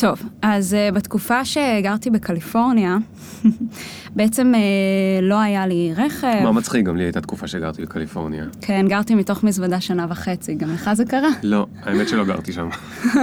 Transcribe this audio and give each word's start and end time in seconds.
טוב, 0.00 0.22
אז 0.42 0.76
uh, 0.90 0.94
בתקופה 0.94 1.44
שגרתי 1.44 2.10
בקליפורניה, 2.10 2.96
בעצם 4.16 4.52
uh, 4.54 5.22
לא 5.22 5.40
היה 5.40 5.66
לי 5.66 5.92
רכב. 5.96 6.40
מה 6.42 6.52
מצחיק, 6.52 6.86
גם 6.86 6.96
לי 6.96 7.04
הייתה 7.04 7.20
תקופה 7.20 7.46
שגרתי 7.46 7.82
בקליפורניה. 7.82 8.44
כן, 8.60 8.86
גרתי 8.88 9.14
מתוך 9.14 9.44
מזוודה 9.44 9.80
שנה 9.80 10.06
וחצי, 10.08 10.54
גם 10.54 10.74
לך 10.74 10.90
זה 10.92 11.04
קרה? 11.04 11.28
לא, 11.42 11.66
האמת 11.82 12.08
שלא 12.08 12.24
גרתי 12.24 12.52
שם. 12.52 12.68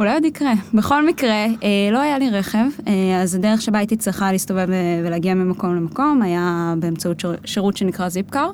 אולי 0.00 0.12
עוד 0.12 0.24
יקרה. 0.24 0.52
בכל 0.74 1.06
מקרה, 1.06 1.44
אה, 1.44 1.90
לא 1.92 2.00
היה 2.00 2.18
לי 2.18 2.30
רכב, 2.30 2.66
אה, 2.86 3.22
אז 3.22 3.34
הדרך 3.34 3.62
שבה 3.62 3.78
הייתי 3.78 3.96
צריכה 3.96 4.32
להסתובב 4.32 4.66
ולהגיע 5.04 5.34
ממקום 5.34 5.76
למקום 5.76 6.22
היה 6.22 6.74
באמצעות 6.78 7.20
שיר, 7.20 7.36
שירות 7.44 7.76
שנקרא 7.76 8.08
זיפקאר. 8.08 8.50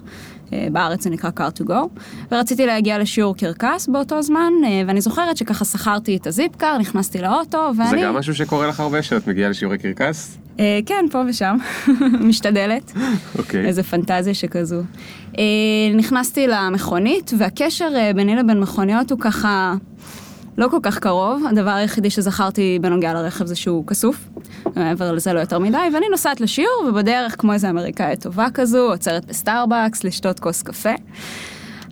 אה, 0.52 0.66
בארץ 0.72 1.04
זה 1.04 1.10
נקרא 1.10 1.30
car 1.36 1.60
to 1.62 1.66
go, 1.68 2.00
ורציתי 2.32 2.66
להגיע 2.66 2.98
לשיעור 2.98 3.36
קרקס 3.36 3.88
באותו 3.88 4.22
זמן, 4.22 4.52
אה, 4.64 4.82
ואני 4.86 5.00
זוכרת 5.00 5.36
שככה 5.36 5.64
שכרתי 5.64 6.16
את 6.16 6.26
ה 6.26 6.33
Zipcar, 6.33 6.78
נכנסתי 6.78 7.18
לאוטו, 7.18 7.70
ואני... 7.76 7.90
זה 7.90 7.96
גם 7.96 8.14
משהו 8.14 8.34
שקורה 8.34 8.66
לך 8.66 8.80
הרבה, 8.80 9.02
שאת 9.02 9.26
מגיעה 9.26 9.50
לשיעורי 9.50 9.78
קרקס? 9.78 10.38
אה, 10.60 10.80
כן, 10.86 11.04
פה 11.10 11.22
ושם, 11.28 11.56
משתדלת. 12.28 12.92
אוקיי. 13.38 13.66
איזה 13.66 13.82
פנטזיה 13.82 14.34
שכזו. 14.34 14.82
נכנסתי 15.94 16.46
למכונית, 16.46 17.30
והקשר 17.38 17.88
ביני 18.14 18.36
לבין 18.36 18.60
מכוניות 18.60 19.10
הוא 19.10 19.18
ככה 19.20 19.74
לא 20.58 20.68
כל 20.68 20.78
כך 20.82 20.98
קרוב. 20.98 21.42
הדבר 21.50 21.70
היחידי 21.70 22.10
שזכרתי 22.10 22.78
בנוגע 22.82 23.14
לרכב 23.14 23.46
זה 23.46 23.54
שהוא 23.54 23.86
כסוף. 23.86 24.28
מעבר 24.76 25.12
לזה 25.12 25.32
לא 25.32 25.40
יותר 25.40 25.58
מדי, 25.58 25.78
ואני 25.94 26.06
נוסעת 26.10 26.40
לשיעור, 26.40 26.84
ובדרך, 26.88 27.40
כמו 27.40 27.52
איזה 27.52 27.70
אמריקאית 27.70 28.22
טובה 28.22 28.46
כזו, 28.54 28.90
עוצרת 28.90 29.24
בסטארבקס 29.24 30.04
לשתות 30.04 30.40
כוס 30.40 30.62
קפה. 30.62 30.92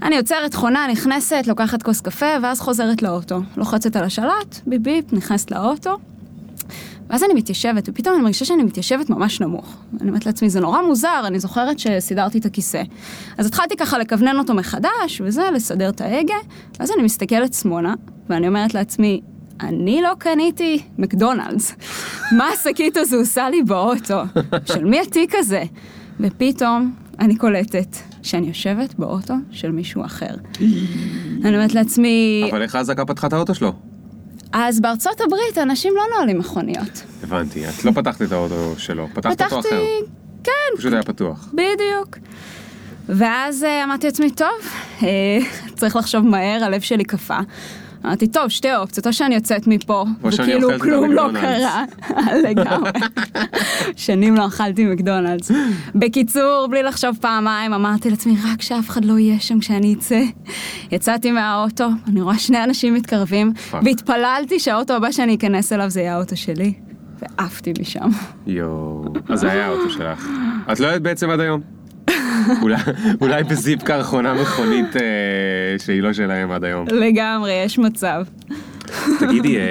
אני 0.02 0.16
עוצרת, 0.16 0.54
חונה, 0.54 0.86
נכנסת, 0.92 1.44
לוקחת 1.46 1.82
כוס 1.82 2.00
קפה, 2.00 2.26
ואז 2.42 2.60
חוזרת 2.60 3.02
לאוטו. 3.02 3.40
לוחצת 3.56 3.96
על 3.96 4.04
השלט, 4.04 4.60
ביפ 4.66 4.82
ביפ, 4.82 5.12
נכנסת 5.12 5.50
לאוטו. 5.50 5.98
ואז 7.10 7.24
אני 7.24 7.34
מתיישבת, 7.34 7.88
ופתאום 7.88 8.14
אני 8.14 8.22
מרגישה 8.22 8.44
שאני 8.44 8.62
מתיישבת 8.62 9.10
ממש 9.10 9.40
נמוך. 9.40 9.76
אני 10.00 10.08
אומרת 10.08 10.26
לעצמי, 10.26 10.50
זה 10.50 10.60
נורא 10.60 10.82
מוזר, 10.82 11.22
אני 11.26 11.40
זוכרת 11.40 11.78
שסידרתי 11.78 12.38
את 12.38 12.46
הכיסא. 12.46 12.82
אז 13.38 13.46
התחלתי 13.46 13.76
ככה 13.76 13.98
לכוונן 13.98 14.38
אותו 14.38 14.54
מחדש, 14.54 15.20
וזה, 15.24 15.42
לסדר 15.54 15.88
את 15.88 16.00
ההגה, 16.00 16.34
ואז 16.80 16.90
אני 16.90 17.02
מסתכלת 17.02 17.54
שמאלה, 17.54 17.94
ואני 18.28 18.48
אומרת 18.48 18.74
לעצמי, 18.74 19.20
אני 19.60 20.02
לא 20.02 20.12
קניתי 20.18 20.82
מקדונלדס. 20.98 21.74
מה 22.38 22.48
השקית 22.48 22.96
הזו 22.96 23.16
עושה 23.16 23.50
לי 23.50 23.62
באוטו? 23.62 24.22
של 24.64 24.84
מי 24.84 25.00
התיק 25.00 25.34
הזה? 25.34 25.62
ופתאום 26.20 26.94
אני 27.18 27.36
קולטת 27.36 27.96
שאני 28.22 28.46
יושבת 28.46 28.94
באוטו 28.94 29.34
של 29.50 29.70
מישהו 29.70 30.04
אחר. 30.04 30.34
אני 31.44 31.56
אומרת 31.56 31.74
לעצמי, 31.74 32.48
אבל 32.50 32.62
איך 32.62 32.76
חזקה 32.76 33.04
פתחה 33.04 33.26
את 33.26 33.32
האוטו 33.32 33.54
שלו? 33.54 33.89
אז 34.52 34.80
בארצות 34.80 35.20
הברית 35.20 35.58
אנשים 35.58 35.92
לא 35.96 36.02
נועלים 36.14 36.38
מכוניות. 36.38 37.02
הבנתי, 37.22 37.68
את 37.68 37.84
לא 37.84 37.92
פתחת 37.92 38.22
את 38.22 38.32
האוטו 38.32 38.74
שלו, 38.78 39.08
פתחת 39.14 39.42
אותו 39.42 39.44
פתחתי, 39.44 39.68
אחר. 39.68 39.82
כן, 40.44 40.76
פשוט 40.76 40.92
היה 40.92 41.02
פתוח. 41.02 41.48
בדיוק. 41.52 42.18
ואז 43.08 43.64
אה, 43.64 43.84
אמרתי 43.84 44.06
לעצמי, 44.06 44.30
טוב, 44.30 44.48
אה, 45.02 45.38
צריך 45.78 45.96
לחשוב 45.96 46.26
מהר, 46.26 46.64
הלב 46.64 46.80
שלי 46.80 47.04
קפא. 47.04 47.40
אמרתי, 48.04 48.26
טוב, 48.26 48.48
שתי 48.48 48.76
אופציות, 48.76 49.06
או 49.06 49.12
שאני 49.12 49.34
יוצאת 49.34 49.66
מפה, 49.66 50.04
וכאילו 50.22 50.68
כלום 50.80 51.12
לא. 51.12 51.30
קרה, 51.40 51.84
לגמרי. 52.48 52.90
שנים 53.96 54.34
לא 54.34 54.46
אכלתי 54.46 54.84
מקדונלדס. 54.84 55.50
בקיצור, 55.94 56.66
בלי 56.70 56.82
לחשוב 56.82 57.18
פעמיים, 57.20 57.72
אמרתי 57.72 58.10
לעצמי, 58.10 58.36
רק 58.52 58.62
שאף 58.62 58.88
אחד 58.88 59.04
לא 59.04 59.18
יהיה 59.18 59.40
שם 59.40 59.60
כשאני 59.60 59.94
אצא. 59.94 60.22
יצאתי 60.92 61.30
מהאוטו, 61.30 61.88
אני 62.08 62.20
רואה 62.20 62.38
שני 62.38 62.64
אנשים 62.64 62.94
מתקרבים. 62.94 63.52
והתפללתי 63.82 64.58
שהאוטו 64.58 64.94
הבא 64.94 65.10
שאני 65.12 65.34
אכנס 65.34 65.72
אליו 65.72 65.90
זה 65.90 66.00
יהיה 66.00 66.14
האוטו 66.14 66.36
שלי. 66.36 66.72
ועפתי 67.22 67.72
משם. 67.80 68.08
יואו, 68.46 69.04
אז 69.28 69.40
זה 69.40 69.52
היה 69.52 69.66
האוטו 69.66 69.90
שלך. 69.90 70.28
את 70.72 70.80
לא 70.80 70.86
יודעת 70.86 71.02
בעצם 71.02 71.30
עד 71.30 71.40
היום. 71.40 71.79
אולי- 72.62 72.76
אולי 73.20 73.44
בזיפקר 73.44 74.02
חונה 74.02 74.34
מכונית 74.34 74.96
אה, 74.96 75.02
שהיא 75.78 76.02
לא 76.02 76.12
שלהם 76.12 76.50
עד 76.50 76.64
היום. 76.64 76.86
לגמרי, 76.88 77.52
יש 77.52 77.78
מצב. 77.78 78.22
תגידי, 79.20 79.56
אה, 79.58 79.62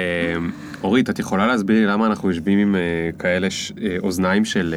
אורית, 0.82 1.10
את 1.10 1.18
יכולה 1.18 1.46
להסביר 1.46 1.76
לי 1.80 1.86
למה 1.86 2.06
אנחנו 2.06 2.28
יושבים 2.28 2.58
עם 2.58 2.74
אה, 2.76 2.80
כאלה 3.18 3.50
ש- 3.50 3.72
אה, 3.82 3.96
אוזניים 4.02 4.44
של 4.44 4.74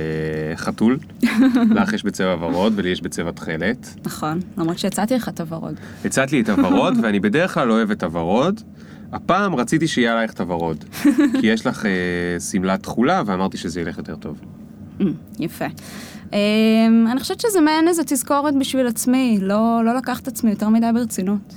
אה, 0.51 0.57
חתול? 0.57 0.97
לך 1.75 1.93
יש 1.93 2.03
בצבע 2.03 2.35
ורוד 2.39 2.73
ולי 2.75 2.89
יש 2.89 3.01
בצבע 3.01 3.31
תכלת. 3.31 3.95
נכון, 4.05 4.39
למרות 4.57 4.79
שהצעתי 4.79 5.15
לך 5.15 5.29
את 5.29 5.39
הוורוד. 5.39 5.73
הצעת 6.05 6.31
לי 6.31 6.41
את 6.41 6.49
הוורוד, 6.49 6.97
ואני 7.03 7.19
בדרך 7.19 7.53
כלל 7.53 7.67
לא 7.67 7.73
אוהב 7.73 7.91
את 7.91 8.03
הוורוד. 8.03 8.61
הפעם 9.13 9.55
רציתי 9.55 9.87
שיהיה 9.87 10.13
עלייך 10.13 10.33
את 10.33 10.39
הוורוד. 10.39 10.85
כי 11.41 11.47
יש 11.47 11.67
לך 11.67 11.85
אה, 11.85 11.91
שמלת 12.39 12.83
תכולה, 12.83 13.23
ואמרתי 13.25 13.57
שזה 13.57 13.81
ילך 13.81 13.97
יותר 13.97 14.15
טוב. 14.15 14.37
Mm, 15.03 15.43
יפה. 15.43 15.65
Um, 16.31 16.35
אני 17.11 17.19
חושבת 17.19 17.41
שזה 17.41 17.61
מעין 17.61 17.87
איזו 17.87 18.03
תזכורת 18.05 18.53
בשביל 18.59 18.87
עצמי, 18.87 19.37
לא, 19.41 19.81
לא 19.85 19.95
לקח 19.95 20.19
את 20.19 20.27
עצמי 20.27 20.49
יותר 20.49 20.69
מדי 20.69 20.87
ברצינות. 20.93 21.53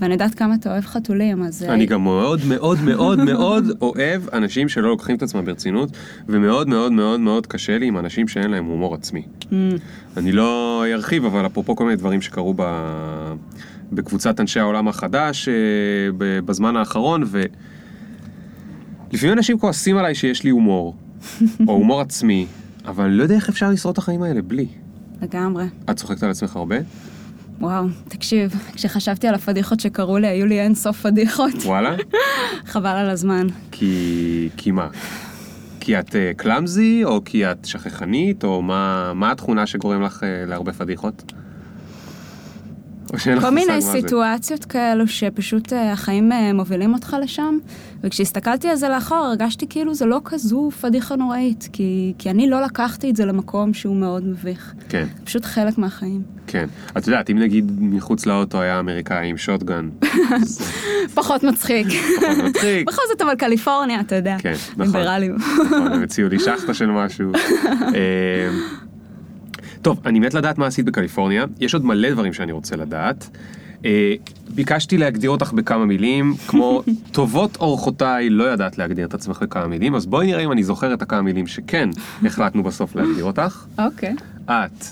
ואני 0.00 0.12
יודעת 0.12 0.34
כמה 0.34 0.54
אתה 0.54 0.72
אוהב 0.72 0.84
חתולים, 0.84 1.42
אז... 1.42 1.62
אה, 1.62 1.74
אני 1.74 1.86
גם 1.86 2.04
מאוד 2.04 2.40
מאוד 2.48 2.78
מאוד 2.80 3.24
מאוד 3.24 3.64
אוהב 3.82 4.28
אנשים 4.32 4.68
שלא 4.68 4.88
לוקחים 4.88 5.16
את 5.16 5.22
עצמם 5.22 5.44
ברצינות, 5.44 5.90
ומאוד 6.28 6.68
מאוד 6.68 6.92
מאוד 6.92 7.20
מאוד 7.20 7.46
קשה 7.46 7.78
לי 7.78 7.86
עם 7.86 7.98
אנשים 7.98 8.28
שאין 8.28 8.50
להם 8.50 8.64
הומור 8.64 8.94
עצמי. 8.94 9.22
Mm, 9.42 9.54
אני 10.16 10.32
לא 10.32 10.84
ארחיב, 10.92 11.24
אבל 11.24 11.46
אפרופו 11.46 11.76
כל 11.76 11.84
מיני 11.84 11.96
דברים 11.96 12.22
שקרו 12.22 12.54
ב... 12.56 12.62
בקבוצת 13.92 14.40
אנשי 14.40 14.60
העולם 14.60 14.88
החדש 14.88 15.48
אה, 15.48 15.54
בזמן 16.18 16.76
האחרון, 16.76 17.24
ולפעמים 19.10 19.36
אנשים 19.36 19.58
כועסים 19.58 19.96
עליי 19.96 20.14
שיש 20.14 20.44
לי 20.44 20.50
הומור, 20.50 20.94
או 21.68 21.72
הומור 21.72 22.00
עצמי, 22.00 22.46
אבל 22.86 23.08
לא 23.08 23.22
יודע 23.22 23.34
איך 23.34 23.48
אפשר 23.48 23.70
לשרוד 23.70 23.92
את 23.92 23.98
החיים 23.98 24.22
האלה 24.22 24.42
בלי. 24.42 24.66
לגמרי. 25.22 25.64
את 25.90 25.96
צוחקת 25.96 26.22
על 26.22 26.30
עצמך 26.30 26.56
הרבה? 26.56 26.76
וואו, 27.60 27.86
תקשיב, 28.08 28.54
כשחשבתי 28.72 29.28
על 29.28 29.34
הפדיחות 29.34 29.80
שקרו 29.80 30.18
לי, 30.18 30.26
היו 30.26 30.46
לי 30.46 30.60
אין 30.60 30.74
סוף 30.74 31.00
פדיחות. 31.00 31.54
וואלה? 31.64 31.96
חבל 32.72 32.96
על 32.96 33.10
הזמן. 33.10 33.46
כי... 33.70 34.48
כי 34.56 34.70
מה? 34.70 34.88
כי 35.80 35.98
את 35.98 36.16
קלאמזי, 36.36 37.04
או 37.04 37.24
כי 37.24 37.50
את 37.50 37.64
שכחנית, 37.64 38.44
או 38.44 38.62
מה, 38.62 39.12
מה 39.14 39.30
התכונה 39.30 39.66
שגורם 39.66 40.02
לך 40.02 40.24
אה, 40.24 40.44
להרבה 40.46 40.72
פדיחות? 40.72 41.32
או 43.14 43.18
שאין 43.18 43.36
לך 43.36 43.44
כל 43.44 43.50
מושג 43.50 43.66
מיני 43.66 43.74
מה 43.74 43.80
זה? 43.80 43.92
סיטואציות 43.92 44.64
כאלו 44.64 45.08
שפשוט 45.08 45.72
אה, 45.72 45.92
החיים 45.92 46.32
אה, 46.32 46.52
מובילים 46.52 46.94
אותך 46.94 47.16
לשם, 47.22 47.58
וכשהסתכלתי 48.04 48.68
על 48.68 48.76
זה 48.76 48.88
לאחור 48.88 49.18
הרגשתי 49.18 49.66
כאילו 49.68 49.94
זה 49.94 50.06
לא 50.06 50.20
כזו 50.24 50.70
פדיחה 50.80 51.16
נוראית, 51.16 51.68
כי, 51.72 52.12
כי 52.18 52.30
אני 52.30 52.50
לא 52.50 52.62
לקחתי 52.62 53.10
את 53.10 53.16
זה 53.16 53.24
למקום 53.24 53.74
שהוא 53.74 53.96
מאוד 53.96 54.24
מביך. 54.24 54.74
כן, 54.88 55.04
זה 55.18 55.24
פשוט 55.24 55.44
חלק 55.44 55.78
מהחיים. 55.78 56.22
כן. 56.46 56.66
את 56.98 57.06
יודעת, 57.06 57.30
אם 57.30 57.38
נגיד 57.38 57.72
מחוץ 57.80 58.26
לאוטו 58.26 58.60
היה 58.60 58.78
אמריקאי 58.78 59.28
עם 59.28 59.36
שוטגן, 59.36 59.88
פחות 61.14 61.42
מצחיק. 61.42 61.86
פחות 61.86 62.44
מצחיק. 62.44 62.86
בכל 62.92 63.02
זאת 63.12 63.22
אבל 63.22 63.34
קליפורניה, 63.34 64.00
אתה 64.00 64.16
יודע. 64.16 64.36
כן, 64.38 64.54
נכון. 64.76 64.96
ליברליות. 65.00 65.40
נכון, 65.64 65.92
הם 65.92 66.02
הציעו 66.02 66.28
לי 66.28 66.38
שחטה 66.38 66.74
של 66.74 66.86
משהו. 66.86 67.32
טוב, 69.84 70.00
אני 70.06 70.20
מת 70.20 70.34
לדעת 70.34 70.58
מה 70.58 70.66
עשית 70.66 70.86
בקליפורניה, 70.86 71.44
יש 71.60 71.74
עוד 71.74 71.84
מלא 71.84 72.10
דברים 72.10 72.32
שאני 72.32 72.52
רוצה 72.52 72.76
לדעת. 72.76 73.36
אה, 73.84 74.14
ביקשתי 74.54 74.98
להגדיר 74.98 75.30
אותך 75.30 75.52
בכמה 75.52 75.86
מילים, 75.86 76.34
כמו 76.46 76.82
טובות 77.12 77.56
אורחותיי 77.56 78.30
לא 78.30 78.52
ידעת 78.52 78.78
להגדיר 78.78 79.06
את 79.06 79.14
עצמך 79.14 79.42
בכמה 79.42 79.66
מילים, 79.66 79.94
אז 79.94 80.06
בואי 80.06 80.26
נראה 80.26 80.44
אם 80.44 80.52
אני 80.52 80.64
זוכר 80.64 80.94
את 80.94 81.02
הכמה 81.02 81.22
מילים 81.22 81.46
שכן 81.46 81.88
החלטנו 82.24 82.62
בסוף 82.62 82.96
להגדיר 82.96 83.24
אותך. 83.24 83.66
אוקיי. 83.78 84.14
את 84.44 84.84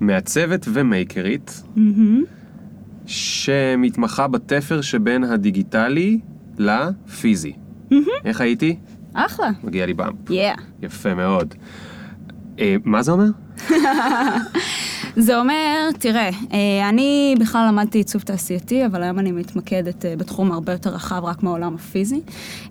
מעצבת 0.00 0.66
ומייקרית, 0.72 1.62
שמתמחה 3.06 4.28
בתפר 4.28 4.80
שבין 4.80 5.24
הדיגיטלי 5.24 6.20
לפיזי. 6.58 7.52
איך 8.24 8.40
הייתי? 8.40 8.76
אחלה. 9.12 9.50
מגיע 9.64 9.86
לי 9.86 9.94
באמפ. 9.94 10.30
יאה. 10.30 10.54
יפה 10.82 11.14
מאוד. 11.14 11.54
אה, 12.58 12.76
מה 12.84 13.02
זה 13.02 13.12
אומר? 13.12 13.28
זה 15.16 15.38
אומר, 15.38 15.90
תראה, 15.98 16.30
אה, 16.52 16.88
אני 16.88 17.34
בכלל 17.40 17.68
למדתי 17.68 17.98
עיצוב 17.98 18.22
תעשייתי, 18.22 18.86
אבל 18.86 19.02
היום 19.02 19.18
אני 19.18 19.32
מתמקדת 19.32 20.04
אה, 20.04 20.16
בתחום 20.16 20.52
הרבה 20.52 20.72
יותר 20.72 20.90
רחב, 20.90 21.24
רק 21.24 21.42
מהעולם 21.42 21.74
הפיזי. 21.74 22.20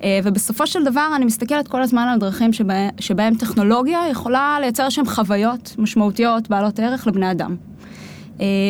אה, 0.03 0.19
ובסופו 0.23 0.67
של 0.67 0.83
דבר 0.83 1.07
אני 1.15 1.25
מסתכלת 1.25 1.67
כל 1.67 1.81
הזמן 1.81 2.07
על 2.07 2.19
דרכים 2.19 2.53
שבה, 2.53 2.73
שבהם 2.99 3.35
טכנולוגיה 3.35 3.99
יכולה 4.11 4.57
לייצר 4.61 4.89
שם 4.89 5.05
חוויות 5.05 5.75
משמעותיות, 5.77 6.49
בעלות 6.49 6.79
ערך 6.79 7.07
לבני 7.07 7.31
אדם. 7.31 7.55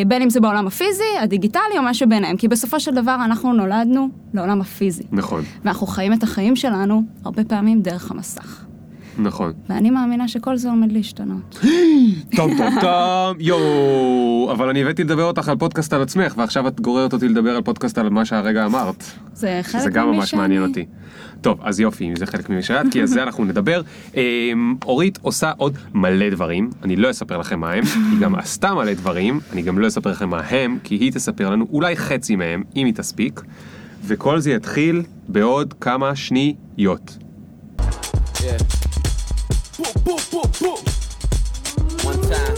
בין 0.08 0.22
אם 0.22 0.30
זה 0.30 0.40
בעולם 0.40 0.68
הפיזי, 0.68 1.04
הדיגיטלי 1.22 1.78
או 1.78 1.84
מה 1.84 1.94
שביניהם, 1.94 2.38
כי 2.38 2.48
בסופו 2.48 2.80
של 2.80 2.96
דבר 2.96 3.16
אנחנו 3.26 3.54
נולדנו 3.54 4.10
לעולם 4.34 4.62
הפיזי. 4.62 5.04
נכון. 5.12 5.44
ואנחנו 5.64 5.88
חיים 5.88 6.14
את 6.14 6.24
החיים 6.24 6.56
שלנו 6.56 7.04
הרבה 7.26 7.44
פעמים 7.44 7.82
דרך 7.82 8.12
המסך. 8.12 8.67
נכון. 9.20 9.54
ואני 9.70 9.90
מאמינה 9.90 10.28
שכל 10.28 10.58
זה 10.58 10.70
עומד 10.70 10.92
להשתנות. 10.92 11.60
טוב 12.36 12.52
טוב 12.58 12.74
טוב 12.82 13.36
יואו 13.40 14.50
אבל 14.52 14.70
אני 14.70 14.82
הבאתי 14.82 15.04
לדבר 15.04 15.24
אותך 15.24 15.50
על 15.50 15.58
פודקאסט 15.58 15.94
על 15.94 16.02
עצמך 16.02 16.34
ועכשיו 16.38 16.68
את 16.68 16.82
גוררת 16.82 17.14
אותי 17.14 17.28
לדבר 17.28 17.56
על 17.56 17.62
פודקאסט 17.62 17.98
על 17.98 18.10
מה 18.10 18.26
שהרגע 18.26 18.66
אמרת. 18.66 19.04
זה 19.34 19.60
חלק 19.64 19.82
זה 19.82 19.90
גם 19.90 20.08
ממי 20.08 20.18
ממש 20.18 20.30
שאני. 20.30 20.42
מעניין 20.42 20.64
אותי. 20.64 20.86
טוב 21.42 21.60
אז 21.64 21.80
יופי 21.80 22.10
אם 22.10 22.16
זה 22.16 22.26
חלק 22.26 22.50
ממי 22.50 22.64
שאת 22.64 22.86
כי 22.92 23.02
על 23.02 23.08
זה 23.08 23.24
אנחנו 23.24 23.46
נדבר. 23.46 23.82
אמ, 24.16 24.76
אורית 24.86 25.20
עושה 25.22 25.52
עוד 25.58 25.78
מלא 25.94 26.30
דברים 26.30 26.70
אני 26.84 26.96
לא 26.96 27.10
אספר 27.10 27.38
לכם 27.38 27.60
מה 27.60 27.72
הם 27.72 27.84
היא 28.12 28.20
גם 28.20 28.36
עשתה 28.36 28.74
מלא 28.74 28.94
דברים 28.94 29.40
אני 29.54 29.62
גם 29.62 29.80
לא 29.80 29.88
אספר 29.88 30.12
לכם 30.12 30.30
מה 30.30 30.42
הם 30.50 30.78
כי 30.84 30.96
היא 30.96 31.12
תספר 31.12 31.50
לנו 31.50 31.68
אולי 31.72 31.96
חצי 31.96 32.36
מהם 32.36 32.64
אם 32.76 32.86
היא 32.86 32.94
תספיק. 32.94 33.42
וכל 34.06 34.40
זה 34.40 34.52
יתחיל 34.52 35.02
בעוד 35.28 35.74
כמה 35.74 36.16
שניות. 36.16 37.18
Yeah. 38.38 38.77
Boom, 40.08 40.20
boom, 40.32 40.50
boom. 40.62 40.80
One 42.10 42.22
time. 42.32 42.56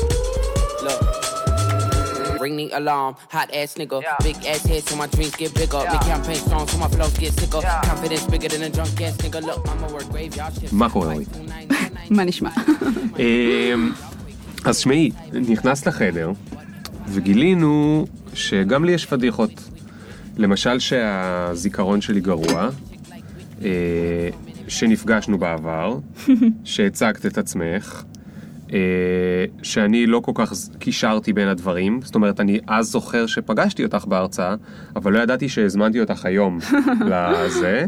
Look. 0.85 2.39
Ring 2.39 2.55
the 2.57 2.69
alarm, 2.79 3.15
hot 3.35 3.49
ass 3.51 3.73
nigga. 3.73 3.97
Big 4.23 4.37
ass 4.45 4.63
head 4.69 4.83
so 4.87 4.95
my 4.95 5.07
dreams 5.07 5.35
get 5.35 5.51
bigger. 5.55 5.81
Make 5.91 6.01
campaign 6.01 6.35
strong 6.35 6.67
so 6.67 6.77
my 6.77 6.87
flows 6.89 7.17
get 7.17 7.33
sicker. 7.39 7.61
Confidence 7.89 8.25
bigger 8.27 8.49
than 8.49 8.61
a 8.61 8.69
drunk 8.69 9.01
ass 9.01 9.17
nigga. 9.17 9.41
Look, 9.41 9.67
I'ma 9.67 9.87
work 9.91 10.07
graveyard 10.11 10.53
shift. 10.53 10.73
מה 10.73 10.89
קורה, 10.89 11.11
אורית? 11.11 11.29
מה 12.09 12.23
נשמע? 12.23 12.49
אמ, 13.19 13.91
אז 14.65 14.77
שמעי, 14.77 15.11
נכנסת 15.33 15.87
לחדר 15.87 16.31
וגילינו 17.07 18.05
שגם 18.33 18.85
לי 18.85 18.91
יש 18.91 19.05
פדיחות. 19.05 19.51
למשל 20.37 20.79
שהזיכרון 20.79 22.01
שלי 22.01 22.21
גרוע, 22.21 22.69
אה, 23.63 24.29
שנפגשנו 24.69 25.37
בעבר, 25.37 25.97
שהצגת 26.63 27.25
את 27.25 27.37
עצמך, 27.37 28.03
אה, 28.73 29.45
שאני 29.63 30.07
לא 30.07 30.19
כל 30.19 30.31
כך 30.35 30.53
קישרתי 30.79 31.33
בין 31.33 31.47
הדברים, 31.47 31.99
זאת 32.03 32.15
אומרת 32.15 32.39
אני 32.39 32.59
אז 32.67 32.87
זוכר 32.87 33.25
שפגשתי 33.25 33.83
אותך 33.83 34.05
בהרצאה, 34.05 34.55
אבל 34.95 35.13
לא 35.13 35.19
ידעתי 35.19 35.49
שהזמנתי 35.49 35.99
אותך 35.99 36.25
היום 36.25 36.59
לזה. 37.11 37.85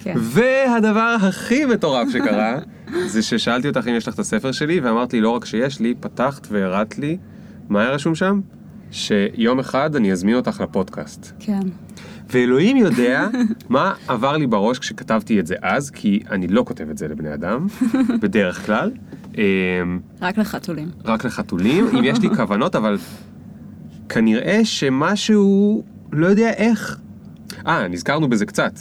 כן. 0.00 0.14
והדבר 0.16 1.16
הכי 1.20 1.64
מטורף 1.64 2.08
שקרה, 2.12 2.58
זה 3.12 3.22
ששאלתי 3.22 3.68
אותך 3.68 3.86
אם 3.88 3.94
יש 3.94 4.08
לך 4.08 4.14
את 4.14 4.18
הספר 4.18 4.52
שלי, 4.52 4.80
ואמרת 4.80 5.12
לי 5.12 5.20
לא 5.20 5.30
רק 5.30 5.44
שיש 5.44 5.80
לי, 5.80 5.94
פתחת 6.00 6.46
והראת 6.50 6.98
לי, 6.98 7.18
מה 7.68 7.80
היה 7.80 7.90
רשום 7.90 8.14
שם? 8.14 8.40
שיום 8.90 9.58
אחד 9.58 9.96
אני 9.96 10.12
אזמין 10.12 10.34
אותך 10.34 10.60
לפודקאסט. 10.60 11.32
כן. 11.38 11.60
ואלוהים 12.32 12.76
יודע 12.76 13.28
מה 13.68 13.94
עבר 14.08 14.36
לי 14.36 14.46
בראש 14.46 14.78
כשכתבתי 14.78 15.40
את 15.40 15.46
זה 15.46 15.54
אז, 15.62 15.90
כי 15.90 16.22
אני 16.30 16.48
לא 16.48 16.64
כותב 16.66 16.90
את 16.90 16.98
זה 16.98 17.08
לבני 17.08 17.34
אדם, 17.34 17.66
בדרך 18.22 18.66
כלל. 18.66 18.90
אמ, 19.38 19.42
רק 20.22 20.38
לחתולים. 20.38 20.88
רק 21.04 21.24
לחתולים, 21.24 21.86
אם 21.98 22.04
יש 22.04 22.18
לי 22.20 22.28
כוונות, 22.36 22.76
אבל 22.76 22.98
כנראה 24.08 24.60
שמשהו, 24.64 25.84
לא 26.12 26.26
יודע 26.26 26.50
איך. 26.52 26.98
אה, 27.66 27.88
נזכרנו 27.88 28.28
בזה 28.28 28.46
קצת. 28.46 28.72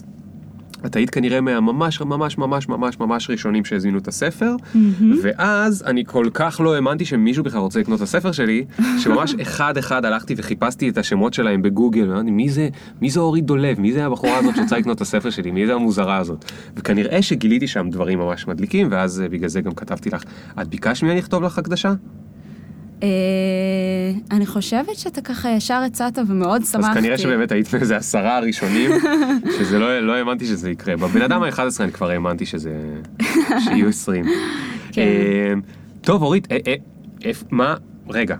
את 0.85 0.95
היית 0.95 1.09
כנראה 1.09 1.41
מהממש 1.41 2.01
ממש 2.01 2.37
ממש 2.37 2.69
ממש 2.69 2.99
ממש 2.99 3.29
ראשונים 3.29 3.65
שהזמינו 3.65 3.97
את 3.97 4.07
הספר, 4.07 4.55
ואז 5.23 5.83
אני 5.87 6.03
כל 6.05 6.29
כך 6.33 6.61
לא 6.63 6.75
האמנתי 6.75 7.05
שמישהו 7.05 7.43
בכלל 7.43 7.59
רוצה 7.59 7.79
לקנות 7.79 7.97
את 7.97 8.03
הספר 8.03 8.31
שלי, 8.31 8.65
שממש 9.03 9.35
אחד 9.41 9.77
אחד 9.77 10.05
הלכתי 10.05 10.33
וחיפשתי 10.37 10.89
את 10.89 10.97
השמות 10.97 11.33
שלהם 11.33 11.61
בגוגל, 11.61 12.09
ואמרתי 12.09 12.31
מי 12.31 12.49
זה, 12.49 12.69
מי 13.01 13.09
זו 13.09 13.21
אורית 13.21 13.45
דולב, 13.45 13.79
מי 13.79 13.93
זה 13.93 14.05
הבחורה 14.05 14.37
הזאת 14.37 14.55
שרוצה 14.55 14.77
לקנות 14.77 14.97
את 14.97 15.01
הספר 15.01 15.29
שלי, 15.29 15.51
מי 15.51 15.67
זה 15.67 15.73
המוזרה 15.73 16.17
הזאת. 16.17 16.51
וכנראה 16.75 17.21
שגיליתי 17.21 17.67
שם 17.67 17.89
דברים 17.89 18.19
ממש 18.19 18.47
מדליקים, 18.47 18.87
ואז 18.91 19.21
אה, 19.21 19.29
בגלל 19.29 19.49
זה 19.49 19.61
גם 19.61 19.71
כתבתי 19.71 20.09
לך, 20.09 20.23
את 20.61 20.67
ביקשת 20.67 21.03
ממני 21.03 21.17
לכתוב 21.17 21.43
לך 21.43 21.57
הקדשה? 21.57 21.93
אה, 23.03 23.07
אני 24.31 24.45
חושבת 24.45 24.95
שאתה 24.95 25.21
ככה 25.21 25.49
ישר 25.49 25.81
הצעת 25.85 26.19
ומאוד 26.27 26.61
אז 26.61 26.71
שמחתי. 26.71 26.99
כנראה 26.99 27.17
שבאמת 27.17 27.51
היית 27.51 27.73
מאיזה 27.73 27.97
עשרה 27.97 28.37
הראשונים, 28.37 28.91
שזה 29.57 29.79
לא, 29.79 29.99
לא 29.99 30.13
האמנתי 30.15 30.45
שזה 30.45 30.69
יקרה. 30.71 30.97
בבן 30.97 31.21
אדם 31.21 31.43
ה-11 31.43 31.59
אני 31.79 31.91
כבר 31.91 32.09
האמנתי 32.09 32.45
שזה, 32.45 32.71
שיהיו 33.59 33.87
20. 33.87 34.25
כן. 34.91 35.01
אה, 35.01 35.53
טוב, 36.01 36.23
אורית, 36.23 36.47
אה, 36.51 36.73
מה, 37.51 37.75
רגע, 38.09 38.35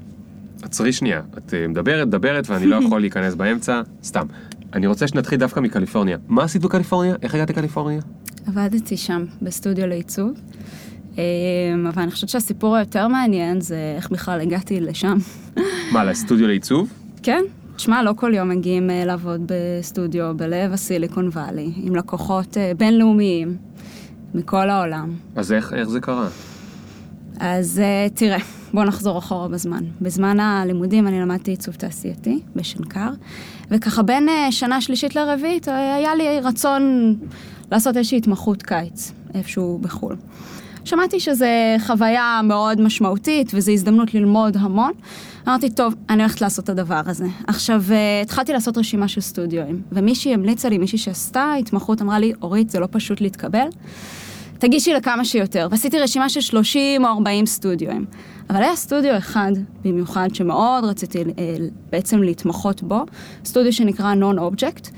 עצרי 0.62 0.94
שנייה. 0.94 1.22
את 1.38 1.54
מדברת, 1.70 2.08
מדברת, 2.08 2.50
ואני 2.50 2.66
לא 2.66 2.76
יכול 2.76 3.02
להיכנס 3.04 3.36
באמצע, 3.36 3.82
סתם. 4.04 4.26
אני 4.74 4.88
רוצה 4.88 5.08
שנתחיל 5.08 5.40
דווקא 5.40 5.60
מקליפורניה. 5.60 6.18
מה 6.28 6.44
עשית 6.44 6.62
בקליפורניה? 6.62 7.16
איך 7.22 7.36
הגעת 7.36 7.50
לקליפורניה? 7.50 8.02
עבדתי 8.48 8.98
שם, 8.98 9.26
בסטודיו 9.42 9.88
לעיצוב. 9.88 10.32
אה, 11.20 11.90
אבל 11.90 12.02
אני 12.02 12.12
חושבת 12.12 12.30
שהסיפור 12.30 12.76
היותר 12.76 13.08
מעניין 13.08 13.62
זה 13.62 13.94
איך 13.96 14.12
בכלל 14.12 14.42
הגעתי 14.42 14.80
לשם. 14.80 15.18
מה, 15.94 16.04
לסטודיו 16.04 16.48
לעיצוב? 16.48 16.94
כן, 17.24 17.42
תשמע, 17.80 18.04
לא 18.04 18.14
כל 18.16 18.34
יום 18.34 18.50
מגיעים 18.50 18.90
אה, 18.90 19.06
לעבוד 19.06 19.42
בסטודיו 19.46 20.34
בלב 20.38 20.74
הסיליקון 20.74 21.28
וואלי, 21.28 21.72
עם 21.76 21.96
לקוחות 21.96 22.58
אה, 22.58 22.72
בינלאומיים 22.78 23.58
מכל 24.34 24.70
העולם. 24.70 25.16
אז 25.36 25.52
איך, 25.52 25.74
איך 25.74 25.90
זה 25.90 26.00
קרה? 26.00 26.28
אז 27.40 27.80
אה, 27.80 28.08
תראה, 28.14 28.38
בוא 28.74 28.84
נחזור 28.84 29.18
אחורה 29.18 29.48
בזמן. 29.48 29.84
בזמן 30.02 30.40
הלימודים 30.40 31.08
אני 31.08 31.22
למדתי 31.22 31.52
עיצוב 31.52 31.76
תעשייתי 31.76 32.40
בשנקר, 32.56 33.10
וככה 33.72 34.04
בין 34.04 34.30
שנה 34.52 34.82
שלישית 34.82 35.16
לרביעית 35.16 35.68
היה 35.68 36.16
לי 36.16 36.40
רצון 36.40 37.16
לעשות 37.72 37.98
איזושהי 37.98 38.18
התמחות 38.18 38.64
קיץ, 38.64 39.12
איפשהו 39.34 39.80
בחו"ל. 39.82 40.16
שמעתי 40.90 41.20
שזו 41.20 41.46
חוויה 41.86 42.42
מאוד 42.44 42.82
משמעותית 42.82 43.52
וזו 43.54 43.72
הזדמנות 43.72 44.14
ללמוד 44.14 44.58
המון. 44.60 44.92
אמרתי, 45.48 45.70
טוב, 45.70 45.96
אני 46.10 46.22
הולכת 46.22 46.42
לעשות 46.42 46.64
את 46.64 46.70
הדבר 46.70 47.02
הזה. 47.06 47.26
עכשיו, 47.48 47.84
אה, 47.92 48.22
התחלתי 48.22 48.54
לעשות 48.54 48.78
רשימה 48.78 49.08
של 49.08 49.22
סטודיואים, 49.22 49.82
ומישהי 49.92 50.34
המליצה 50.34 50.70
לי, 50.70 50.78
מישהי 50.78 50.98
שעשתה 50.98 51.54
התמחות, 51.60 52.02
אמרה 52.02 52.20
לי, 52.20 52.34
אורית, 52.42 52.70
זה 52.70 52.80
לא 52.80 52.88
פשוט 52.92 53.22
להתקבל. 53.22 53.68
תגישי 54.60 54.94
לכמה 54.94 55.26
שיותר. 55.26 55.68
ועשיתי 55.72 56.00
רשימה 56.00 56.30
של 56.30 56.42
30 56.42 57.06
או 57.06 57.10
40 57.10 57.46
סטודיואים. 57.46 58.06
אבל 58.50 58.64
היה 58.64 58.76
סטודיו 58.76 59.18
אחד 59.18 59.52
במיוחד 59.84 60.28
שמאוד 60.34 60.86
רציתי 60.86 61.18
אה, 61.18 61.24
בעצם 61.90 62.24
להתמחות 62.24 62.84
בו, 62.84 63.06
סטודיו 63.46 63.74
שנקרא 63.74 64.14
Non-Object, 64.14 64.90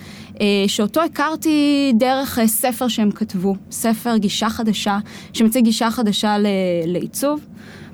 אה, 0.42 0.46
שאותו 0.68 1.02
הכרתי 1.02 1.92
דרך 1.96 2.40
אה, 2.40 2.48
ספר 2.48 2.88
שהם 2.88 3.12
כתבו, 3.12 3.56
ספר 3.72 4.18
גישה 4.18 4.50
חדשה, 4.50 5.00
שמציג 5.34 5.64
גישה 5.64 5.92
חדשה 5.92 6.36
לעיצוב. 6.86 7.46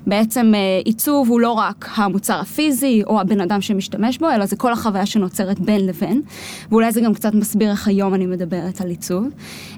בעצם 0.08 0.52
אה, 0.54 0.80
עיצוב 0.84 1.28
הוא 1.28 1.40
לא 1.40 1.52
רק 1.52 1.88
המוצר 1.94 2.40
הפיזי 2.40 3.02
או 3.06 3.20
הבן 3.20 3.40
אדם 3.40 3.60
שמשתמש 3.60 4.18
בו, 4.18 4.30
אלא 4.30 4.46
זה 4.46 4.56
כל 4.56 4.72
החוויה 4.72 5.06
שנוצרת 5.06 5.60
בין 5.60 5.86
לבין. 5.86 6.22
ואולי 6.70 6.92
זה 6.92 7.00
גם 7.00 7.14
קצת 7.14 7.34
מסביר 7.34 7.70
איך 7.70 7.88
היום 7.88 8.14
אני 8.14 8.26
מדברת 8.26 8.80
על 8.80 8.88
עיצוב. 8.88 9.26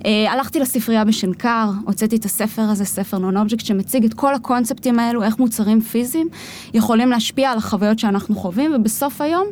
אה, 0.06 0.32
הלכתי 0.32 0.60
לספרייה 0.60 1.04
בשנקר, 1.04 1.70
הוצאתי 1.86 2.16
את 2.16 2.24
הספר 2.24 2.62
הזה, 2.62 2.84
ספר 2.84 3.18
נון 3.18 3.36
אובייקט, 3.36 3.64
שמציג 3.64 4.04
את 4.04 4.14
כל 4.14 4.34
הקונספטים 4.34 4.98
האלו, 4.98 5.22
איך 5.22 5.38
מוצרים 5.38 5.80
פיזיים 5.80 6.28
יכולים 6.74 7.10
להשפיע 7.10 7.50
על 7.50 7.58
החוויות 7.58 7.98
שאנחנו 7.98 8.34
חווים, 8.34 8.72
ובסוף 8.74 9.20
היום 9.20 9.46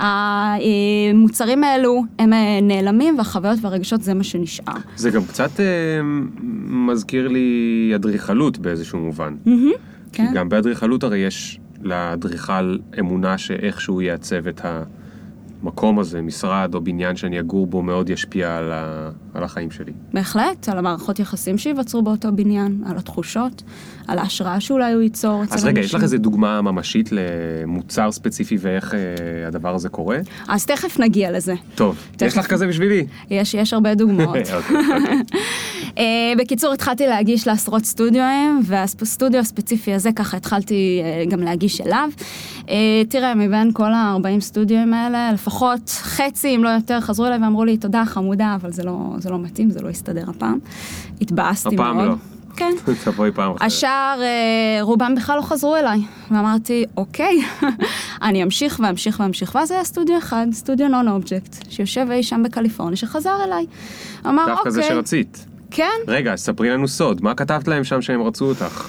המוצרים 0.00 1.64
האלו 1.64 2.02
הם 2.18 2.32
אה, 2.32 2.60
נעלמים, 2.62 3.18
והחוויות 3.18 3.58
והרגשות 3.62 4.02
זה 4.02 4.14
מה 4.14 4.24
שנשאר. 4.24 4.74
זה 4.96 5.10
גם 5.10 5.24
קצת 5.24 5.60
אה, 5.60 5.64
מזכיר 6.68 7.28
לי 7.28 7.92
אדריכלות 7.94 8.58
באיזשהו 8.58 8.98
מובן. 8.98 9.36
כי 10.12 10.22
כן. 10.22 10.32
גם 10.34 10.48
באדריכלות 10.48 11.04
הרי 11.04 11.18
יש 11.18 11.60
לאדריכל 11.82 12.76
אמונה 12.98 13.38
שאיכשהו 13.38 14.00
יעצב 14.00 14.46
את 14.48 14.60
המקום 14.64 15.98
הזה, 15.98 16.22
משרד 16.22 16.74
או 16.74 16.80
בניין 16.80 17.16
שאני 17.16 17.40
אגור 17.40 17.66
בו, 17.66 17.82
מאוד 17.82 18.10
ישפיע 18.10 18.56
על, 18.56 18.72
ה... 18.72 19.10
על 19.34 19.44
החיים 19.44 19.70
שלי. 19.70 19.92
בהחלט, 20.12 20.68
על 20.68 20.78
המערכות 20.78 21.18
יחסים 21.18 21.58
שייווצרו 21.58 22.02
באותו 22.02 22.28
בניין, 22.32 22.82
על 22.86 22.96
התחושות, 22.96 23.62
על 24.08 24.18
ההשראה 24.18 24.60
שאולי 24.60 24.92
הוא 24.92 25.02
ייצור 25.02 25.44
אצל 25.44 25.54
אז 25.54 25.64
אנשים. 25.64 25.68
רגע, 25.68 25.80
יש 25.80 25.94
לך 25.94 26.02
איזה 26.02 26.18
דוגמה 26.18 26.62
ממשית 26.62 27.10
למוצר 27.12 28.12
ספציפי 28.12 28.56
ואיך 28.60 28.94
אה, 28.94 28.98
הדבר 29.46 29.74
הזה 29.74 29.88
קורה? 29.88 30.18
אז 30.48 30.66
תכף 30.66 31.00
נגיע 31.00 31.32
לזה. 31.32 31.54
טוב, 31.74 31.96
תכף. 32.16 32.26
יש 32.26 32.38
לך 32.38 32.46
כזה 32.46 32.66
בשבילי? 32.66 33.06
יש, 33.30 33.54
יש 33.54 33.72
הרבה 33.72 33.94
דוגמאות. 33.94 34.36
אוקיי, 34.36 34.54
אוקיי. 34.54 35.22
אה, 35.98 36.32
בקיצור, 36.38 36.72
התחלתי 36.72 37.06
להגיש 37.06 37.46
לעשרות 37.46 37.84
סטודיואים, 37.84 38.60
והסטודיו 38.64 39.40
הספציפי 39.40 39.94
הזה, 39.94 40.12
ככה 40.12 40.36
התחלתי 40.36 41.00
אה, 41.04 41.24
גם 41.30 41.40
להגיש 41.40 41.80
אליו. 41.80 42.08
אה, 42.68 43.02
תראה, 43.08 43.34
מבין 43.34 43.72
כל 43.72 43.92
ה-40 43.92 44.40
סטודיואים 44.40 44.94
האלה, 44.94 45.32
לפחות 45.32 45.88
חצי, 45.88 46.56
אם 46.56 46.64
לא 46.64 46.68
יותר, 46.68 47.00
חזרו 47.00 47.26
אליי 47.26 47.38
ואמרו 47.42 47.64
לי, 47.64 47.76
תודה, 47.76 48.02
חמודה, 48.06 48.56
אבל 48.60 48.72
זה 48.72 48.84
לא, 48.84 49.14
זה 49.18 49.30
לא 49.30 49.38
מתאים, 49.38 49.70
זה 49.70 49.80
לא 49.80 49.88
יסתדר 49.88 50.24
הפעם. 50.30 50.58
התבאסתי 51.20 51.76
מאוד. 51.76 51.86
הפעם 51.86 52.08
לא. 52.08 52.14
כן. 52.56 52.72
תבואי 53.04 53.30
פעם 53.34 53.50
אחרת. 53.50 53.66
השאר, 53.66 54.20
אה, 54.22 54.82
רובם 54.82 55.14
בכלל 55.14 55.36
לא 55.36 55.42
חזרו 55.42 55.76
אליי. 55.76 56.00
ואמרתי, 56.30 56.84
אוקיי, 56.96 57.42
אני 58.22 58.42
אמשיך 58.42 58.80
ואמשיך 58.84 59.20
ואמשיך. 59.20 59.54
ואז 59.54 59.70
היה 59.70 59.84
סטודיו 59.84 60.18
אחד, 60.18 60.46
סטודיו 60.52 60.88
Nonobject, 60.88 61.56
שיושב 61.70 62.06
אי 62.10 62.22
שם 62.22 62.42
בקליפורניה, 62.42 62.96
שחזר 62.96 63.44
אליי. 63.44 63.66
אמר, 64.26 64.46
דווקא 64.46 64.70
זה 64.70 64.80
אוקיי. 64.80 64.94
שרצית. 64.94 65.46
כן, 65.70 65.98
רגע, 66.08 66.36
ספרי 66.36 66.70
לנו 66.70 66.88
סוד, 66.88 67.22
מה 67.22 67.34
כתבת 67.34 67.68
להם 67.68 67.84
שם 67.84 68.02
שהם 68.02 68.22
רצו 68.22 68.44
אותך? 68.44 68.88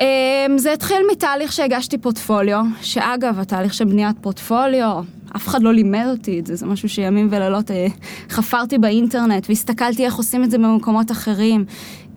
אמ, 0.00 0.58
זה 0.58 0.72
התחיל 0.72 0.96
מתהליך 1.12 1.52
שהגשתי 1.52 1.98
פורטפוליו, 1.98 2.64
שאגב, 2.80 3.38
התהליך 3.38 3.74
של 3.74 3.84
בניית 3.84 4.16
פורטפוליו, 4.20 5.02
אף 5.36 5.48
אחד 5.48 5.62
לא 5.62 5.72
לימד 5.72 6.06
אותי 6.10 6.40
את 6.40 6.46
זה, 6.46 6.56
זה 6.56 6.66
משהו 6.66 6.88
שימים 6.88 7.28
ולילות 7.30 7.70
אה, 7.70 7.86
חפרתי 8.30 8.78
באינטרנט 8.78 9.46
והסתכלתי 9.48 10.04
איך 10.04 10.14
עושים 10.14 10.44
את 10.44 10.50
זה 10.50 10.58
במקומות 10.58 11.10
אחרים, 11.10 11.64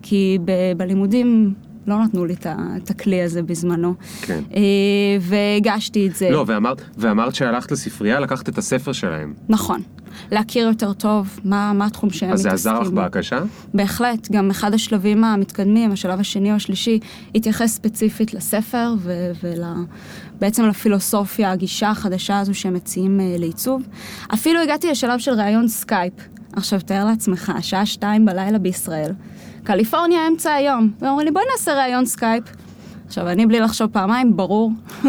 כי 0.02 0.38
ב- 0.44 0.72
בלימודים 0.76 1.54
לא 1.86 2.04
נתנו 2.04 2.24
לי 2.24 2.34
את 2.76 2.90
הכלי 2.90 3.22
הזה 3.22 3.42
בזמנו. 3.42 3.94
כן. 4.22 4.40
אה, 4.54 4.60
והגשתי 5.20 6.06
את 6.08 6.14
זה. 6.16 6.30
לא, 6.30 6.44
ואמרת, 6.46 6.82
ואמרת 6.96 7.34
שהלכת 7.34 7.72
לספרייה, 7.72 8.20
לקחת 8.20 8.48
את 8.48 8.58
הספר 8.58 8.92
שלהם. 8.92 9.34
נכון. 9.48 9.82
להכיר 10.32 10.66
יותר 10.66 10.92
טוב 10.92 11.40
מה, 11.44 11.72
מה 11.72 11.86
התחום 11.86 12.10
שהם 12.10 12.32
אז 12.32 12.40
זה 12.40 12.48
מתעסקים 12.48 12.72
עזר 12.72 12.82
לך. 12.82 12.88
בהקשה? 12.88 13.42
בהחלט, 13.74 14.28
גם 14.32 14.50
אחד 14.50 14.74
השלבים 14.74 15.24
המתקדמים, 15.24 15.92
השלב 15.92 16.20
השני 16.20 16.50
או 16.50 16.56
השלישי, 16.56 16.98
התייחס 17.34 17.74
ספציפית 17.74 18.34
לספר 18.34 18.94
ובעצם 20.34 20.64
לפילוסופיה, 20.64 21.50
הגישה 21.52 21.90
החדשה 21.90 22.38
הזו 22.38 22.54
שהם 22.54 22.74
מציעים 22.74 23.20
אה, 23.20 23.36
לעיצוב. 23.38 23.82
אפילו 24.34 24.60
הגעתי 24.60 24.90
לשלב 24.90 25.18
של 25.18 25.32
ראיון 25.32 25.68
סקייפ. 25.68 26.12
עכשיו, 26.52 26.80
תאר 26.80 27.04
לעצמך, 27.04 27.52
השעה 27.56 27.86
שתיים 27.86 28.24
בלילה 28.24 28.58
בישראל, 28.58 29.12
קליפורניה 29.64 30.26
אמצע 30.28 30.52
היום, 30.52 30.90
ואומרים 31.00 31.26
לי, 31.26 31.32
בואי 31.32 31.44
נעשה 31.52 31.74
ראיון 31.74 32.06
סקייפ. 32.06 32.44
עכשיו, 33.06 33.28
אני 33.28 33.46
בלי 33.46 33.60
לחשוב 33.60 33.90
פעמיים, 33.92 34.36
ברור. 34.36 34.72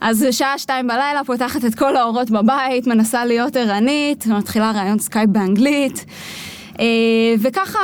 אז 0.00 0.26
שעה 0.30 0.58
שתיים 0.58 0.86
בלילה, 0.86 1.24
פותחת 1.26 1.64
את 1.64 1.74
כל 1.74 1.96
האורות 1.96 2.30
בבית, 2.30 2.86
מנסה 2.86 3.24
להיות 3.24 3.56
ערנית, 3.56 4.26
מתחילה 4.26 4.70
ראיון 4.70 4.98
סקייפ 4.98 5.30
באנגלית. 5.30 6.04
אה, 6.80 6.84
וככה, 7.40 7.78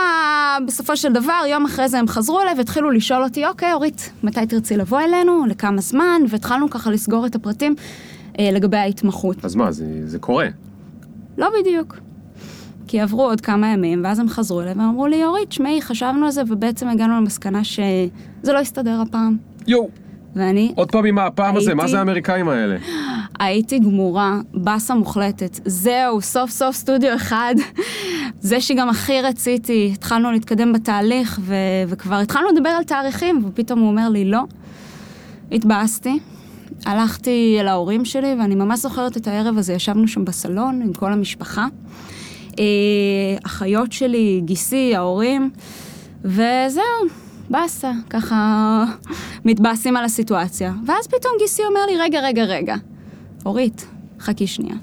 בסופו 0.67 0.97
של 0.97 1.13
דבר, 1.13 1.43
יום 1.49 1.65
אחרי 1.65 1.89
זה 1.89 1.99
הם 1.99 2.09
חזרו 2.09 2.41
אליי 2.41 2.55
והתחילו 2.57 2.91
לשאול 2.91 3.23
אותי, 3.25 3.47
אוקיי, 3.47 3.73
אורית, 3.73 4.11
מתי 4.23 4.47
תרצי 4.47 4.77
לבוא 4.77 5.01
אלינו, 5.01 5.47
לכמה 5.47 5.81
זמן, 5.81 6.23
והתחלנו 6.29 6.71
ככה 6.71 6.91
לסגור 6.91 7.27
את 7.27 7.35
הפרטים 7.35 7.75
אה, 8.39 8.51
לגבי 8.53 8.77
ההתמחות. 8.77 9.45
אז 9.45 9.55
מה, 9.55 9.73
זה, 9.73 9.87
זה 10.05 10.19
קורה. 10.19 10.49
לא 11.39 11.49
בדיוק. 11.61 12.04
כי 12.95 13.01
עברו 13.01 13.23
עוד 13.25 13.41
כמה 13.41 13.67
ימים, 13.69 14.01
ואז 14.05 14.19
הם 14.19 14.29
חזרו 14.29 14.61
אליי 14.61 14.73
ואמרו 14.77 15.07
לי, 15.07 15.25
אורית, 15.25 15.53
שמעי, 15.53 15.83
חשבנו 15.83 16.25
על 16.25 16.31
זה, 16.31 16.43
ובעצם 16.49 16.89
הגענו 16.89 17.17
למסקנה 17.17 17.65
שזה 17.65 18.53
לא 18.53 18.59
יסתדר 18.59 19.01
הפעם. 19.01 19.37
יואו, 19.67 19.89
ואני 20.37 20.73
עוד 20.77 20.91
פעם 20.93 21.05
עם 21.05 21.19
הפעם 21.19 21.57
הזה, 21.57 21.75
מה 21.75 21.83
הייתי- 21.83 21.91
זה 21.93 21.99
האמריקאים 21.99 22.49
האלה? 22.49 22.77
הייתי 23.39 23.79
גמורה, 23.79 24.41
באסה 24.55 24.95
מוחלטת. 24.95 25.61
זהו, 25.65 26.21
סוף 26.21 26.51
סוף 26.51 26.77
סטודיו 26.77 27.15
אחד. 27.15 27.55
זה 28.41 28.61
שגם 28.61 28.89
הכי 28.89 29.21
רציתי, 29.21 29.91
התחלנו 29.95 30.33
להתקדם 30.33 30.73
בתהליך, 30.73 31.39
ו- 31.43 31.55
וכבר 31.89 32.17
התחלנו 32.17 32.47
לדבר 32.55 32.69
על 32.69 32.85
תאריכים, 32.85 33.43
ופתאום 33.47 33.81
הוא 33.81 33.89
אומר 33.89 34.09
לי 34.09 34.25
לא. 34.25 34.43
התבאסתי. 35.53 36.19
הלכתי 36.87 37.57
אל 37.61 37.69
ההורים 37.69 38.05
שלי, 38.05 38.35
ואני 38.39 38.55
ממש 38.55 38.81
זוכרת 38.81 39.17
את 39.17 39.27
הערב 39.27 39.59
הזה, 39.59 39.73
ישבנו 39.73 40.09
שם 40.09 40.25
בסלון 40.25 40.81
עם 40.83 40.93
כל 40.93 41.13
המשפחה. 41.13 41.67
אה, 42.59 43.37
אחיות 43.47 43.93
שלי, 43.93 44.41
גיסי, 44.45 44.97
ההורים, 44.97 45.51
וזהו, 46.25 46.85
באסה, 47.51 47.93
ככה 48.11 48.85
מתבאסים 49.45 49.97
על 49.97 50.05
הסיטואציה. 50.05 50.73
ואז 50.87 51.07
פתאום 51.07 51.33
גיסי 51.39 51.63
אומר 51.65 51.81
לי, 51.87 51.97
רגע, 51.99 52.21
רגע, 52.21 52.45
רגע, 52.45 52.75
אורית, 53.47 53.87
חכי 54.21 54.47
שנייה. 54.47 54.77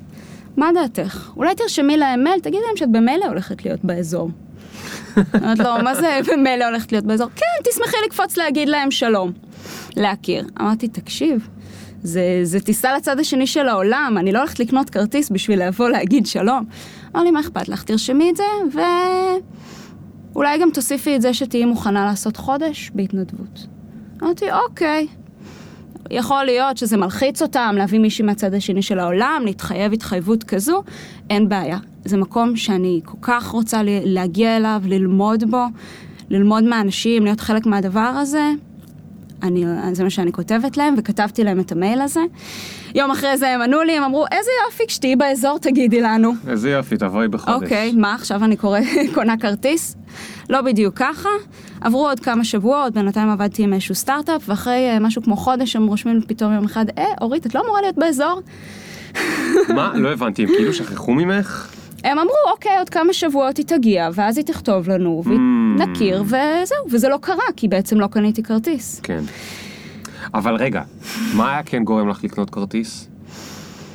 מה 0.58 0.70
דעתך? 0.74 1.30
אולי 1.38 1.56
תרשמי 1.56 1.98
להם 1.98 2.24
מייל, 2.24 2.40
תגידי 2.40 2.64
להם 2.68 2.78
שאת 2.78 2.92
במילא 2.92 3.26
הולכת 3.26 3.66
להיות 3.66 3.80
באזור. 3.84 4.30
אומרת 5.42 5.60
לו, 5.60 5.84
מה 5.84 5.96
זה 5.96 6.20
במילא 6.28 6.66
הולכת 6.66 6.92
להיות 6.92 7.06
באזור? 7.06 7.28
כן, 7.36 7.72
תשמחי 7.72 7.98
לקפוץ 8.06 8.38
להגיד 8.38 8.70
להם 8.70 8.92
שלום. 8.92 9.32
להכיר. 9.96 10.48
אמרתי, 10.62 10.88
תקשיב, 10.88 11.48
זה, 12.04 12.40
זה 12.44 12.60
טיסה 12.60 12.98
לצד 12.98 13.20
השני 13.20 13.48
של 13.48 13.68
העולם, 13.68 14.16
אני 14.20 14.32
לא 14.32 14.40
הולכת 14.40 14.60
לקנות 14.60 14.90
כרטיס 14.90 15.30
בשביל 15.30 15.68
לבוא 15.68 15.90
להגיד 15.90 16.26
שלום. 16.26 16.66
אמר 17.16 17.24
לי, 17.24 17.32
מה 17.32 17.40
אכפת 17.40 17.70
לך? 17.70 17.84
תרשמי 17.84 18.32
את 18.32 18.36
זה, 18.36 18.80
ואולי 20.34 20.58
גם 20.62 20.70
תוסיפי 20.74 21.16
את 21.16 21.22
זה 21.22 21.34
שתהיי 21.34 21.66
מוכנה 21.66 22.06
לעשות 22.06 22.38
חודש 22.38 22.92
בהתנדבות. 22.96 23.68
אמרתי, 24.22 24.46
אוקיי. 24.52 25.08
יכול 26.12 26.44
להיות 26.44 26.78
שזה 26.78 26.98
מלחיץ 26.98 27.42
אותם, 27.42 27.76
להביא 27.78 28.00
מישהי 28.00 28.26
מהצד 28.26 28.54
השני 28.54 28.82
של 28.82 29.00
העולם, 29.00 29.42
להתחייב 29.46 29.94
התחייבות 29.94 30.44
כזו, 30.44 30.84
אין 31.30 31.50
בעיה. 31.50 31.78
זה 32.06 32.18
מקום 32.18 32.56
שאני 32.56 33.02
כל 33.06 33.18
כך 33.22 33.48
רוצה 33.48 33.82
להגיע 33.86 34.58
אליו, 34.58 34.82
ללמוד 34.86 35.52
בו, 35.52 35.66
ללמוד 36.30 36.64
מהאנשים, 36.64 37.24
להיות 37.24 37.40
חלק 37.40 37.66
מהדבר 37.66 38.00
הזה. 38.00 38.52
אני, 39.44 39.66
זה 39.94 40.04
מה 40.04 40.10
שאני 40.10 40.32
כותבת 40.32 40.78
להם, 40.78 40.96
וכתבתי 40.98 41.44
להם 41.44 41.60
את 41.60 41.72
המייל 41.72 42.02
הזה. 42.02 42.22
יום 42.96 43.12
אחרי 43.12 43.38
זה 43.38 43.50
הם 43.50 43.62
ענו 43.62 43.82
לי, 43.82 43.98
הם 43.98 44.04
אמרו, 44.04 44.26
איזה 44.32 44.50
יופי, 44.66 44.84
כשתהיי 44.88 45.16
באזור 45.16 45.58
תגידי 45.60 46.02
לנו. 46.02 46.32
איזה 46.48 46.72
יופי, 46.72 46.98
תבואי 46.98 47.28
בחודש. 47.28 47.64
אוקיי, 47.64 47.92
מה 47.92 48.14
עכשיו 48.14 48.44
אני 48.44 48.58
קורא, 48.58 48.80
קונה 49.16 49.38
כרטיס? 49.38 49.96
לא 50.50 50.62
בדיוק 50.62 50.96
ככה. 50.98 51.30
עברו 51.82 52.08
עוד 52.08 52.20
כמה 52.20 52.44
שבועות, 52.44 52.94
בינתיים 52.94 53.30
עבדתי 53.30 53.64
עם 53.64 53.74
איזשהו 53.74 53.96
סטארט-אפ, 53.96 54.50
ואחרי 54.50 54.90
אה, 54.90 55.00
משהו 55.00 55.24
כמו 55.24 55.36
חודש 55.36 55.76
הם 55.76 55.88
רושמים 55.88 56.22
פתאום 56.28 56.54
יום 56.54 56.66
אחד, 56.66 56.86
אה, 56.98 57.04
אורית, 57.22 57.46
את 57.46 57.56
לא 57.56 57.62
אמורה 57.66 57.82
להיות 57.82 57.96
באזור? 57.96 58.42
מה? 59.76 59.92
לא 59.96 60.12
הבנתי, 60.12 60.44
הם 60.44 60.48
כאילו 60.48 60.74
שכחו 60.74 61.14
ממך? 61.14 61.81
הם 62.04 62.20
אמרו, 62.20 62.34
אוקיי, 62.54 62.78
עוד 62.78 62.90
כמה 62.90 63.14
שבועות 63.14 63.58
היא 63.58 63.66
תגיע, 63.66 64.10
ואז 64.14 64.38
היא 64.38 64.46
תכתוב 64.46 64.90
לנו, 64.90 65.24
ונכיר, 65.26 66.24
וזהו, 66.24 66.38
וזה 66.92 67.10
לא 67.10 67.18
קרה, 67.22 67.44
כי 67.56 67.68
בעצם 67.68 68.00
לא 68.00 68.08
קניתי 68.08 68.44
כרטיס. 68.44 69.00
כן. 69.04 69.24
אבל 70.34 70.56
רגע, 70.56 70.82
מה 71.36 71.52
היה 71.54 71.64
כן 71.64 71.84
גורם 71.84 72.10
לך 72.10 72.24
לקנות 72.24 72.50
כרטיס? 72.50 73.10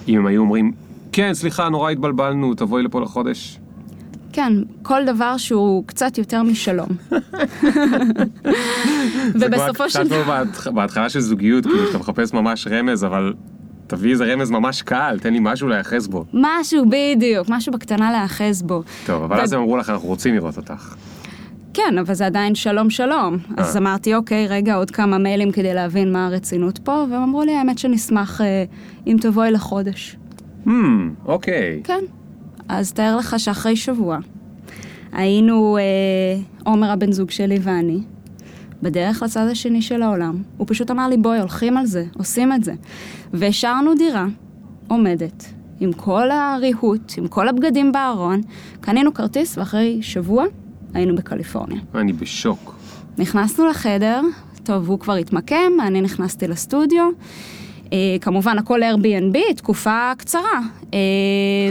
אם 0.09 0.19
הם 0.19 0.27
היו 0.27 0.41
אומרים, 0.41 0.73
כן, 1.13 1.35
סליחה, 1.35 1.69
נורא 1.69 1.91
התבלבלנו, 1.91 2.55
תבואי 2.55 2.83
לפה 2.83 3.01
לחודש. 3.01 3.59
כן, 4.33 4.53
כל 4.83 5.05
דבר 5.07 5.37
שהוא 5.37 5.85
קצת 5.87 6.19
יותר 6.19 6.43
משלום. 6.43 6.89
זה 9.35 9.47
כבר 9.49 9.57
ובסופו 9.59 9.91
של 9.91 9.99
קצת 10.01 10.07
דבר... 10.07 10.23
כמו 10.45 10.53
בהתח- 10.53 10.69
בהתחלה 10.69 11.09
של 11.09 11.21
זוגיות, 11.21 11.65
כאילו 11.67 11.87
שאתה 11.87 11.99
מחפש 11.99 12.33
ממש 12.33 12.67
רמז, 12.71 13.05
אבל 13.05 13.33
תביא 13.87 14.13
איזה 14.13 14.25
רמז 14.25 14.51
ממש 14.51 14.83
קל, 14.83 15.19
תן 15.21 15.33
לי 15.33 15.39
משהו 15.43 15.69
להיאחז 15.69 16.09
בו. 16.09 16.25
משהו 16.33 16.85
בדיוק, 16.91 17.49
משהו 17.51 17.73
בקטנה 17.73 18.13
להיאחז 18.13 18.63
בו. 18.63 18.83
טוב, 19.07 19.23
אבל 19.23 19.37
ו- 19.37 19.43
אז 19.43 19.53
הם 19.53 19.61
אמרו 19.61 19.77
לך, 19.77 19.91
אנחנו 19.91 20.09
רוצים 20.09 20.35
לראות 20.35 20.57
אותך. 20.57 20.95
כן, 21.75 21.99
אבל 22.01 22.15
זה 22.15 22.27
עדיין 22.27 22.55
שלום 22.55 22.91
שלום. 22.91 23.39
אז 23.57 23.77
אה. 23.77 23.83
אמרתי, 23.83 24.15
אוקיי, 24.15 24.47
רגע, 24.47 24.75
עוד 24.75 24.91
כמה 24.91 25.19
מיילים 25.19 25.53
כדי 25.53 25.75
להבין 25.75 26.13
מה 26.13 26.27
הרצינות 26.27 26.79
פה, 26.79 27.05
והם 27.11 27.23
אמרו 27.23 27.43
לי, 27.45 27.53
האמת 27.57 27.79
שנשמח 27.79 28.41
אה, 28.41 28.65
אם 29.07 29.17
תבואי 29.21 29.51
לחודש. 29.51 30.17
Hmm, 30.67 30.71
אוקיי. 31.25 31.81
כן. 31.85 32.01
אז 32.69 32.93
תאר 32.93 33.17
לך 33.17 33.35
שאחרי 33.39 33.77
שבוע 33.77 34.19
היינו, 35.13 35.79
אה, 35.79 35.83
עומר 36.65 36.91
הבן 36.91 37.13
זוג 37.13 37.31
שלי 37.31 37.59
ואני, 37.63 37.99
בדרך 38.87 39.23
לצד 39.23 39.47
השני 39.51 39.83
של 39.83 40.03
העולם. 40.03 40.43
הוא 40.57 40.67
פשוט 40.71 40.91
אמר 40.91 41.09
לי, 41.09 41.17
בואי, 41.17 41.39
הולכים 41.39 41.77
על 41.77 41.87
זה, 41.87 42.05
עושים 42.19 42.53
את 42.53 42.65
זה. 42.65 42.73
והשארנו 43.33 43.95
דירה 43.95 44.27
עומדת, 44.89 45.45
עם 45.81 45.93
כל 45.93 46.31
הריהוט, 46.31 47.13
עם 47.17 47.29
כל 47.29 47.49
הבגדים 47.49 47.93
בארון, 47.93 48.41
קנינו 48.81 49.15
כרטיס, 49.15 49.59
ואחרי 49.59 49.99
שבוע 50.03 50.45
היינו 50.95 51.17
בקליפורניה. 51.17 51.81
אני 51.95 52.13
בשוק. 52.13 52.75
נכנסנו 53.19 53.67
לחדר, 53.67 54.21
טוב, 54.63 54.89
הוא 54.89 54.99
כבר 54.99 55.15
התמקם, 55.15 55.73
אני 55.87 56.01
נכנסתי 56.01 56.49
לסטודיו. 56.49 57.05
אה, 57.93 57.99
כמובן, 58.21 58.59
הכל 58.59 58.81
Airbnb, 58.83 59.55
תקופה 59.57 60.13
קצרה. 60.19 60.61
אה, 60.95 60.99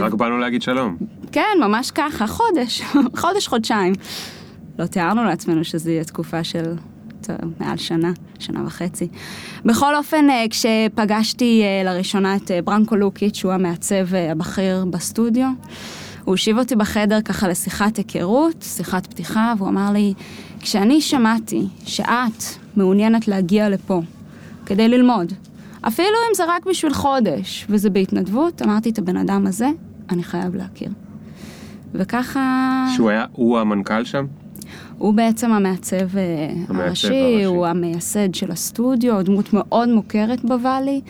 רק 0.00 0.14
באנו 0.14 0.38
להגיד 0.38 0.62
שלום. 0.62 0.96
כן, 1.32 1.58
ממש 1.60 1.90
ככה, 1.90 2.26
חודש, 2.26 2.82
חודש, 3.20 3.48
חודשיים. 3.48 3.92
לא 4.78 4.86
תיארנו 4.86 5.24
לעצמנו 5.24 5.64
שזה 5.64 5.92
יהיה 5.92 6.04
תקופה 6.04 6.44
של 6.44 6.74
מעל 7.60 7.76
שנה, 7.76 8.12
שנה 8.38 8.62
וחצי. 8.66 9.08
בכל 9.64 9.96
אופן, 9.96 10.30
אה, 10.30 10.44
כשפגשתי 10.50 11.62
אה, 11.62 11.82
לראשונה 11.84 12.36
את 12.36 12.50
אה, 12.50 12.62
ברנקו 12.62 12.96
לוקיץ', 12.96 13.36
שהוא 13.36 13.52
המעצב 13.52 14.14
הבכיר 14.14 14.84
בסטודיו, 14.90 15.46
הוא 15.46 16.32
הושיב 16.32 16.58
אותי 16.58 16.76
בחדר 16.76 17.20
ככה 17.20 17.48
לשיחת 17.48 17.96
היכרות, 17.96 18.62
שיחת 18.62 19.06
פתיחה, 19.06 19.54
והוא 19.58 19.68
אמר 19.68 19.92
לי, 19.92 20.14
כשאני 20.60 21.00
שמעתי 21.00 21.62
שאת 21.84 22.42
מעוניינת 22.76 23.28
להגיע 23.28 23.68
לפה 23.68 24.02
כדי 24.66 24.88
ללמוד, 24.88 25.32
אפילו 25.88 26.16
אם 26.30 26.34
זה 26.34 26.42
רק 26.48 26.66
בשביל 26.66 26.94
חודש, 26.94 27.66
וזה 27.70 27.90
בהתנדבות, 27.90 28.62
אמרתי, 28.62 28.90
את 28.90 28.98
הבן 28.98 29.16
אדם 29.16 29.46
הזה, 29.46 29.68
אני 30.10 30.22
חייב 30.22 30.54
להכיר. 30.54 30.90
וככה... 31.94 32.86
שהוא 32.96 33.10
היה, 33.10 33.24
הוא 33.32 33.58
המנכ"ל 33.58 34.04
שם? 34.04 34.26
הוא 34.98 35.14
בעצם 35.14 35.52
המעצב 35.52 36.16
אה, 36.16 36.52
המעצב 36.68 36.74
הראשי, 36.74 37.06
הראשי. 37.06 37.44
הוא 37.44 37.66
המייסד 37.66 38.34
של 38.34 38.50
הסטודיו, 38.50 39.22
דמות 39.24 39.52
מאוד 39.52 39.88
מוכרת 39.88 40.44
בוואלי. 40.44 41.00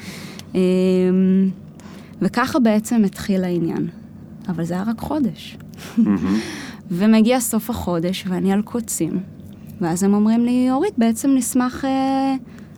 אה, 0.54 0.60
וככה 2.22 2.58
בעצם 2.58 3.04
התחיל 3.04 3.44
העניין. 3.44 3.88
אבל 4.48 4.64
זה 4.64 4.74
היה 4.74 4.82
רק 4.82 5.00
חודש. 5.00 5.56
ומגיע 6.90 7.40
סוף 7.40 7.70
החודש 7.70 8.24
ואני 8.28 8.52
על 8.52 8.62
קוצים. 8.62 9.20
ואז 9.80 10.02
הם 10.02 10.14
אומרים 10.14 10.44
לי, 10.44 10.70
אורית, 10.70 10.98
בעצם 10.98 11.30
נשמח 11.34 11.84
אה, 11.84 12.34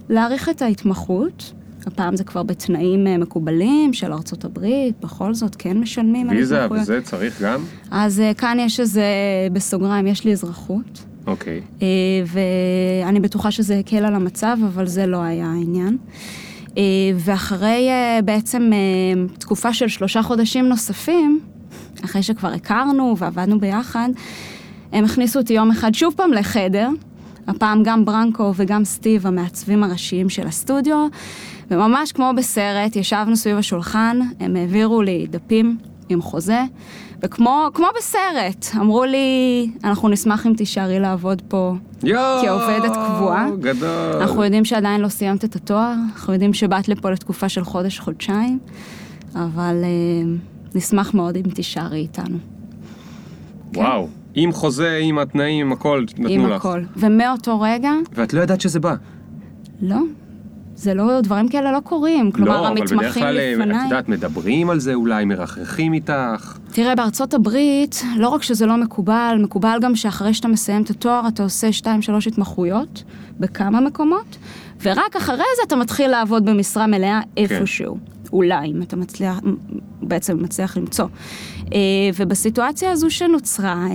להאריך 0.08 0.48
את 0.48 0.62
ההתמחות. 0.62 1.52
הפעם 1.86 2.16
זה 2.16 2.24
כבר 2.24 2.42
בתנאים 2.42 3.06
אה, 3.06 3.18
מקובלים 3.18 3.92
של 3.92 4.12
ארצות 4.12 4.44
הברית, 4.44 4.94
בכל 5.00 5.34
זאת 5.34 5.56
כן 5.58 5.78
משלמים 5.78 6.28
ויזה. 6.28 6.66
וזה 6.70 7.00
צריך 7.02 7.42
גם? 7.42 7.64
אז 7.90 8.20
אה, 8.20 8.34
כאן 8.34 8.58
יש 8.60 8.80
איזה, 8.80 9.04
בסוגריים, 9.52 10.06
יש 10.06 10.24
לי 10.24 10.32
אזרחות. 10.32 11.04
אוקיי. 11.26 11.60
אה, 11.82 11.86
ואני 13.04 13.20
בטוחה 13.20 13.50
שזה 13.50 13.78
הקל 13.78 14.04
על 14.04 14.14
המצב, 14.14 14.56
אבל 14.66 14.86
זה 14.86 15.06
לא 15.06 15.22
היה 15.22 15.46
העניין. 15.46 15.96
אה, 16.78 16.82
ואחרי 17.14 17.88
אה, 17.88 18.20
בעצם 18.24 18.70
אה, 18.72 19.36
תקופה 19.38 19.74
של 19.74 19.88
שלושה 19.88 20.22
חודשים 20.22 20.68
נוספים, 20.68 21.40
אחרי 22.04 22.22
שכבר 22.22 22.48
הכרנו 22.48 23.14
ועבדנו 23.18 23.60
ביחד, 23.60 24.08
הם 24.92 25.04
הכניסו 25.04 25.38
אותי 25.38 25.52
יום 25.52 25.70
אחד 25.70 25.94
שוב 25.94 26.14
פעם 26.16 26.32
לחדר, 26.32 26.88
הפעם 27.46 27.82
גם 27.82 28.04
ברנקו 28.04 28.52
וגם 28.56 28.84
סטיב, 28.84 29.26
המעצבים 29.26 29.84
הראשיים 29.84 30.28
של 30.28 30.46
הסטודיו, 30.46 31.06
וממש 31.70 32.12
כמו 32.12 32.30
בסרט, 32.36 32.96
ישבנו 32.96 33.36
סביב 33.36 33.56
השולחן, 33.56 34.18
הם 34.40 34.56
העבירו 34.56 35.02
לי 35.02 35.26
דפים 35.30 35.78
עם 36.08 36.22
חוזה, 36.22 36.62
וכמו 37.22 37.66
כמו 37.74 37.86
בסרט, 37.98 38.66
אמרו 38.80 39.04
לי, 39.04 39.70
אנחנו 39.84 40.08
נשמח 40.08 40.46
אם 40.46 40.52
תישארי 40.56 41.00
לעבוד 41.00 41.42
פה 41.48 41.74
יואו! 42.02 42.42
כעובדת 42.42 42.92
קבועה. 42.92 43.48
גדול. 43.60 44.22
אנחנו 44.22 44.44
יודעים 44.44 44.64
שעדיין 44.64 45.00
לא 45.00 45.08
סיימת 45.08 45.44
את 45.44 45.56
התואר, 45.56 45.94
אנחנו 46.12 46.32
יודעים 46.32 46.52
שבאת 46.54 46.88
לפה 46.88 47.10
לתקופה 47.10 47.48
של 47.48 47.64
חודש-חודשיים, 47.64 48.58
אבל 49.34 49.76
אה, 49.84 49.88
נשמח 50.74 51.14
מאוד 51.14 51.36
אם 51.36 51.42
תישארי 51.42 51.98
איתנו. 51.98 52.38
וואו. 53.74 54.08
עם 54.34 54.52
חוזה, 54.52 54.98
עם 55.02 55.18
התנאים, 55.18 55.66
עם 55.66 55.72
הכל, 55.72 56.04
נתנו 56.18 56.28
עם 56.28 56.46
לך. 56.46 56.56
הכל. 56.56 56.82
ומאותו 56.96 57.60
רגע, 57.60 57.92
ואת 58.12 58.32
לא 58.32 58.40
ידעת 58.40 58.60
שזה 58.60 58.80
בא. 58.80 58.94
לא. 59.82 59.96
זה 60.78 60.94
לא, 60.94 61.20
דברים 61.20 61.48
כאלה 61.48 61.72
לא 61.72 61.80
קורים. 61.80 62.32
כלומר, 62.32 62.62
לא, 62.62 62.68
אבל 62.68 62.74
בדרך 62.74 62.92
המתמחים 62.92 63.22
כלל, 63.22 63.38
אה, 63.38 63.52
את 63.52 63.58
לפניי... 63.58 63.84
יודעת, 63.84 64.08
מדברים 64.08 64.70
על 64.70 64.80
זה 64.80 64.94
אולי, 64.94 65.24
מרחכים 65.24 65.92
איתך. 65.92 66.58
תראה, 66.72 66.94
בארצות 66.94 67.34
הברית, 67.34 68.02
לא 68.16 68.28
רק 68.28 68.42
שזה 68.42 68.66
לא 68.66 68.76
מקובל, 68.76 69.38
מקובל 69.42 69.78
גם 69.82 69.96
שאחרי 69.96 70.34
שאתה 70.34 70.48
מסיים 70.48 70.82
את 70.82 70.90
התואר, 70.90 71.28
אתה 71.28 71.42
עושה 71.42 71.72
שתיים, 71.72 72.02
שלוש 72.02 72.26
התמחויות 72.26 73.04
בכמה 73.40 73.80
מקומות, 73.80 74.36
ורק 74.82 75.16
אחרי 75.16 75.36
זה 75.36 75.62
אתה 75.66 75.76
מתחיל 75.76 76.10
לעבוד 76.10 76.44
במשרה 76.44 76.86
מלאה 76.86 77.20
איפשהו. 77.36 77.98
אולי, 78.32 78.70
אם 78.70 78.82
אתה 78.82 78.96
מצליח, 78.96 79.40
בעצם 80.02 80.42
מצליח 80.42 80.76
למצוא. 80.76 81.06
אה, 81.72 81.78
ובסיטואציה 82.16 82.90
הזו 82.90 83.10
שנוצרה, 83.10 83.86
אה, 83.90 83.94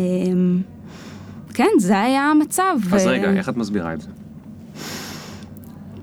כן, 1.53 1.69
זה 1.77 1.99
היה 1.99 2.21
המצב. 2.21 2.75
אז 2.91 3.05
ו- 3.05 3.09
רגע, 3.09 3.29
איך 3.29 3.49
את 3.49 3.57
מסבירה 3.57 3.93
את 3.93 4.01
זה? 4.01 4.07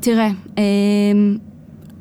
תראה, 0.01 0.31
אמ, 0.59 1.37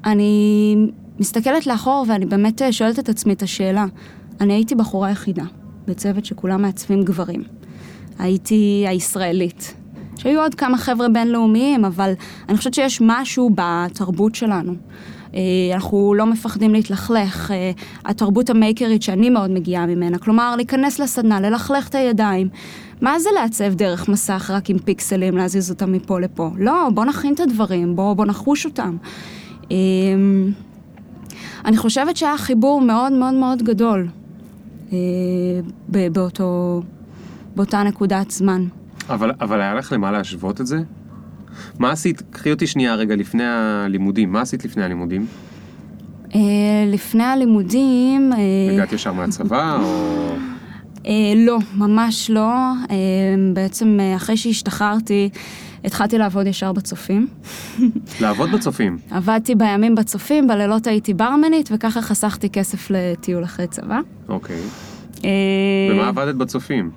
אני 0.05 0.75
מסתכלת 1.19 1.67
לאחור 1.67 2.05
ואני 2.09 2.25
באמת 2.25 2.61
שואלת 2.71 2.99
את 2.99 3.09
עצמי 3.09 3.33
את 3.33 3.41
השאלה. 3.41 3.85
אני 4.41 4.53
הייתי 4.53 4.75
בחורה 4.75 5.11
יחידה, 5.11 5.43
בצוות 5.87 6.25
שכולם 6.25 6.61
מעצבים 6.61 7.03
גברים. 7.03 7.43
הייתי 8.19 8.85
הישראלית. 8.87 9.73
שהיו 10.15 10.41
עוד 10.41 10.55
כמה 10.55 10.77
חבר'ה 10.77 11.09
בינלאומיים, 11.09 11.85
אבל 11.85 12.13
אני 12.49 12.57
חושבת 12.57 12.73
שיש 12.73 12.99
משהו 13.01 13.49
בתרבות 13.55 14.35
שלנו. 14.35 14.75
אה, 15.35 15.39
אנחנו 15.73 16.13
לא 16.13 16.25
מפחדים 16.25 16.73
להתלכלך, 16.73 17.51
אה, 17.51 17.71
התרבות 18.05 18.49
המייקרית 18.49 19.03
שאני 19.03 19.29
מאוד 19.29 19.51
מגיעה 19.51 19.85
ממנה, 19.85 20.17
כלומר 20.17 20.55
להיכנס 20.55 20.99
לסדנה, 20.99 21.39
ללכלך 21.39 21.87
את 21.87 21.95
הידיים. 21.95 22.49
מה 23.01 23.19
זה 23.19 23.29
לעצב 23.35 23.73
דרך 23.73 24.09
מסך 24.09 24.51
רק 24.53 24.69
עם 24.69 24.77
פיקסלים, 24.77 25.37
להזיז 25.37 25.69
אותם 25.69 25.91
מפה 25.91 26.19
לפה? 26.19 26.49
לא, 26.57 26.89
בוא 26.93 27.05
נכין 27.05 27.33
את 27.33 27.39
הדברים, 27.39 27.95
בוא, 27.95 28.13
בוא 28.13 28.25
נחוש 28.25 28.65
אותם. 28.65 28.97
אה, 29.71 29.77
אני 31.65 31.77
חושבת 31.77 32.17
שהיה 32.17 32.37
חיבור 32.37 32.81
מאוד 32.81 33.13
מאוד 33.13 33.33
מאוד 33.33 33.63
גדול 33.63 34.07
אה, 34.93 34.97
באותו, 36.11 36.81
באותה 37.55 37.83
נקודת 37.83 38.31
זמן. 38.31 38.65
אבל, 39.09 39.31
אבל 39.41 39.61
היה 39.61 39.73
לך 39.73 39.93
למה 39.93 40.11
להשוות 40.11 40.61
את 40.61 40.67
זה? 40.67 40.77
מה 41.79 41.91
עשית? 41.91 42.21
קחי 42.29 42.51
אותי 42.51 42.67
שנייה 42.67 42.95
רגע 42.95 43.15
לפני 43.15 43.43
הלימודים. 43.45 44.31
מה 44.31 44.41
עשית 44.41 44.65
לפני 44.65 44.83
הלימודים? 44.83 45.25
אה, 46.35 46.39
לפני 46.87 47.23
הלימודים... 47.23 48.33
אה, 48.33 48.73
הגעת 48.73 48.93
ישר 48.93 49.13
מהצבא, 49.13 49.79
או... 49.83 50.35
אה, 51.05 51.33
לא, 51.35 51.57
ממש 51.75 52.29
לא. 52.29 52.53
בעצם 53.53 53.99
אחרי 54.15 54.37
שהשתחררתי, 54.37 55.29
התחלתי 55.85 56.17
לעבוד 56.17 56.47
ישר 56.47 56.73
בצופים. 56.73 57.27
לעבוד 58.21 58.51
בצופים? 58.51 58.97
עבדתי 59.11 59.55
בימים 59.55 59.95
בצופים, 59.95 60.47
בלילות 60.47 60.87
הייתי 60.87 61.13
ברמנית, 61.13 61.69
וככה 61.71 62.01
חסכתי 62.01 62.49
כסף 62.49 62.87
לטיול 62.89 63.43
אחרי 63.43 63.67
צבא. 63.67 63.99
אוקיי. 64.29 64.61
אה, 65.25 65.29
ומה 65.91 66.07
עבדת 66.07 66.35
בצופים? 66.35 66.91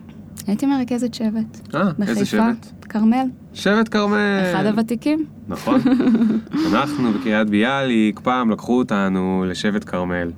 הייתי 0.46 0.66
מרכזת 0.66 1.14
שבט. 1.14 1.74
אה, 1.74 1.84
בחיפה, 1.84 2.10
איזה 2.10 2.26
שבט? 2.26 2.66
כרמל, 2.88 3.26
שבט 3.54 3.88
כרמל. 3.88 4.42
אחד 4.52 4.66
הוותיקים. 4.66 5.26
נכון. 5.48 5.80
אנחנו 6.72 7.12
בקריית 7.12 7.50
ביאליק, 7.50 8.20
פעם 8.20 8.50
לקחו 8.50 8.78
אותנו 8.78 9.44
לשבט 9.48 9.90
כרמל. 9.90 10.30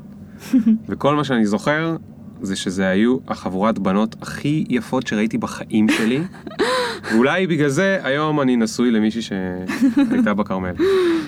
וכל 0.88 1.14
מה 1.16 1.24
שאני 1.24 1.46
זוכר, 1.46 1.96
זה 2.42 2.56
שזה 2.56 2.88
היו 2.88 3.16
החבורת 3.28 3.78
בנות 3.78 4.16
הכי 4.22 4.64
יפות 4.68 5.06
שראיתי 5.06 5.38
בחיים 5.38 5.88
שלי. 5.88 6.20
ואולי 7.12 7.46
בגלל 7.46 7.68
זה 7.68 7.98
היום 8.02 8.40
אני 8.40 8.56
נשוי 8.56 8.90
למישהי 8.90 9.22
שהייתה 9.22 10.34
בכרמל. 10.34 10.74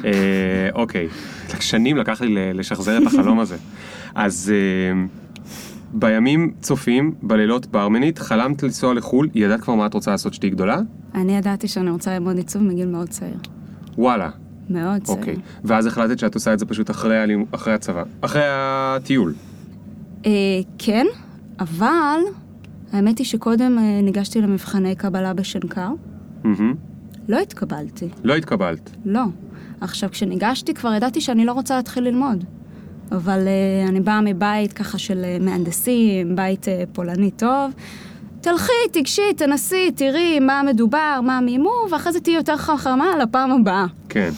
אה, 0.05 0.69
אוקיי, 0.75 1.09
שנים 1.61 1.97
לקח 1.97 2.21
לי 2.21 2.53
לשחזר 2.55 2.99
את 2.99 3.07
החלום 3.07 3.41
הזה. 3.41 3.57
אז 4.15 4.53
אה, 4.55 5.07
בימים 5.93 6.53
צופים, 6.61 7.15
בלילות 7.23 7.67
ברמנית, 7.67 8.19
חלמת 8.19 8.63
לנסוע 8.63 8.95
לחו"ל, 8.95 9.29
ידעת 9.35 9.61
כבר 9.61 9.75
מה 9.75 9.87
את 9.87 9.95
רוצה 9.95 10.11
לעשות 10.11 10.35
שתהיי 10.35 10.51
גדולה? 10.51 10.81
אני 11.15 11.37
ידעתי 11.37 11.69
שאני 11.69 11.91
רוצה 11.91 12.15
ללמוד 12.15 12.37
עיצוב 12.37 12.63
מגיל 12.63 12.89
מאוד 12.89 13.09
צעיר. 13.09 13.39
וואלה. 13.99 14.31
מאוד 14.71 15.03
צעיר. 15.03 15.19
אוקיי. 15.19 15.37
ואז 15.65 15.87
החלטת 15.87 16.19
שאת 16.19 16.35
עושה 16.35 16.53
את 16.53 16.59
זה 16.59 16.67
פשוט 16.67 16.91
אחרי, 16.91 17.19
הלימ... 17.19 17.45
אחרי 17.51 17.75
הצבא, 17.75 18.03
אחרי 18.21 18.43
הטיול. 18.45 19.35
אה, 20.27 20.31
כן, 20.79 21.07
אבל 21.61 22.21
האמת 22.93 23.19
היא 23.19 23.27
שקודם 23.27 23.79
אה, 23.79 24.01
ניגשתי 24.03 24.41
למבחני 24.41 24.95
קבלה 24.95 25.35
בשנקר. 25.35 25.89
מהמם. 26.45 26.75
לא 27.29 27.39
התקבלתי, 27.39 28.09
לא 28.25 28.35
התקבלת. 28.35 28.91
לא. 29.05 29.23
עכשיו, 29.81 30.11
כשניגשתי 30.11 30.75
כבר 30.75 30.95
ידעתי 30.95 31.21
שאני 31.21 31.45
לא 31.45 31.53
רוצה 31.53 31.77
להתחיל 31.77 32.05
ללמוד. 32.05 32.45
אבל 33.13 33.39
uh, 33.39 33.89
אני 33.89 34.01
באה 34.01 34.21
מבית 34.21 34.73
ככה 34.73 34.99
של 34.99 35.25
uh, 35.25 35.45
מהנדסים, 35.45 36.37
בית 36.37 36.65
uh, 36.65 36.69
פולני 36.93 37.31
טוב. 37.31 37.73
תלכי, 38.41 38.73
תיגשי, 38.93 39.35
תנסי, 39.37 39.91
תראי 39.91 40.41
מה 40.41 40.63
מדובר, 40.67 41.21
מה 41.23 41.41
מימו, 41.41 41.73
ואחרי 41.91 42.13
זה 42.13 42.21
תהיי 42.21 42.37
יותר 42.37 42.57
חכמה 42.57 43.17
לפעם 43.23 43.51
הבאה. 43.53 43.87
כן. 44.09 44.31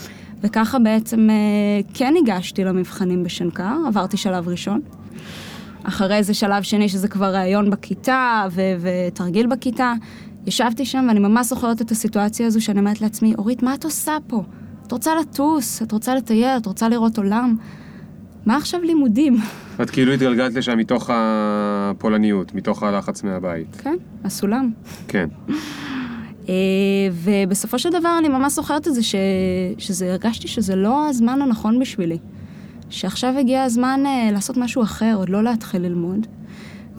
וככה 0.43 0.79
בעצם 0.79 1.29
uh, 1.29 1.87
כן 1.95 2.13
ניגשתי 2.13 2.65
למבחנים 2.65 3.25
בשנקר, 3.25 3.77
עברתי 3.87 4.17
שלב 4.17 4.49
ראשון. 4.49 4.81
אחרי 5.85 6.23
זה 6.23 6.35
שלב 6.35 6.63
שני, 6.63 6.89
שזה 6.89 7.09
כבר 7.09 7.35
ראיון 7.35 7.71
בכיתה 7.71 8.47
ו- 8.51 8.75
ותרגיל 8.81 9.47
בכיתה. 9.47 9.93
ישבתי 10.47 10.85
שם 10.85 11.05
ואני 11.09 11.21
ממש 11.21 11.47
זוכרת 11.47 11.83
את 11.83 11.91
הסיטואציה 11.91 12.47
הזו 12.47 12.61
שאני 12.61 12.81
אומרת 12.81 13.01
לעצמי, 13.01 13.35
אורית, 13.39 13.63
מה 13.63 13.75
את 13.75 13.85
עושה 13.85 14.17
פה? 14.27 14.43
את 14.87 14.93
רוצה 14.93 15.15
לטוס, 15.15 15.83
את 15.83 15.93
רוצה 15.93 16.15
לטייל, 16.15 16.57
את 16.57 16.67
רוצה 16.67 16.89
לראות 16.89 17.19
עולם. 17.19 17.57
מה 18.47 18.57
עכשיו 18.57 18.81
לימודים? 18.83 19.37
את 19.83 19.91
כאילו 19.91 20.13
התגלגלת 20.13 20.55
לשם 20.55 20.79
מתוך 20.79 21.11
הפולניות, 21.13 22.55
מתוך 22.55 22.83
הלחץ 22.83 23.23
מהבית. 23.23 23.77
כן, 23.77 23.97
הסולם. 24.25 24.71
כן. 25.09 25.29
אה, 26.49 26.55
ובסופו 27.13 27.79
של 27.79 27.91
דבר 27.91 28.17
אני 28.19 28.29
ממש 28.29 28.53
זוכרת 28.53 28.89
את 28.89 28.95
זה, 28.95 29.03
ש... 29.03 29.15
שזה, 29.79 30.11
הרגשתי 30.11 30.49
שזה 30.49 30.77
לא 30.77 31.09
הזמן 31.09 31.43
הנכון 31.43 31.79
בשבילי. 31.79 32.19
שעכשיו 32.91 33.39
הגיע 33.39 33.63
הזמן 33.63 34.01
אה, 34.07 34.31
לעשות 34.33 34.57
משהו 34.57 34.83
אחר, 34.83 35.15
עוד 35.17 35.29
לא 35.29 35.43
להתחיל 35.43 35.83
ללמוד. 35.83 36.27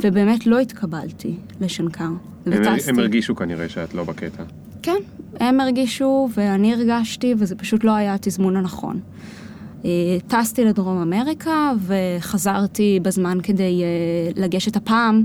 ובאמת 0.01 0.47
לא 0.47 0.59
התקבלתי 0.59 1.35
לשנקר, 1.61 2.09
וטסתי. 2.45 2.89
הם 2.89 2.99
הרגישו 2.99 3.35
כנראה 3.35 3.69
שאת 3.69 3.93
לא 3.93 4.03
בקטע. 4.03 4.43
כן, 4.83 4.97
הם 5.39 5.59
הרגישו 5.59 6.29
ואני 6.33 6.73
הרגשתי, 6.73 7.33
וזה 7.37 7.55
פשוט 7.55 7.83
לא 7.83 7.95
היה 7.95 8.13
התזמון 8.13 8.55
הנכון. 8.55 8.99
אה, 9.85 10.17
טסתי 10.27 10.65
לדרום 10.65 11.01
אמריקה 11.01 11.71
וחזרתי 11.87 12.99
בזמן 13.01 13.37
כדי 13.43 13.83
אה, 13.83 14.41
לגשת 14.43 14.75
הפעם 14.75 15.23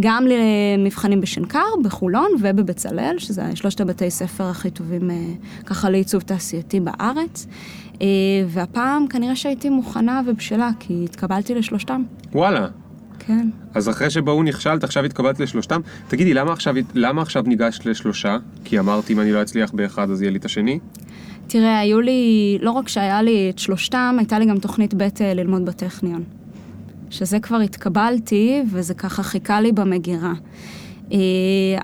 גם 0.00 0.24
למבחנים 0.26 1.20
בשנקר, 1.20 1.66
בחולון 1.84 2.30
ובבצלאל, 2.40 3.14
שזה 3.18 3.42
שלושת 3.54 3.80
הבתי 3.80 4.10
ספר 4.10 4.44
הכי 4.44 4.70
טובים 4.70 5.10
אה, 5.10 5.16
ככה 5.66 5.90
לעיצוב 5.90 6.22
תעשייתי 6.22 6.80
בארץ. 6.80 7.46
והפעם 8.48 9.06
כנראה 9.06 9.36
שהייתי 9.36 9.68
מוכנה 9.68 10.20
ובשלה, 10.26 10.70
כי 10.80 11.04
התקבלתי 11.04 11.54
לשלושתם. 11.54 12.02
וואלה. 12.32 12.66
כן. 13.26 13.48
אז 13.74 13.88
אחרי 13.88 14.10
שבהוא 14.10 14.44
נכשלת, 14.44 14.84
עכשיו 14.84 15.04
התקבלת 15.04 15.40
לשלושתם. 15.40 15.80
תגידי, 16.08 16.34
למה 16.34 16.52
עכשיו, 16.52 16.74
למה 16.94 17.22
עכשיו 17.22 17.42
ניגשת 17.46 17.86
לשלושה? 17.86 18.36
כי 18.64 18.78
אמרת, 18.78 19.10
אם 19.10 19.20
אני 19.20 19.32
לא 19.32 19.42
אצליח 19.42 19.70
באחד, 19.72 20.10
אז 20.10 20.22
יהיה 20.22 20.30
לי 20.30 20.38
את 20.38 20.44
השני? 20.44 20.78
תראה, 21.46 21.78
היו 21.78 22.00
לי, 22.00 22.58
לא 22.60 22.70
רק 22.70 22.88
שהיה 22.88 23.22
לי 23.22 23.50
את 23.50 23.58
שלושתם, 23.58 24.16
הייתה 24.18 24.38
לי 24.38 24.46
גם 24.46 24.58
תוכנית 24.58 24.94
ב' 24.94 25.02
אה, 25.02 25.34
ללמוד 25.34 25.64
בטכניון. 25.64 26.22
שזה 27.10 27.40
כבר 27.40 27.56
התקבלתי, 27.56 28.62
וזה 28.70 28.94
ככה 28.94 29.22
חיכה 29.22 29.60
לי 29.60 29.72
במגירה. 29.72 30.32
אה, 31.12 31.18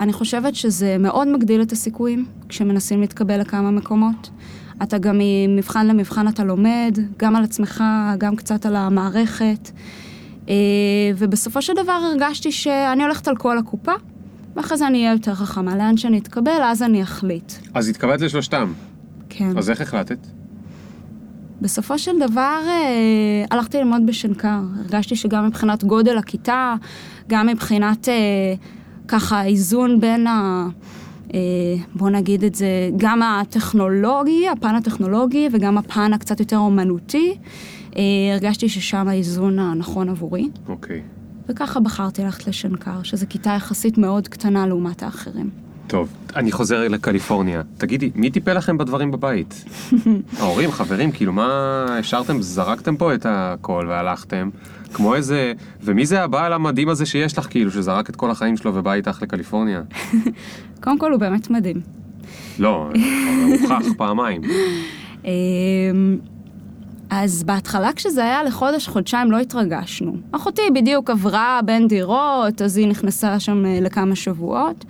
אני 0.00 0.12
חושבת 0.12 0.54
שזה 0.54 0.96
מאוד 0.98 1.28
מגדיל 1.28 1.62
את 1.62 1.72
הסיכויים 1.72 2.26
כשמנסים 2.48 3.00
להתקבל 3.00 3.40
לכמה 3.40 3.70
מקומות. 3.70 4.30
אתה 4.82 4.98
גם 4.98 5.18
ממבחן 5.18 5.86
למבחן 5.86 6.28
אתה 6.28 6.44
לומד, 6.44 6.98
גם 7.16 7.36
על 7.36 7.44
עצמך, 7.44 7.84
גם 8.18 8.36
קצת 8.36 8.66
על 8.66 8.76
המערכת. 8.76 9.70
אה, 10.48 10.54
ובסופו 11.16 11.62
של 11.62 11.72
דבר 11.82 11.92
הרגשתי 11.92 12.52
שאני 12.52 13.02
הולכת 13.02 13.28
על 13.28 13.36
כל 13.36 13.58
הקופה, 13.58 13.92
ואחרי 14.56 14.76
זה 14.76 14.86
אני 14.86 14.98
אהיה 14.98 15.12
יותר 15.12 15.34
חכמה. 15.34 15.76
לאן 15.76 15.96
שאני 15.96 16.18
אתקבל, 16.18 16.62
אז 16.62 16.82
אני 16.82 17.02
אחליט. 17.02 17.52
אז 17.74 17.88
התקבלת 17.88 18.20
לשלושתם. 18.20 18.72
כן. 19.28 19.58
אז 19.58 19.70
איך 19.70 19.80
החלטת? 19.80 20.18
בסופו 21.60 21.98
של 21.98 22.18
דבר 22.18 22.60
אה, 22.66 23.44
הלכתי 23.50 23.78
ללמוד 23.78 24.06
בשנקר. 24.06 24.60
הרגשתי 24.78 25.16
שגם 25.16 25.46
מבחינת 25.46 25.84
גודל 25.84 26.18
הכיתה, 26.18 26.74
גם 27.28 27.46
מבחינת 27.46 28.08
אה, 28.08 28.14
ככה 29.08 29.44
איזון 29.44 30.00
בין 30.00 30.26
ה... 30.26 30.68
אה, 31.34 31.40
בוא 31.94 32.10
נגיד 32.10 32.44
את 32.44 32.54
זה, 32.54 32.90
גם 32.96 33.22
הטכנולוגי, 33.22 34.48
הפן 34.48 34.74
הטכנולוגי 34.74 35.48
וגם 35.52 35.78
הפן 35.78 36.12
הקצת 36.12 36.40
יותר 36.40 36.56
אומנותי, 36.56 37.38
אה, 37.96 38.02
הרגשתי 38.32 38.68
ששם 38.68 39.08
האיזון 39.08 39.58
הנכון 39.58 40.08
עבורי. 40.08 40.48
אוקיי. 40.68 41.02
וככה 41.48 41.80
בחרתי 41.80 42.22
ללכת 42.22 42.46
לשנקר, 42.46 43.02
שזו 43.02 43.26
כיתה 43.28 43.50
יחסית 43.50 43.98
מאוד 43.98 44.28
קטנה 44.28 44.66
לעומת 44.66 45.02
האחרים. 45.02 45.50
טוב, 45.88 46.08
אני 46.36 46.52
חוזר 46.52 46.88
לקליפורניה. 46.88 47.62
תגידי, 47.78 48.10
מי 48.14 48.30
טיפל 48.30 48.56
לכם 48.56 48.78
בדברים 48.78 49.10
בבית? 49.10 49.64
ההורים, 50.40 50.72
חברים, 50.72 51.12
כאילו 51.12 51.32
מה 51.32 51.84
השארתם, 51.88 52.42
זרקתם 52.42 52.96
פה 52.96 53.14
את 53.14 53.26
הכל 53.28 53.86
והלכתם? 53.88 54.50
כמו 54.92 55.14
איזה... 55.14 55.52
ומי 55.82 56.06
זה 56.06 56.22
הבעל 56.22 56.52
המדהים 56.52 56.88
הזה 56.88 57.06
שיש 57.06 57.38
לך, 57.38 57.46
כאילו, 57.50 57.70
שזרק 57.70 58.10
את 58.10 58.16
כל 58.16 58.30
החיים 58.30 58.56
שלו 58.56 58.74
ובא 58.74 58.92
איתך 58.92 59.18
לקליפורניה? 59.22 59.82
קודם 60.82 60.98
כל 60.98 61.12
הוא 61.12 61.20
באמת 61.20 61.50
מדהים. 61.50 61.80
לא, 62.58 62.90
הוכח 63.60 63.86
פעמיים. 63.98 64.42
אמ, 65.24 65.30
אז 67.10 67.42
בהתחלה 67.42 67.92
כשזה 67.92 68.24
היה 68.24 68.42
לחודש, 68.42 68.88
חודשיים 68.88 69.30
לא 69.30 69.38
התרגשנו. 69.38 70.16
אחותי 70.32 70.62
בדיוק 70.74 71.10
עברה 71.10 71.60
בין 71.64 71.88
דירות, 71.88 72.62
אז 72.62 72.76
היא 72.76 72.88
נכנסה 72.88 73.40
שם 73.40 73.66
אה, 73.66 73.78
לכמה 73.80 74.16
שבועות. 74.16 74.84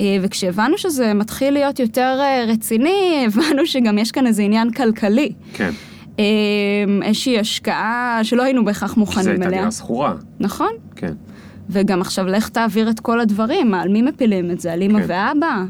אה, 0.00 0.16
וכשהבנו 0.22 0.78
שזה 0.78 1.14
מתחיל 1.14 1.54
להיות 1.54 1.78
יותר 1.78 2.18
אה, 2.20 2.44
רציני, 2.48 3.12
הבנו 3.26 3.66
שגם 3.66 3.98
יש 3.98 4.12
כאן 4.12 4.26
איזה 4.26 4.42
עניין 4.42 4.70
כלכלי. 4.70 5.32
כן. 5.54 5.70
אמ, 6.18 7.02
איזושהי 7.02 7.38
השקעה 7.38 8.20
שלא 8.22 8.42
היינו 8.42 8.64
בהכרח 8.64 8.88
כי 8.90 8.94
זו 8.94 9.00
מוכנים 9.00 9.28
הייתה 9.28 9.46
אליה. 9.46 9.58
דירה 9.58 9.70
שכורה. 9.70 10.14
נכון. 10.40 10.72
כן. 10.96 11.12
וגם 11.70 12.00
עכשיו 12.00 12.26
לך 12.26 12.48
תעביר 12.48 12.90
את 12.90 13.00
כל 13.00 13.20
הדברים, 13.20 13.74
על 13.74 13.88
מי 13.88 14.02
מפילים 14.02 14.50
את 14.50 14.60
זה? 14.60 14.72
על 14.72 14.82
אמא 14.82 14.98
כן. 14.98 15.04
ואבא? 15.08 15.64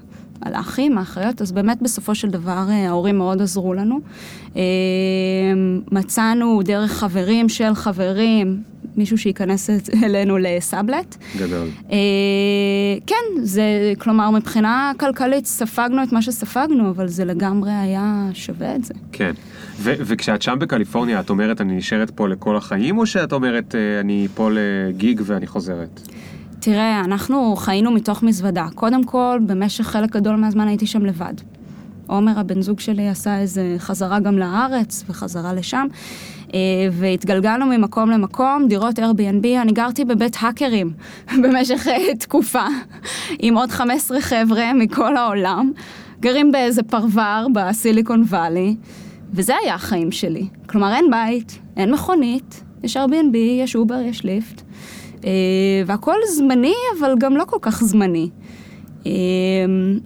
על 0.45 0.55
האחים, 0.55 0.99
האחיות, 0.99 1.43
אז 1.43 1.53
באמת 1.53 1.83
בסופו 1.83 2.15
של 2.15 2.31
דבר 2.31 2.65
אה, 2.69 2.89
ההורים 2.89 3.19
מאוד 3.19 3.43
עזרו 3.43 3.75
לנו. 3.75 4.01
אה, 4.57 4.63
מצאנו 5.93 6.61
דרך 6.65 6.93
חברים 6.93 7.49
של 7.49 7.75
חברים, 7.75 8.63
מישהו 8.97 9.19
שייכנס 9.19 9.71
אלינו 10.05 10.39
לסאבלט. 10.39 11.17
גדול. 11.39 11.69
אה, 11.93 11.97
כן, 13.07 13.43
זה, 13.43 13.93
כלומר, 13.99 14.31
מבחינה 14.31 14.93
כלכלית 15.01 15.47
ספגנו 15.47 16.03
את 16.03 16.13
מה 16.13 16.23
שספגנו, 16.23 16.91
אבל 16.91 17.09
זה 17.09 17.25
לגמרי 17.25 17.73
היה 17.73 18.29
שווה 18.35 18.77
את 18.77 18.85
זה. 18.85 18.95
כן. 19.13 19.33
ו- 19.77 19.95
וכשאת 19.99 20.43
שם 20.43 20.57
בקליפורניה, 20.59 21.21
את 21.21 21.31
אומרת, 21.31 21.61
אני 21.61 21.77
נשארת 21.77 22.11
פה 22.11 22.29
לכל 22.29 22.57
החיים, 22.57 22.99
או 22.99 23.07
שאת 23.07 23.33
אומרת, 23.33 23.75
אני 24.01 24.29
פה 24.35 24.51
לגיג 24.53 25.21
ואני 25.25 25.47
חוזרת? 25.47 26.01
תראה, 26.65 27.01
אנחנו 27.01 27.57
חיינו 27.57 27.91
מתוך 27.91 28.23
מזוודה. 28.23 28.67
קודם 28.75 29.05
כל, 29.05 29.39
במשך 29.47 29.85
חלק 29.85 30.17
גדול 30.17 30.37
מהזמן 30.37 30.69
הייתי 30.69 30.87
שם 30.87 31.05
לבד. 31.05 31.35
עומר, 32.07 32.39
הבן 32.39 32.63
זוג 32.63 32.81
שלי, 32.81 33.09
עשה 33.09 33.39
איזה 33.39 33.75
חזרה 33.79 34.21
גם 34.21 34.39
לארץ 34.39 35.05
וחזרה 35.09 35.53
לשם, 35.53 35.87
אה, 36.55 36.61
והתגלגלנו 36.93 37.67
ממקום 37.67 38.11
למקום, 38.11 38.69
דירות 38.69 38.99
Airbnb, 38.99 39.47
אני 39.63 39.73
גרתי 39.73 40.05
בבית 40.05 40.37
האקרים 40.41 40.93
במשך 41.43 41.89
אה, 41.89 42.15
תקופה, 42.15 42.67
עם 43.43 43.57
עוד 43.57 43.71
15 43.71 44.21
חבר'ה 44.21 44.73
מכל 44.73 45.17
העולם, 45.17 45.73
גרים 46.21 46.53
באיזה 46.53 46.83
פרבר 46.83 47.47
ב-Silicon 47.55 48.23
Valley, 48.23 48.77
וזה 49.33 49.55
היה 49.63 49.75
החיים 49.75 50.13
שלי. 50.13 50.49
כלומר, 50.67 50.95
אין 50.95 51.05
בית, 51.11 51.59
אין 51.77 51.91
מכונית, 51.91 52.65
יש 52.83 52.97
Airbnb, 52.97 53.37
יש 53.37 53.77
Uber, 53.77 54.01
יש 54.01 54.25
Lyft. 54.25 54.63
אה, 55.25 55.31
והכל 55.87 56.15
זמני, 56.37 56.75
אבל 56.99 57.15
גם 57.19 57.37
לא 57.37 57.45
כל 57.45 57.59
כך 57.61 57.85
זמני. 57.85 58.31
אה, 59.07 59.13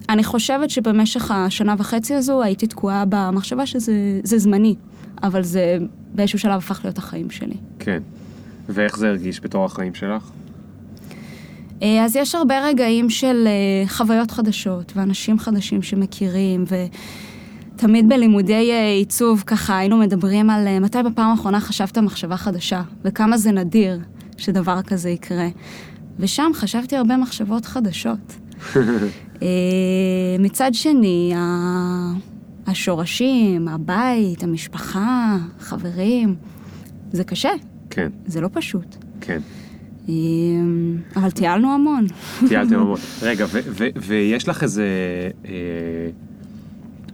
אני 0.09 0.23
חושבת 0.23 0.69
שבמשך 0.69 1.31
השנה 1.31 1.75
וחצי 1.77 2.15
הזו 2.15 2.43
הייתי 2.43 2.67
תקועה 2.67 3.03
במחשבה 3.09 3.65
שזה 3.65 4.19
זה 4.23 4.37
זמני, 4.37 4.75
אבל 5.23 5.43
זה 5.43 5.77
באיזשהו 6.13 6.39
שלב 6.39 6.57
הפך 6.57 6.79
להיות 6.83 6.97
החיים 6.97 7.29
שלי. 7.29 7.55
כן. 7.79 7.99
ואיך 8.69 8.97
זה 8.97 9.09
הרגיש 9.09 9.39
בתור 9.39 9.65
החיים 9.65 9.93
שלך? 9.95 10.31
אה, 11.81 12.05
אז 12.05 12.15
יש 12.15 12.35
הרבה 12.35 12.65
רגעים 12.65 13.09
של 13.09 13.47
חוויות 13.87 14.31
חדשות 14.31 14.93
ואנשים 14.95 15.39
חדשים 15.39 15.81
שמכירים, 15.81 16.63
ותמיד 17.75 18.09
בלימודי 18.09 18.71
עיצוב 18.97 19.43
ככה 19.47 19.77
היינו 19.77 19.97
מדברים 19.97 20.49
על 20.49 20.79
מתי 20.79 20.97
בפעם 21.05 21.31
האחרונה 21.31 21.59
חשבת 21.59 21.97
מחשבה 21.97 22.37
חדשה, 22.37 22.81
וכמה 23.03 23.37
זה 23.37 23.51
נדיר 23.51 23.99
שדבר 24.39 24.81
כזה 24.81 25.09
יקרה. 25.09 25.47
ושם 26.19 26.51
חשבתי 26.53 26.95
הרבה 26.95 27.17
מחשבות 27.17 27.65
חדשות. 27.65 28.35
אה, 29.41 29.47
מצד 30.39 30.73
שני, 30.73 31.33
השורשים, 32.67 33.67
הבית, 33.67 34.43
המשפחה, 34.43 35.37
חברים, 35.59 36.35
זה 37.11 37.23
קשה, 37.23 37.51
כן, 37.89 38.09
זה 38.25 38.41
לא 38.41 38.49
פשוט. 38.53 38.95
כן. 39.21 39.39
אה, 40.09 40.13
אבל 41.15 41.31
טיילנו 41.31 41.73
המון. 41.73 42.07
טיילתם 42.47 42.79
המון. 42.81 42.99
רגע, 43.21 43.45
ויש 43.95 44.49
לך 44.49 44.63
איזה 44.63 44.85
אה, 45.45 45.51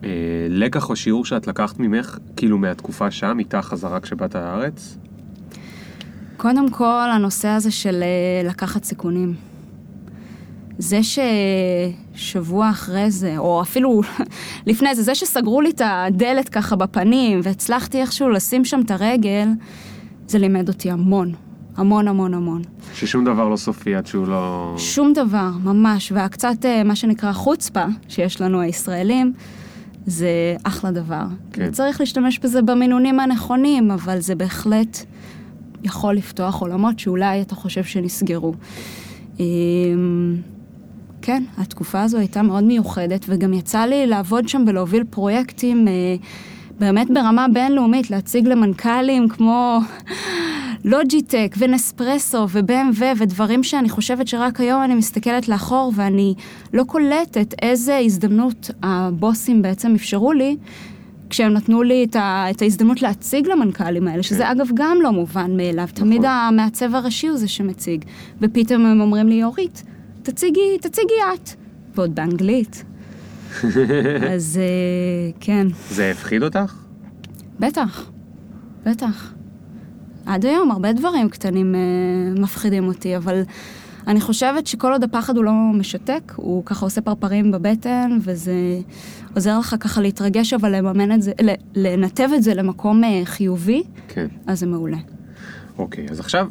אה, 0.04 0.10
לקח 0.50 0.90
או 0.90 0.96
שיעור 0.96 1.26
שאת 1.26 1.48
לקחת 1.48 1.80
ממך, 1.80 2.18
כאילו 2.36 2.58
מהתקופה 2.58 3.12
שם, 3.12 3.40
איתה 3.40 3.62
חזרה 3.62 4.00
כשבאת 4.00 4.36
לארץ? 4.36 4.98
קודם 6.38 6.70
כל, 6.70 7.10
הנושא 7.14 7.48
הזה 7.48 7.72
של 7.72 8.04
אה, 8.04 8.50
לקחת 8.50 8.84
סיכונים. 8.84 9.34
זה 10.78 11.00
ששבוע 12.16 12.70
אחרי 12.70 13.12
זה, 13.12 13.38
או 13.38 13.62
אפילו 13.62 14.02
לפני 14.68 14.96
זה, 14.96 15.04
זה 15.04 15.16
שסגרו 15.16 15.62
לי 15.62 15.70
את 15.70 15.82
הדלת 15.86 16.50
ככה 16.50 16.76
בפנים 16.76 17.40
והצלחתי 17.44 18.02
איכשהו 18.02 18.30
לשים 18.30 18.66
שם 18.66 18.82
את 18.86 18.92
הרגל, 18.92 19.48
זה 20.28 20.40
לימד 20.40 20.68
אותי 20.68 20.92
המון. 20.92 21.34
המון 21.78 22.08
המון 22.08 22.34
המון. 22.34 22.62
ששום 22.94 23.26
דבר 23.26 23.50
לא 23.50 23.56
סופי 23.56 23.96
עד 23.96 24.06
שהוא 24.06 24.28
לא... 24.28 24.76
שום 24.78 25.14
דבר, 25.14 25.50
ממש. 25.64 26.12
והקצת, 26.12 26.66
אה, 26.66 26.84
מה 26.84 26.96
שנקרא 26.96 27.32
חוצפה, 27.32 27.86
שיש 28.08 28.42
לנו 28.42 28.62
הישראלים, 28.62 29.34
זה 30.06 30.56
אחלה 30.64 30.92
דבר. 30.92 31.24
כן. 31.52 31.72
צריך 31.72 32.00
להשתמש 32.00 32.40
בזה 32.40 32.62
במינונים 32.62 33.20
הנכונים, 33.20 33.92
אבל 33.92 34.20
זה 34.20 34.36
בהחלט 34.36 34.98
יכול 35.86 36.16
לפתוח 36.16 36.62
עולמות 36.62 37.00
שאולי 37.00 37.42
אתה 37.42 37.56
חושב 37.56 37.84
שנסגרו. 37.84 38.54
אמ, 39.40 40.36
כן, 41.22 41.44
התקופה 41.58 42.02
הזו 42.02 42.18
הייתה 42.18 42.42
מאוד 42.42 42.64
מיוחדת, 42.64 43.26
וגם 43.30 43.54
יצא 43.54 43.80
לי 43.86 44.08
לעבוד 44.08 44.48
שם 44.48 44.64
ולהוביל 44.68 45.04
פרויקטים 45.10 45.88
אה, 45.88 45.94
באמת 46.80 47.08
ברמה 47.14 47.46
בינלאומית, 47.54 48.12
להציג 48.12 48.48
למנכ"לים 48.48 49.30
כמו 49.30 49.80
לוג'יטק 50.86 51.56
ונספרסו 51.58 52.48
ו-BMW 52.50 53.04
ודברים 53.18 53.64
שאני 53.64 53.90
חושבת 53.90 54.28
שרק 54.28 54.60
היום 54.60 54.84
אני 54.84 54.96
מסתכלת 54.96 55.50
לאחור 55.50 55.92
ואני 55.96 56.34
לא 56.74 56.84
קולטת 56.84 57.54
איזה 57.62 57.98
הזדמנות 57.98 58.70
הבוסים 58.84 59.62
בעצם 59.62 59.96
אפשרו 59.96 60.34
לי. 60.34 60.58
כשהם 61.36 61.54
נתנו 61.54 61.84
לי 61.84 62.04
את, 62.10 62.16
ה, 62.16 62.46
את 62.52 62.62
ההזדמנות 62.62 63.02
להציג 63.02 63.48
למנכ"לים 63.48 64.08
האלה, 64.08 64.24
שזה 64.24 64.52
אגב 64.52 64.68
גם 64.74 64.98
לא 65.02 65.12
מובן 65.12 65.58
מאליו, 65.58 65.88
תמיד 65.94 66.22
המעצב 66.26 66.96
הראשי 66.96 67.28
הוא 67.28 67.38
זה 67.38 67.48
שמציג, 67.48 68.06
ופתאום 68.42 68.86
הם 68.86 69.02
אומרים 69.02 69.28
לי, 69.28 69.44
אורית, 69.44 69.84
תציגי, 70.24 70.78
תציגי 70.82 71.14
את, 71.34 71.50
ועוד 71.96 72.16
באנגלית. 72.16 72.84
אז 74.34 74.60
אה, 74.62 75.32
כן, 75.40 75.68
זה 75.90 76.12
הפחיד 76.12 76.44
אותך? 76.44 76.76
בטח, 77.60 78.12
בטח. 78.86 79.34
עד 80.26 80.46
היום 80.46 80.72
הרבה 80.72 80.94
דברים 80.94 81.30
קטנים 81.30 81.76
אה, 81.76 82.42
מפחידים 82.42 82.88
אותי, 82.88 83.18
אבל 83.18 83.42
אני 84.08 84.22
חושבת 84.22 84.68
שכל 84.68 84.92
עוד 84.92 85.04
הפחד 85.04 85.38
הוא 85.38 85.46
לא 85.46 85.52
משתק, 85.74 86.34
הוא 86.36 86.66
ככה 86.66 86.86
עושה 86.86 87.02
פרפרים 87.02 87.52
בבטן, 87.52 88.18
וזה 88.22 88.54
עוזר 89.36 89.60
לך 89.60 89.76
ככה 89.80 90.02
להתרגש, 90.02 90.54
אבל 90.54 90.76
לממן 90.76 91.12
את 91.12 91.22
זה, 91.22 91.32
לנתב 91.76 92.30
את 92.36 92.44
זה 92.44 92.54
למקום 92.54 93.04
אה, 93.04 93.22
חיובי, 93.26 93.84
כן. 94.08 94.28
אז 94.48 94.60
זה 94.60 94.68
מעולה. 94.68 94.98
אוקיי, 95.78 96.06
אז 96.10 96.20
עכשיו 96.20 96.48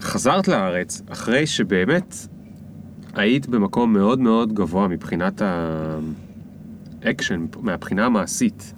חזרת 0.00 0.48
לארץ 0.48 1.02
אחרי 1.08 1.46
שבאמת 1.46 2.14
היית 3.14 3.48
במקום 3.48 3.92
מאוד 3.92 4.20
מאוד 4.20 4.52
גבוה 4.52 4.88
מבחינת 4.88 5.42
האקשן, 7.02 7.46
מהבחינה 7.60 8.06
המעשית. 8.06 8.74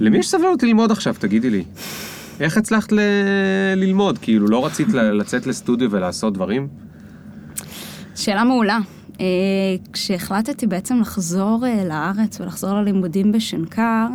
למי 0.00 0.18
יש 0.18 0.28
סבלנות 0.28 0.62
ללמוד 0.62 0.90
עכשיו, 0.90 1.14
תגידי 1.18 1.50
לי? 1.50 1.64
איך 2.40 2.56
הצלחת 2.56 2.92
ל... 2.92 3.00
ללמוד? 3.76 4.18
כאילו, 4.18 4.46
לא 4.46 4.66
רצית 4.66 4.88
לצאת 4.88 5.46
לסטודיו 5.46 5.90
ולעשות 5.90 6.34
דברים? 6.34 6.68
שאלה 8.14 8.44
מעולה. 8.44 8.78
אה, 9.20 9.26
כשהחלטתי 9.92 10.66
בעצם 10.66 11.00
לחזור 11.00 11.66
אה, 11.66 11.84
לארץ 11.84 12.40
ולחזור 12.40 12.72
ללימודים 12.72 13.32
בשנקר, 13.32 14.06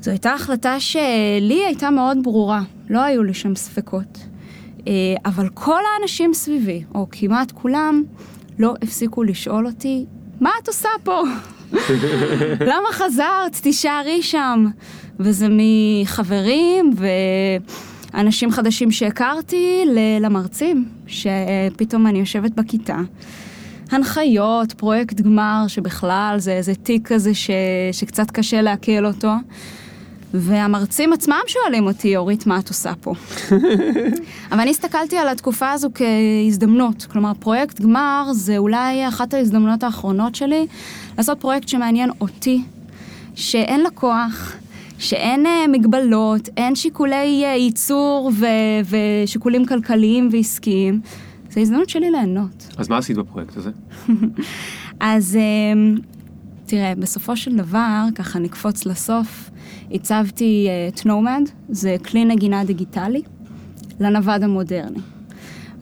זו 0.00 0.10
הייתה 0.10 0.32
החלטה 0.32 0.80
שלי 0.80 1.64
הייתה 1.66 1.90
מאוד 1.90 2.18
ברורה, 2.22 2.62
לא 2.90 3.02
היו 3.02 3.22
לי 3.22 3.34
שם 3.34 3.54
ספקות. 3.54 4.18
אה, 4.86 4.92
אבל 5.24 5.48
כל 5.54 5.80
האנשים 5.94 6.34
סביבי, 6.34 6.84
או 6.94 7.06
כמעט 7.10 7.52
כולם, 7.52 8.02
לא 8.58 8.74
הפסיקו 8.82 9.22
לשאול 9.22 9.66
אותי, 9.66 10.04
מה 10.40 10.50
את 10.62 10.68
עושה 10.68 10.88
פה? 11.02 11.22
למה 12.70 12.88
חזרת? 12.92 13.54
תישארי 13.62 14.22
שם. 14.22 14.66
וזה 15.20 15.46
מחברים 15.50 16.90
ואנשים 18.14 18.50
חדשים 18.50 18.90
שהכרתי 18.90 19.84
למרצים, 20.20 20.88
שפתאום 21.06 22.06
אני 22.06 22.18
יושבת 22.18 22.50
בכיתה. 22.50 22.96
הנחיות, 23.90 24.72
פרויקט 24.72 25.20
גמר, 25.20 25.64
שבכלל 25.68 26.36
זה 26.38 26.52
איזה 26.52 26.74
תיק 26.74 27.08
כזה 27.12 27.34
ש... 27.34 27.50
שקצת 27.92 28.30
קשה 28.30 28.62
לעכל 28.62 29.06
אותו. 29.06 29.32
והמרצים 30.34 31.12
עצמם 31.12 31.40
שואלים 31.46 31.86
אותי, 31.86 32.16
אורית, 32.16 32.46
מה 32.46 32.58
את 32.58 32.68
עושה 32.68 32.92
פה? 33.00 33.14
אבל 34.52 34.60
אני 34.60 34.70
הסתכלתי 34.70 35.18
על 35.18 35.28
התקופה 35.28 35.70
הזו 35.70 35.90
כהזדמנות. 35.94 37.06
כלומר, 37.12 37.32
פרויקט 37.40 37.80
גמר 37.80 38.30
זה 38.32 38.58
אולי 38.58 39.08
אחת 39.08 39.34
ההזדמנויות 39.34 39.82
האחרונות 39.82 40.34
שלי 40.34 40.66
לעשות 41.18 41.40
פרויקט 41.40 41.68
שמעניין 41.68 42.10
אותי, 42.20 42.62
שאין 43.34 43.80
לה 43.80 43.90
כוח, 43.90 44.56
שאין 45.04 45.46
uh, 45.46 45.68
מגבלות, 45.68 46.48
אין 46.56 46.74
שיקולי 46.74 47.42
uh, 47.44 47.58
ייצור 47.58 48.30
ו- 48.34 48.46
ושיקולים 49.24 49.66
כלכליים 49.66 50.28
ועסקיים. 50.32 51.00
זו 51.50 51.60
הזדמנות 51.60 51.88
שלי 51.88 52.10
ליהנות. 52.10 52.68
אז 52.76 52.88
מה 52.88 52.98
עשית 52.98 53.16
בפרויקט 53.16 53.56
הזה? 53.56 53.70
אז 55.00 55.38
uh, 55.38 56.00
תראה, 56.66 56.92
בסופו 56.98 57.36
של 57.36 57.56
דבר, 57.56 58.04
ככה 58.14 58.38
נקפוץ 58.38 58.86
לסוף, 58.86 59.50
הצבתי 59.92 60.68
את 60.88 61.06
נומד, 61.06 61.42
זה 61.68 61.96
כלי 62.04 62.24
נגינה 62.24 62.64
דיגיטלי 62.64 63.22
לנווד 64.00 64.42
המודרני. 64.42 65.00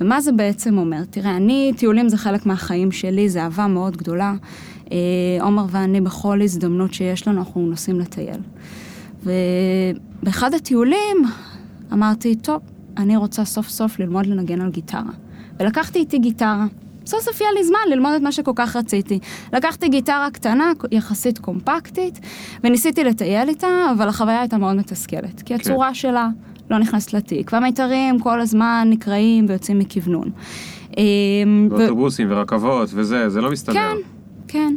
ומה 0.01 0.21
זה 0.21 0.33
בעצם 0.33 0.79
אומר? 0.79 1.05
תראה, 1.11 1.37
אני, 1.37 1.73
טיולים 1.77 2.09
זה 2.09 2.17
חלק 2.17 2.47
מהחיים 2.47 2.93
שלי, 2.93 3.29
זה 3.29 3.43
אהבה 3.43 3.67
מאוד 3.67 3.97
גדולה. 3.97 4.35
עומר 5.41 5.67
ואני, 5.71 6.01
בכל 6.01 6.43
הזדמנות 6.43 6.95
שיש 6.95 7.29
לנו, 7.29 7.39
אנחנו 7.39 7.67
נוסעים 7.67 8.01
לטייל. 8.01 8.41
ובאחד 9.23 10.55
הטיולים 10.55 11.17
אמרתי, 11.93 12.37
טוב, 12.37 12.61
אני 12.97 13.17
רוצה 13.17 13.45
סוף 13.45 13.69
סוף 13.69 13.99
ללמוד 13.99 14.27
לנגן 14.27 14.61
על 14.61 14.71
גיטרה. 14.71 15.11
ולקחתי 15.61 15.99
איתי 15.99 16.19
גיטרה. 16.19 16.67
סוף 17.07 17.21
סוף 17.21 17.41
יהיה 17.41 17.53
לי 17.53 17.65
זמן 17.65 17.79
ללמוד 17.91 18.13
את 18.13 18.23
מה 18.23 18.33
שכל 18.33 18.53
כך 18.55 18.77
רציתי. 18.77 19.19
לקחתי 19.53 19.89
גיטרה 19.89 20.29
קטנה, 20.33 20.73
יחסית 20.91 21.39
קומפקטית, 21.39 22.21
וניסיתי 22.65 23.05
לטייל 23.05 23.49
איתה, 23.49 23.69
אבל 23.97 24.09
החוויה 24.09 24.41
הייתה 24.41 24.59
מאוד 24.59 24.77
מתסכלת. 24.77 25.43
כי 25.43 25.55
כן. 25.55 25.55
הצורה 25.55 25.89
כן. 25.89 25.95
שלה 25.95 26.29
לא 26.71 26.79
נכנסת 26.79 27.13
לתיק, 27.13 27.53
והמיתרים 27.53 28.21
כל 28.21 28.41
הזמן 28.41 28.87
נקרעים 28.91 29.47
ויוצאים 29.49 29.79
מכוונון. 29.79 30.31
אמ, 30.97 31.69
ואוטובוסים 31.71 32.31
ו... 32.31 32.35
ורכבות 32.35 32.89
וזה, 32.95 33.29
זה 33.29 33.41
לא 33.41 33.51
מסתדר. 33.51 33.75
כן, 33.75 33.97
כן. 34.49 34.75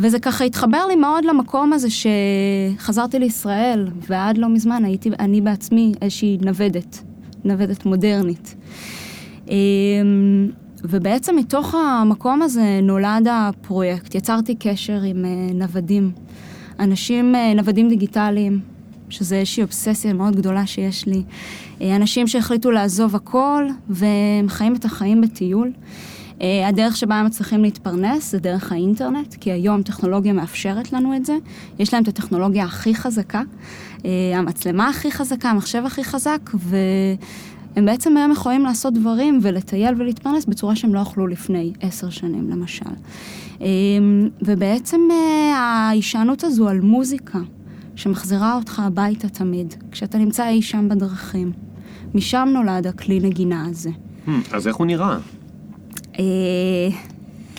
וזה 0.00 0.18
ככה 0.18 0.44
התחבר 0.44 0.86
לי 0.88 0.96
מאוד 0.96 1.24
למקום 1.24 1.72
הזה 1.72 1.88
שחזרתי 1.90 3.18
לישראל, 3.18 3.88
ועד 4.08 4.38
לא 4.38 4.48
מזמן 4.48 4.84
הייתי 4.84 5.10
אני 5.18 5.40
בעצמי 5.40 5.92
איזושהי 6.02 6.38
נוודת, 6.42 7.02
נוודת 7.44 7.86
מודרנית. 7.86 8.54
אמ, 9.48 10.50
ובעצם 10.84 11.36
מתוך 11.36 11.74
המקום 11.74 12.42
הזה 12.42 12.80
נולד 12.82 13.28
הפרויקט. 13.30 14.14
יצרתי 14.14 14.54
קשר 14.58 15.02
עם 15.02 15.24
אה, 15.24 15.30
נוודים, 15.54 16.10
אנשים, 16.78 17.34
אה, 17.34 17.54
נוודים 17.54 17.88
דיגיטליים, 17.88 18.60
שזה 19.08 19.36
איזושהי 19.36 19.62
אובססיה 19.62 20.12
מאוד 20.12 20.36
גדולה 20.36 20.66
שיש 20.66 21.06
לי. 21.06 21.22
אה, 21.80 21.96
אנשים 21.96 22.26
שהחליטו 22.26 22.70
לעזוב 22.70 23.16
הכל, 23.16 23.66
והם 23.88 24.48
חיים 24.48 24.74
את 24.74 24.84
החיים 24.84 25.20
בטיול. 25.20 25.72
אה, 26.42 26.68
הדרך 26.68 26.96
שבה 26.96 27.14
הם 27.14 27.26
מצליחים 27.26 27.62
להתפרנס 27.62 28.30
זה 28.30 28.38
דרך 28.38 28.72
האינטרנט, 28.72 29.34
כי 29.34 29.52
היום 29.52 29.82
טכנולוגיה 29.82 30.32
מאפשרת 30.32 30.92
לנו 30.92 31.16
את 31.16 31.24
זה. 31.24 31.36
יש 31.78 31.94
להם 31.94 32.02
את 32.02 32.08
הטכנולוגיה 32.08 32.64
הכי 32.64 32.94
חזקה, 32.94 33.42
אה, 34.04 34.10
המצלמה 34.34 34.88
הכי 34.88 35.12
חזקה, 35.12 35.50
המחשב 35.50 35.82
הכי 35.86 36.04
חזק, 36.04 36.50
והם 36.54 37.86
בעצם 37.86 38.16
היום 38.16 38.32
יכולים 38.32 38.62
לעשות 38.62 38.94
דברים 38.94 39.38
ולטייל 39.42 39.94
ולהתפרנס 39.98 40.44
בצורה 40.44 40.76
שהם 40.76 40.94
לא 40.94 41.00
יכלו 41.00 41.26
לפני 41.26 41.72
עשר 41.80 42.10
שנים, 42.10 42.50
למשל. 42.50 42.84
אה, 43.60 43.66
ובעצם 44.42 45.00
ההישענות 45.54 46.44
הזו 46.44 46.68
על 46.68 46.80
מוזיקה, 46.80 47.38
שמחזירה 47.96 48.54
אותך 48.54 48.80
הביתה 48.84 49.28
תמיד, 49.28 49.74
כשאתה 49.90 50.18
נמצא 50.18 50.48
אי 50.48 50.62
שם 50.62 50.88
בדרכים. 50.88 51.52
משם 52.14 52.48
נולד 52.52 52.86
הכלי 52.86 53.20
נגינה 53.20 53.66
הזה. 53.66 53.90
Hmm, 54.26 54.30
אז 54.52 54.68
איך 54.68 54.76
הוא 54.76 54.86
נראה? 54.86 55.18
אה, 56.18 56.24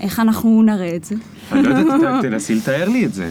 איך 0.01 0.19
אנחנו 0.19 0.63
נראה 0.63 0.95
את 0.95 1.03
זה? 1.03 1.15
אני 1.51 1.63
לא 1.63 1.75
יודעת, 1.75 2.21
תנסי 2.21 2.55
לתאר 2.55 2.89
לי 2.89 3.05
את 3.05 3.13
זה. 3.13 3.29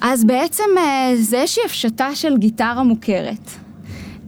אז 0.00 0.24
בעצם 0.24 0.64
אה, 0.78 1.12
זה 1.16 1.40
איזושהי 1.40 1.62
הפשטה 1.66 2.14
של 2.14 2.36
גיטרה 2.36 2.82
מוכרת. 2.82 3.50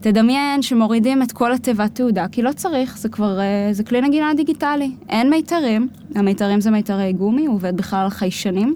תדמיין 0.01 0.63
שמורידים 0.63 1.23
את 1.23 1.33
כל 1.33 1.53
התיבת 1.53 1.95
תעודה, 1.95 2.27
כי 2.33 2.43
לא 2.43 2.53
צריך, 2.53 2.99
זה 2.99 3.09
כבר, 3.09 3.41
אה, 3.41 3.69
זה 3.73 3.85
כלי 3.85 4.01
נגינה 4.01 4.35
דיגיטלי. 4.37 4.91
אין 5.09 5.31
מיתרים, 5.31 5.89
המיתרים 6.15 6.61
זה 6.61 6.71
מיתרי 6.71 7.13
גומי, 7.13 7.47
הוא 7.47 7.55
עובד 7.55 7.77
בכלל 7.77 8.01
על 8.05 8.11
חיישנים, 8.11 8.75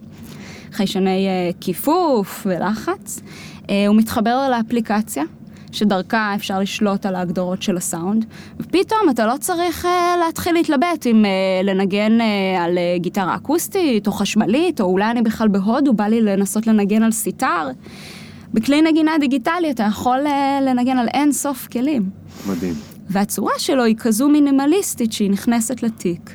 חיישני 0.73 1.27
כיפוף 1.61 2.47
ולחץ. 2.47 3.21
הוא 3.87 3.97
מתחבר 3.97 4.49
לאפליקציה, 4.51 5.25
שדרכה 5.75 6.35
אפשר 6.35 6.59
לשלוט 6.59 7.07
על 7.07 7.15
ההגדרות 7.15 7.63
של 7.63 7.77
הסאונד, 7.77 8.25
ופתאום 8.61 9.01
אתה 9.11 9.27
לא 9.27 9.35
צריך 9.41 9.85
uh, 9.85 9.89
להתחיל 10.27 10.55
להתלבט 10.55 11.07
אם 11.07 11.25
uh, 11.25 11.67
לנגן 11.67 12.19
uh, 12.21 12.61
על 12.61 12.79
uh, 12.79 13.03
גיטרה 13.03 13.37
אקוסטית 13.37 14.07
או 14.07 14.13
חשמלית, 14.13 14.81
או 14.81 14.87
אולי 14.87 15.11
אני 15.11 15.23
בכלל 15.23 15.49
בהודו, 15.49 15.93
בא 15.93 16.05
לי 16.05 16.21
לנסות 16.21 16.67
לנגן 16.67 17.03
על 17.03 17.13
סיטאר. 17.13 17.69
בכלי 18.55 18.83
נגינה 18.83 19.13
דיגיטלי 19.21 19.71
אתה 19.71 19.83
יכול 19.83 20.19
uh, 20.27 20.65
לנגן 20.65 20.99
על 20.99 21.09
אין 21.09 21.33
סוף 21.33 21.69
כלים. 21.73 22.11
מדהים. 22.49 22.75
והצורה 23.11 23.53
שלו 23.59 23.85
היא 23.85 23.97
כזו 23.99 24.29
מינימליסטית 24.29 25.13
שהיא 25.13 25.31
נכנסת 25.31 25.83
לתיק. 25.83 26.31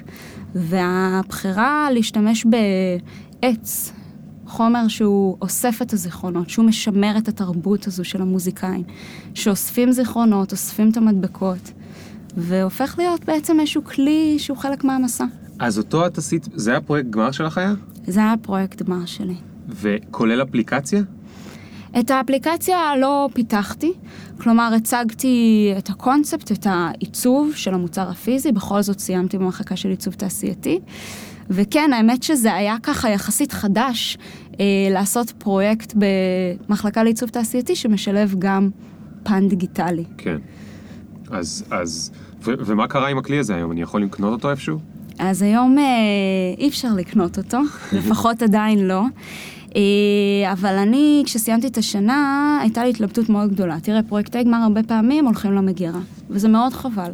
והבחירה 0.55 1.87
להשתמש 1.91 2.45
בעץ 2.45 3.91
חומר 4.49 4.87
שהוא 4.87 5.37
אוסף 5.41 5.81
את 5.81 5.93
הזיכרונות, 5.93 6.49
שהוא 6.49 6.65
משמר 6.65 7.17
את 7.17 7.27
התרבות 7.27 7.87
הזו 7.87 8.03
של 8.03 8.21
המוזיקאים, 8.21 8.83
שאוספים 9.33 9.91
זיכרונות, 9.91 10.51
אוספים 10.51 10.89
את 10.89 10.97
המדבקות, 10.97 11.71
והופך 12.37 12.95
להיות 12.97 13.25
בעצם 13.25 13.59
איזשהו 13.59 13.83
כלי 13.83 14.35
שהוא 14.39 14.57
חלק 14.57 14.83
מהמסע. 14.83 15.25
אז 15.59 15.77
אותו 15.77 16.05
את 16.05 16.17
עשית, 16.17 16.47
זה 16.53 16.71
היה 16.71 16.81
פרויקט 16.81 17.09
גמר 17.09 17.31
שלך 17.31 17.57
היה? 17.57 17.73
זה 18.07 18.19
היה 18.19 18.33
פרויקט 18.41 18.81
גמר 18.81 19.05
שלי. 19.05 19.35
וכולל 19.69 20.43
אפליקציה? 20.43 21.01
את 21.99 22.11
האפליקציה 22.11 22.77
לא 23.01 23.29
פיתחתי, 23.33 23.93
כלומר 24.37 24.73
הצגתי 24.77 25.73
את 25.77 25.89
הקונספט, 25.89 26.51
את 26.51 26.67
העיצוב 26.69 27.51
של 27.55 27.73
המוצר 27.73 28.09
הפיזי, 28.09 28.51
בכל 28.51 28.81
זאת 28.81 28.99
סיימתי 28.99 29.37
במחלקה 29.37 29.75
של 29.75 29.89
עיצוב 29.89 30.13
תעשייתי. 30.13 30.79
וכן, 31.49 31.93
האמת 31.93 32.23
שזה 32.23 32.53
היה 32.53 32.75
ככה 32.83 33.09
יחסית 33.09 33.51
חדש 33.51 34.17
אה, 34.59 34.65
לעשות 34.91 35.31
פרויקט 35.37 35.93
במחלקה 35.95 37.03
לעיצוב 37.03 37.29
תעשייתי 37.29 37.75
שמשלב 37.75 38.35
גם 38.39 38.69
פן 39.23 39.47
דיגיטלי. 39.47 40.03
כן. 40.17 40.37
אז, 41.31 41.63
אז, 41.71 42.11
ו- 42.43 42.53
ומה 42.65 42.87
קרה 42.87 43.09
עם 43.09 43.17
הכלי 43.17 43.37
הזה 43.37 43.55
היום? 43.55 43.71
אני 43.71 43.81
יכול 43.81 44.03
לקנות 44.03 44.31
אותו 44.31 44.51
איפשהו? 44.51 44.79
אז 45.19 45.41
היום 45.41 45.77
אה, 45.79 45.83
אי 46.57 46.67
אפשר 46.67 46.93
לקנות 46.93 47.37
אותו, 47.37 47.59
לפחות 47.97 48.41
עדיין 48.41 48.87
לא. 48.87 49.03
אה, 49.75 50.51
אבל 50.51 50.75
אני, 50.75 51.21
כשסיימתי 51.25 51.67
את 51.67 51.77
השנה, 51.77 52.59
הייתה 52.61 52.83
לי 52.83 52.89
התלבטות 52.89 53.29
מאוד 53.29 53.51
גדולה. 53.51 53.79
תראה, 53.79 54.03
פרויקטי 54.03 54.43
גמר 54.43 54.57
הרבה 54.57 54.83
פעמים 54.83 55.25
הולכים 55.25 55.53
למגירה, 55.53 55.99
וזה 56.29 56.47
מאוד 56.47 56.73
חבל. 56.73 57.11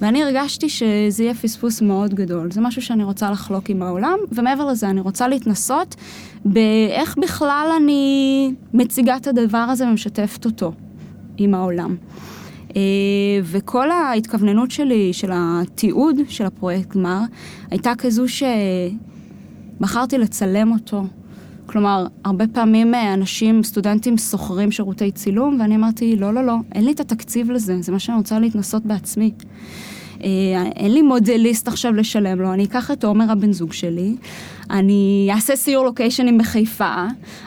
ואני 0.00 0.22
הרגשתי 0.22 0.68
שזה 0.68 1.22
יהיה 1.22 1.34
פספוס 1.34 1.82
מאוד 1.82 2.14
גדול. 2.14 2.52
זה 2.52 2.60
משהו 2.60 2.82
שאני 2.82 3.04
רוצה 3.04 3.30
לחלוק 3.30 3.70
עם 3.70 3.82
העולם, 3.82 4.18
ומעבר 4.32 4.66
לזה, 4.66 4.90
אני 4.90 5.00
רוצה 5.00 5.28
להתנסות 5.28 5.96
באיך 6.44 7.18
בכלל 7.18 7.68
אני 7.76 8.54
מציגה 8.74 9.16
את 9.16 9.26
הדבר 9.26 9.58
הזה 9.58 9.88
ומשתפת 9.88 10.44
אותו 10.44 10.72
עם 11.36 11.54
העולם. 11.54 11.96
אה, 12.76 12.82
וכל 13.42 13.90
ההתכווננות 13.90 14.70
שלי, 14.70 15.12
של 15.12 15.30
התיעוד 15.34 16.16
של 16.28 16.46
הפרויקט 16.46 16.96
גמר, 16.96 17.20
הייתה 17.70 17.92
כזו 17.98 18.24
שבחרתי 19.78 20.18
לצלם 20.18 20.72
אותו. 20.72 21.04
כלומר, 21.70 22.06
הרבה 22.24 22.44
פעמים 22.46 22.94
אה, 22.94 23.14
אנשים, 23.14 23.62
סטודנטים, 23.62 24.18
שוכרים 24.18 24.72
שירותי 24.72 25.10
צילום, 25.10 25.58
ואני 25.60 25.76
אמרתי, 25.76 26.16
לא, 26.16 26.34
לא, 26.34 26.44
לא, 26.44 26.54
אין 26.74 26.84
לי 26.84 26.92
את 26.92 27.00
התקציב 27.00 27.50
לזה, 27.50 27.76
זה 27.80 27.92
מה 27.92 27.98
שאני 27.98 28.18
רוצה 28.18 28.38
להתנסות 28.38 28.84
בעצמי. 28.84 29.32
אה, 30.24 30.28
אין 30.76 30.94
לי 30.94 31.02
מודליסט 31.02 31.68
עכשיו 31.68 31.92
לשלם 31.92 32.40
לו, 32.40 32.52
אני 32.52 32.64
אקח 32.64 32.90
את 32.90 33.04
עומר 33.04 33.30
הבן 33.30 33.52
זוג 33.52 33.72
שלי, 33.72 34.16
אני 34.70 35.30
אעשה 35.34 35.56
סיור 35.56 35.84
לוקיישנים 35.84 36.38
בחיפה, 36.38 36.94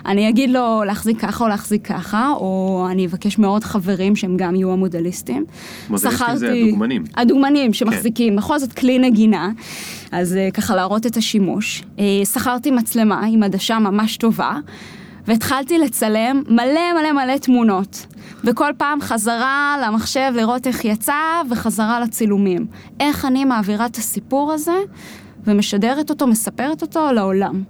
אני 0.06 0.30
אגיד 0.30 0.50
לו 0.50 0.84
להחזיק 0.86 1.20
ככה 1.20 1.44
או 1.44 1.50
להחזיק 1.50 1.88
ככה, 1.88 2.32
או 2.36 2.88
אני 2.92 3.06
אבקש 3.06 3.38
מעוד 3.38 3.64
חברים 3.64 4.16
שהם 4.16 4.38
גם 4.38 4.56
יהיו 4.56 4.72
המודליסטים. 4.72 5.46
מודליסטים 5.90 6.36
זה 6.36 6.52
הדוגמנים. 6.52 7.04
הדוגמנים 7.16 7.74
שמחזיקים, 7.74 8.34
כן. 8.34 8.36
בכל 8.36 8.60
זאת 8.60 8.74
כלי 8.74 9.00
נגינה, 9.00 9.52
אז 10.12 10.36
אה, 10.36 10.52
ככה 10.52 10.76
להראות 10.76 11.06
את 11.06 11.18
השימוש. 11.18 11.84
אה, 12.00 12.06
שכרתי 12.26 12.72
מצלמה 12.72 13.26
עם 13.26 13.44
עדשה 13.44 13.80
ממש 13.80 14.18
טובה. 14.18 14.56
והתחלתי 15.28 15.78
לצלם 15.78 16.44
מלא 16.48 16.94
מלא 17.00 17.12
מלא 17.12 17.38
תמונות. 17.38 18.06
וכל 18.44 18.72
פעם 18.78 19.02
חזרה 19.02 19.76
למחשב 19.86 20.32
לראות 20.36 20.68
איך 20.68 20.86
יצא, 20.86 21.42
וחזרה 21.50 22.00
לצילומים. 22.00 22.66
איך 23.00 23.26
אני 23.26 23.46
מעבירה 23.46 23.86
את 23.86 23.96
הסיפור 23.96 24.52
הזה, 24.52 24.76
ומשדרת 25.48 26.10
אותו, 26.10 26.28
מספרת 26.28 26.82
אותו 26.82 27.12
לעולם. 27.12 27.64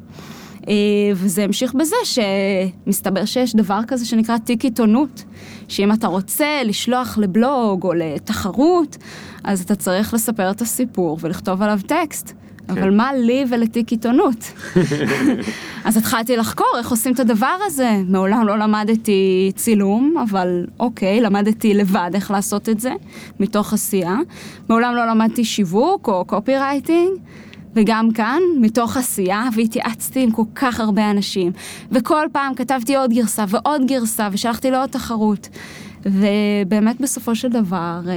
אה, 0.67 0.73
וזה 1.15 1.43
המשיך 1.43 1.73
בזה 1.73 1.95
שמסתבר 2.03 3.25
שיש 3.25 3.55
דבר 3.55 3.79
כזה 3.87 4.05
שנקרא 4.05 4.37
תיק 4.37 4.63
עיתונות, 4.63 5.23
שאם 5.67 5.91
אתה 5.91 6.07
רוצה 6.07 6.63
לשלוח 6.65 7.17
לבלוג 7.17 7.83
או 7.83 7.93
לתחרות, 7.93 8.97
אז 9.43 9.61
אתה 9.61 9.75
צריך 9.75 10.13
לספר 10.13 10.51
את 10.51 10.61
הסיפור 10.61 11.17
ולכתוב 11.21 11.61
עליו 11.61 11.79
טקסט. 11.87 12.33
כן. 12.67 12.77
אבל 12.77 12.91
מה 12.91 13.13
לי 13.13 13.45
ולתיק 13.49 13.91
עיתונות? 13.91 14.51
אז 15.85 15.97
התחלתי 15.97 16.37
לחקור 16.37 16.67
איך 16.77 16.91
עושים 16.91 17.13
את 17.13 17.19
הדבר 17.19 17.55
הזה. 17.65 18.01
מעולם 18.07 18.47
לא 18.47 18.57
למדתי 18.57 19.51
צילום, 19.55 20.15
אבל 20.29 20.65
אוקיי, 20.79 21.21
למדתי 21.21 21.73
לבד 21.73 22.11
איך 22.13 22.31
לעשות 22.31 22.69
את 22.69 22.79
זה, 22.79 22.91
מתוך 23.39 23.73
עשייה. 23.73 24.17
מעולם 24.69 24.95
לא 24.95 25.07
למדתי 25.07 25.45
שיווק 25.45 26.07
או 26.07 26.25
קופי 26.25 26.57
רייטינג. 26.57 27.11
וגם 27.75 28.11
כאן, 28.11 28.39
מתוך 28.61 28.97
עשייה, 28.97 29.43
והתייעצתי 29.55 30.23
עם 30.23 30.31
כל 30.31 30.43
כך 30.55 30.79
הרבה 30.79 31.11
אנשים. 31.11 31.51
וכל 31.91 32.27
פעם 32.31 32.55
כתבתי 32.55 32.95
עוד 32.95 33.13
גרסה 33.13 33.45
ועוד 33.47 33.81
גרסה, 33.87 34.29
ושלחתי 34.31 34.71
לעוד 34.71 34.89
תחרות. 34.89 35.49
ובאמת 36.05 37.01
בסופו 37.01 37.35
של 37.35 37.49
דבר, 37.49 37.99
אה, 38.07 38.13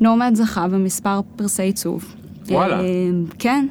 נורמד 0.00 0.30
זכה 0.34 0.68
במספר 0.68 1.20
פרסי 1.36 1.62
עיצוב. 1.62 2.14
וואלה. 2.48 2.80
אה, 2.80 2.86
כן. 3.38 3.66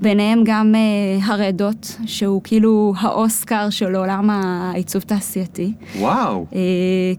ביניהם 0.00 0.42
גם 0.44 0.74
uh, 0.74 1.24
הרדות, 1.30 1.96
שהוא 2.06 2.40
כאילו 2.44 2.92
האוסקר 2.98 3.70
של 3.70 3.96
עולם 3.96 4.30
העיצוב 4.30 5.02
תעשייתי. 5.02 5.72
וואו. 5.96 6.46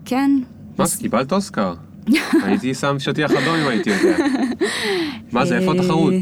כן. 0.06 0.32
מה 0.78 0.86
זה, 0.86 0.98
קיבלת 0.98 1.32
אוסקר? 1.32 1.74
הייתי 2.44 2.74
שם 2.74 3.00
שטיח 3.00 3.32
אדום 3.32 3.56
אם 3.56 3.68
הייתי 3.68 3.90
יודע. 3.90 4.18
מה 5.32 5.46
זה, 5.46 5.58
איפה 5.58 5.72
התחרות? 5.72 6.14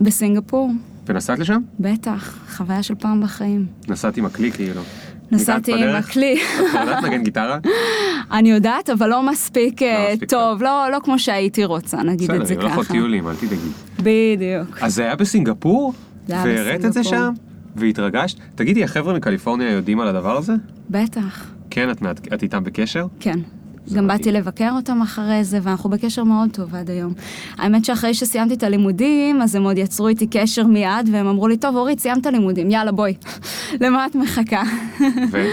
בסינגפור. 0.00 0.70
ונסעת 1.06 1.38
לשם? 1.38 1.60
בטח, 1.80 2.38
חוויה 2.56 2.82
של 2.82 2.94
פעם 2.94 3.20
בחיים. 3.22 3.66
נסעת 3.88 4.16
עם 4.16 4.26
הכלי 4.26 4.52
כאילו. 4.52 4.82
נסעתי 5.32 5.72
עם 5.72 5.94
הכלי. 5.96 6.34
את 6.34 6.74
יודעת 6.80 7.02
לנגן 7.02 7.22
גיטרה? 7.22 7.58
אני 8.32 8.50
יודעת, 8.50 8.90
אבל 8.90 9.08
לא 9.10 9.22
מספיק 9.22 9.82
אה, 9.82 10.14
לא 10.20 10.26
טוב, 10.26 10.62
לא, 10.62 10.90
לא 10.92 10.98
כמו 11.04 11.18
שהייתי 11.18 11.64
רוצה, 11.64 12.02
נגיד 12.02 12.30
את 12.30 12.46
זה 12.46 12.54
ככה. 12.54 12.64
בסדר, 12.64 12.74
הולך 12.74 12.90
טיולים, 12.90 13.28
אל 13.28 13.34
תדאגי. 13.34 13.68
בדיוק. 13.98 14.78
אז 14.82 14.94
זה 14.94 15.02
היה 15.02 15.16
בסינגפור? 15.16 15.92
והראית 16.28 16.84
את 16.84 16.92
זה 16.92 17.04
שם? 17.04 17.32
והתרגשת? 17.76 18.38
תגידי, 18.54 18.84
החבר'ה 18.84 19.14
מקליפורניה 19.14 19.70
יודעים 19.70 20.00
על 20.00 20.08
הדבר 20.08 20.36
הזה? 20.36 20.52
בטח. 20.90 21.50
כן, 21.70 21.90
את 22.34 22.42
איתם 22.42 22.64
בקשר? 22.64 23.06
כן. 23.20 23.38
גם 23.94 24.06
באתי 24.06 24.32
לבקר 24.32 24.70
אותם 24.76 25.02
אחרי 25.02 25.44
זה, 25.44 25.58
ואנחנו 25.62 25.90
בקשר 25.90 26.24
מאוד 26.24 26.50
טוב 26.52 26.74
עד 26.74 26.90
היום. 26.90 27.12
האמת 27.58 27.84
שאחרי 27.84 28.14
שסיימתי 28.14 28.54
את 28.54 28.62
הלימודים, 28.62 29.42
אז 29.42 29.54
הם 29.54 29.64
עוד 29.64 29.78
יצרו 29.78 30.08
איתי 30.08 30.26
קשר 30.26 30.66
מיד, 30.66 31.08
והם 31.12 31.26
אמרו 31.26 31.48
לי, 31.48 31.56
טוב, 31.56 31.76
אורית, 31.76 32.00
סיימת 32.00 32.26
לימודים, 32.26 32.70
יאללה, 32.70 32.92
בואי. 32.92 33.14
למה 33.80 34.06
את 34.06 34.14
מחכה? 34.14 34.62
ו? 35.30 35.36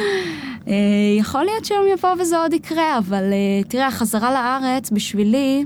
אה, 0.67 0.73
יכול 1.19 1.43
להיות 1.43 1.65
שיום 1.65 1.85
יבוא 1.93 2.09
וזה 2.19 2.37
עוד 2.37 2.53
יקרה, 2.53 2.97
אבל 2.97 3.23
אה, 3.23 3.63
תראה, 3.67 3.87
החזרה 3.87 4.31
לארץ, 4.31 4.91
בשבילי, 4.91 5.65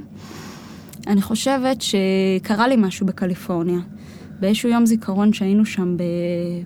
אני 1.08 1.21
חושבת 1.21 1.78
שקרה 1.82 2.67
לי 2.67 2.76
משהו 2.78 3.06
בקליפורניה. 3.06 3.80
באיזשהו 4.39 4.69
יום 4.69 4.86
זיכרון 4.86 5.34
שהיינו 5.34 5.65
שם 5.65 5.97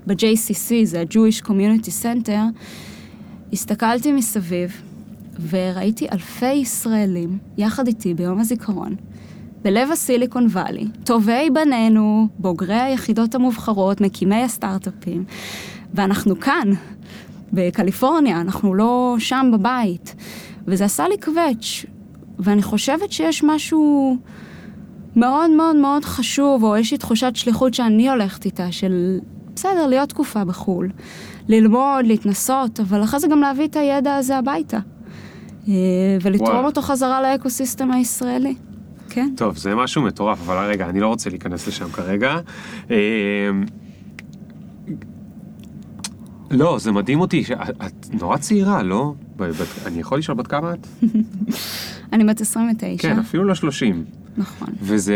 ב-JCC, 0.08 0.73
זה 0.84 0.99
ה-Jewish 1.01 1.45
Community 1.45 2.03
Center, 2.03 2.39
הסתכלתי 3.53 4.12
מסביב, 4.12 4.81
וראיתי 5.49 6.07
אלפי 6.11 6.53
ישראלים 6.53 7.37
יחד 7.57 7.87
איתי 7.87 8.13
ביום 8.13 8.39
הזיכרון, 8.39 8.95
בלב 9.61 9.91
הסיליקון 9.91 10.45
וואלי, 10.45 10.87
טובי 11.03 11.49
בנינו, 11.53 12.27
בוגרי 12.39 12.81
היחידות 12.81 13.35
המובחרות, 13.35 14.01
מקימי 14.01 14.43
הסטארט-אפים, 14.43 15.23
ואנחנו 15.93 16.39
כאן, 16.39 16.69
בקליפורניה, 17.53 18.41
אנחנו 18.41 18.73
לא 18.73 19.15
שם 19.19 19.51
בבית. 19.53 20.15
וזה 20.67 20.85
עשה 20.85 21.07
לי 21.07 21.17
קווץ', 21.17 21.85
ואני 22.39 22.63
חושבת 22.63 23.11
שיש 23.11 23.43
משהו 23.43 24.17
מאוד 25.15 25.51
מאוד 25.51 25.75
מאוד 25.75 26.05
חשוב, 26.05 26.63
או 26.63 26.77
יש 26.77 26.91
לי 26.91 26.97
תחושת 26.97 27.31
שליחות 27.35 27.73
שאני 27.73 28.09
הולכת 28.09 28.45
איתה, 28.45 28.71
של 28.71 29.19
בסדר, 29.55 29.87
להיות 29.87 30.09
תקופה 30.09 30.45
בחו"ל, 30.45 30.91
ללמוד, 31.47 32.05
להתנסות, 32.05 32.79
אבל 32.79 33.03
אחרי 33.03 33.19
זה 33.19 33.27
גם 33.27 33.39
להביא 33.39 33.65
את 33.65 33.75
הידע 33.75 34.15
הזה 34.15 34.37
הביתה. 34.37 34.79
אה, 35.67 35.73
ולתרום 36.21 36.49
וואו. 36.49 36.65
אותו 36.65 36.82
חזרה 36.82 37.21
לאקוסיסטם 37.21 37.91
הישראלי. 37.91 38.56
כן. 39.10 39.34
טוב, 39.38 39.58
זה 39.58 39.75
משהו 39.75 40.01
מטורף, 40.01 40.39
אבל 40.45 40.58
רגע, 40.58 40.89
אני 40.89 40.99
לא 40.99 41.08
רוצה 41.08 41.30
להיכנס 41.30 41.67
לשם 41.67 41.91
כרגע. 41.91 42.39
אה, 42.91 42.97
לא, 46.51 46.78
זה 46.80 46.91
מדהים 46.91 47.19
אותי, 47.19 47.43
את 47.86 48.08
נורא 48.21 48.38
צעירה, 48.38 48.84
לא? 48.84 49.13
אני 49.86 49.99
יכול 49.99 50.17
לשאול 50.17 50.38
בת 50.38 50.47
כמה 50.47 50.73
את? 50.73 50.88
אני 52.13 52.23
בת 52.23 52.41
29. 52.41 53.10
כן, 53.10 53.19
אפילו 53.19 53.43
לא 53.43 53.56
30. 53.56 54.06
נכון. 54.37 54.67
וזה, 54.81 55.15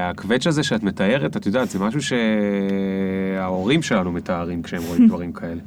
הקווץ' 0.00 0.46
הזה 0.46 0.62
שאת 0.62 0.82
מתארת, 0.82 1.36
את 1.36 1.46
יודעת, 1.46 1.70
זה 1.70 1.78
משהו 1.78 2.00
שההורים 2.02 3.82
שלנו 3.82 4.12
מתארים 4.12 4.62
כשהם 4.62 4.82
רואים 4.82 5.06
דברים 5.08 5.32
כאלה. 5.32 5.60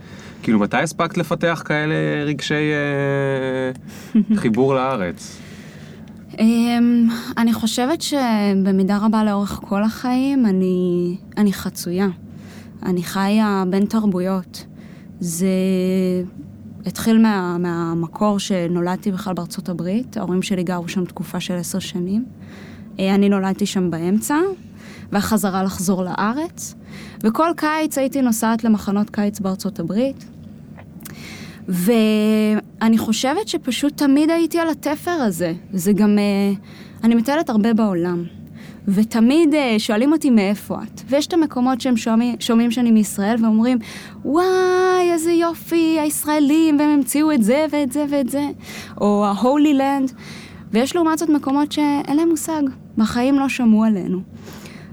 כאילו, 0.44 0.60
מתי 0.60 0.78
הספקת 0.78 1.18
לפתח 1.18 1.64
כאלה 1.66 2.24
רגשי 2.26 2.54
אה, 2.54 4.22
חיבור 4.36 4.76
לארץ? 4.76 5.40
אמ, 6.40 7.08
אני 7.38 7.54
חושבת 7.54 8.02
שבמידה 8.02 8.98
רבה 9.02 9.24
לאורך 9.24 9.60
כל 9.64 9.84
החיים 9.84 10.46
אני, 10.46 11.18
אני 11.38 11.54
חצויה. 11.54 12.08
אני 12.84 13.04
חיה 13.04 13.64
בין 13.70 13.86
תרבויות. 13.86 14.66
זה 15.20 15.48
התחיל 16.86 17.22
מה, 17.22 17.58
מהמקור 17.58 18.40
שנולדתי 18.40 19.12
בכלל 19.12 19.34
בארצות 19.34 19.70
הברית, 19.70 20.18
ההורים 20.18 20.42
שלי 20.42 20.64
גרו 20.64 20.88
שם 20.88 21.06
תקופה 21.06 21.40
של 21.40 21.54
עשר 21.54 21.80
שנים. 21.80 22.26
אה, 23.00 23.16
אני 23.16 23.30
נולדתי 23.30 23.66
שם 23.66 23.92
באמצע, 23.92 24.36
והחזרה 25.12 25.64
לחזור 25.64 26.04
לארץ. 26.04 26.76
וכל 27.24 27.50
קיץ 27.56 27.98
הייתי 27.98 28.22
נוסעת 28.22 28.64
למחנות 28.64 29.10
קיץ 29.10 29.40
בארצות 29.40 29.80
הברית. 29.80 30.26
ואני 31.68 32.98
חושבת 32.98 33.48
שפשוט 33.48 33.98
תמיד 33.98 34.30
הייתי 34.30 34.60
על 34.60 34.70
התפר 34.70 35.12
הזה. 35.12 35.54
זה 35.74 35.94
גם... 35.94 36.20
אה, 36.20 36.54
אני 37.04 37.16
מטיילת 37.16 37.50
הרבה 37.50 37.74
בעולם. 37.74 38.24
ותמיד 38.88 39.54
אה, 39.54 39.76
שואלים 39.78 40.12
אותי 40.12 40.30
מאיפה 40.30 40.76
את. 40.84 41.02
ויש 41.10 41.28
את 41.28 41.34
המקומות 41.34 41.82
שהם 41.82 41.98
שומעים, 41.98 42.36
שומעים 42.40 42.72
שאני 42.72 42.92
מישראל 42.92 43.36
ואומרים, 43.44 43.78
וואי, 44.26 45.12
איזה 45.12 45.32
יופי, 45.32 45.98
הישראלים, 46.00 46.80
והם 46.80 46.90
המציאו 46.90 47.32
את 47.32 47.44
זה 47.44 47.66
ואת 47.72 47.92
זה 47.92 48.06
ואת 48.10 48.30
זה, 48.30 48.50
או 49.02 49.26
ה-Holy 49.26 49.80
Land. 49.80 50.14
ויש 50.72 50.96
לעומת 50.96 51.18
זאת 51.18 51.30
מקומות 51.30 51.72
שאין 51.72 52.18
להם 52.18 52.30
מושג, 52.30 52.62
בחיים 52.98 53.40
לא 53.40 53.50
שמעו 53.50 53.84
עלינו. 53.84 54.20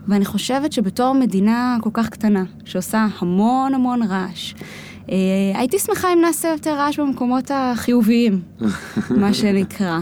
ואני 0.08 0.24
חושבת 0.24 0.72
שבתור 0.72 1.12
מדינה 1.14 1.76
כל 1.80 1.90
כך 1.92 2.08
קטנה, 2.08 2.44
שעושה 2.64 3.06
המון 3.18 3.74
המון 3.74 4.02
רעש, 4.02 4.54
אה, 5.10 5.16
הייתי 5.54 5.78
שמחה 5.78 6.12
אם 6.12 6.20
נעשה 6.20 6.48
יותר 6.48 6.74
רעש 6.74 7.00
במקומות 7.00 7.50
החיוביים, 7.54 8.40
מה 9.20 9.34
שנקרא. 9.34 9.98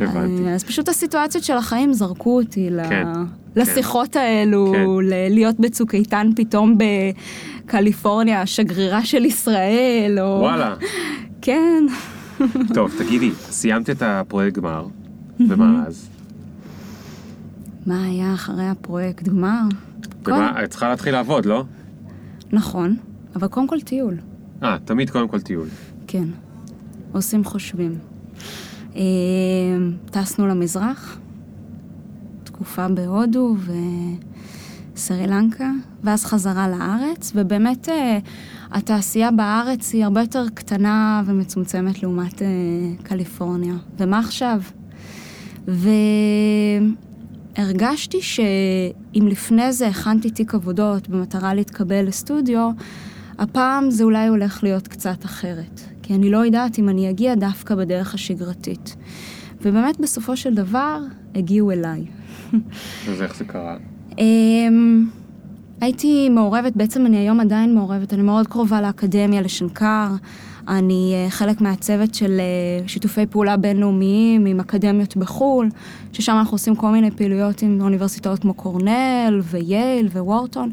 הבנתי. 0.00 0.48
אה, 0.48 0.54
אז 0.54 0.64
פשוט 0.64 0.88
הסיטואציות 0.88 1.44
של 1.44 1.56
החיים 1.56 1.92
זרקו 1.92 2.40
אותי 2.40 2.70
ל- 2.70 2.88
כן, 2.88 3.06
לשיחות 3.56 4.16
האלו, 4.16 4.72
כן. 4.72 4.86
להיות 5.30 5.60
בצוק 5.60 5.94
איתן 5.94 6.30
פתאום 6.36 6.78
בקליפורניה, 7.64 8.42
השגרירה 8.42 9.04
של 9.04 9.24
ישראל, 9.24 10.18
או... 10.20 10.24
וואלה. 10.40 10.74
כן. 11.42 11.84
טוב, 12.74 12.92
תגידי, 12.98 13.30
סיימת 13.34 13.90
את 13.90 14.02
הפרויקט 14.02 14.56
גמר, 14.56 14.86
ומה 15.40 15.84
אז? 15.86 16.08
מה 17.86 18.04
היה 18.04 18.34
אחרי 18.34 18.68
הפרויקט 18.68 19.28
גמר? 19.28 19.60
ומה, 20.26 20.64
את 20.64 20.70
צריכה 20.70 20.88
להתחיל 20.88 21.12
לעבוד, 21.12 21.46
לא? 21.46 21.64
נכון, 22.52 22.96
אבל 23.36 23.48
קודם 23.48 23.68
כל 23.68 23.80
טיול. 23.80 24.14
אה, 24.62 24.76
תמיד 24.84 25.10
קודם 25.10 25.28
כל 25.28 25.40
טיול. 25.40 25.68
כן, 26.06 26.28
עושים 27.12 27.44
חושבים. 27.44 27.98
אה, 28.96 29.02
טסנו 30.10 30.46
למזרח, 30.46 31.18
תקופה 32.44 32.88
בהודו 32.88 33.56
וסרי 33.60 34.16
לנקה, 35.26 35.70
ואז 36.04 36.24
חזרה 36.24 36.68
לארץ, 36.68 37.32
ובאמת 37.34 37.88
אה, 37.88 38.18
התעשייה 38.70 39.30
בארץ 39.30 39.92
היא 39.92 40.04
הרבה 40.04 40.20
יותר 40.20 40.44
קטנה 40.54 41.22
ומצומצמת 41.26 42.02
לעומת 42.02 42.42
אה, 42.42 42.48
קליפורניה. 43.02 43.74
ומה 43.98 44.18
עכשיו? 44.18 44.60
והרגשתי 47.56 48.22
שאם 48.22 49.26
לפני 49.30 49.72
זה 49.72 49.88
הכנתי 49.88 50.30
תיק 50.30 50.54
עבודות 50.54 51.08
במטרה 51.08 51.54
להתקבל 51.54 52.06
לסטודיו, 52.06 52.70
הפעם 53.38 53.90
זה 53.90 54.04
אולי 54.04 54.26
הולך 54.26 54.62
להיות 54.62 54.88
קצת 54.88 55.24
אחרת. 55.24 55.80
כי 56.02 56.14
אני 56.14 56.30
לא 56.30 56.38
יודעת 56.38 56.78
אם 56.78 56.88
אני 56.88 57.10
אגיע 57.10 57.34
דווקא 57.34 57.74
בדרך 57.74 58.14
השגרתית. 58.14 58.96
ובאמת, 59.60 60.00
בסופו 60.00 60.36
של 60.36 60.54
דבר, 60.54 61.00
הגיעו 61.34 61.70
אליי. 61.70 62.04
אז 63.08 63.22
איך 63.22 63.36
זה 63.36 63.44
קרה? 63.44 63.76
אמ, 64.18 65.06
הייתי 65.80 66.28
מעורבת, 66.28 66.76
בעצם 66.76 67.06
אני 67.06 67.16
היום 67.16 67.40
עדיין 67.40 67.74
מעורבת, 67.74 68.12
אני 68.12 68.22
מאוד 68.22 68.46
קרובה 68.46 68.80
לאקדמיה, 68.80 69.40
לשנקר. 69.40 70.08
אני 70.68 71.12
אה, 71.14 71.30
חלק 71.30 71.60
מהצוות 71.60 72.14
של 72.14 72.40
אה, 72.40 72.88
שיתופי 72.88 73.26
פעולה 73.26 73.56
בינלאומיים 73.56 74.46
עם 74.46 74.60
אקדמיות 74.60 75.16
בחו"ל, 75.16 75.68
ששם 76.12 76.32
אנחנו 76.32 76.54
עושים 76.54 76.76
כל 76.76 76.90
מיני 76.90 77.10
פעילויות 77.10 77.62
עם 77.62 77.80
אוניברסיטאות 77.80 78.38
כמו 78.38 78.54
קורנל 78.54 79.40
וייל 79.42 80.08
ווורטון, 80.12 80.70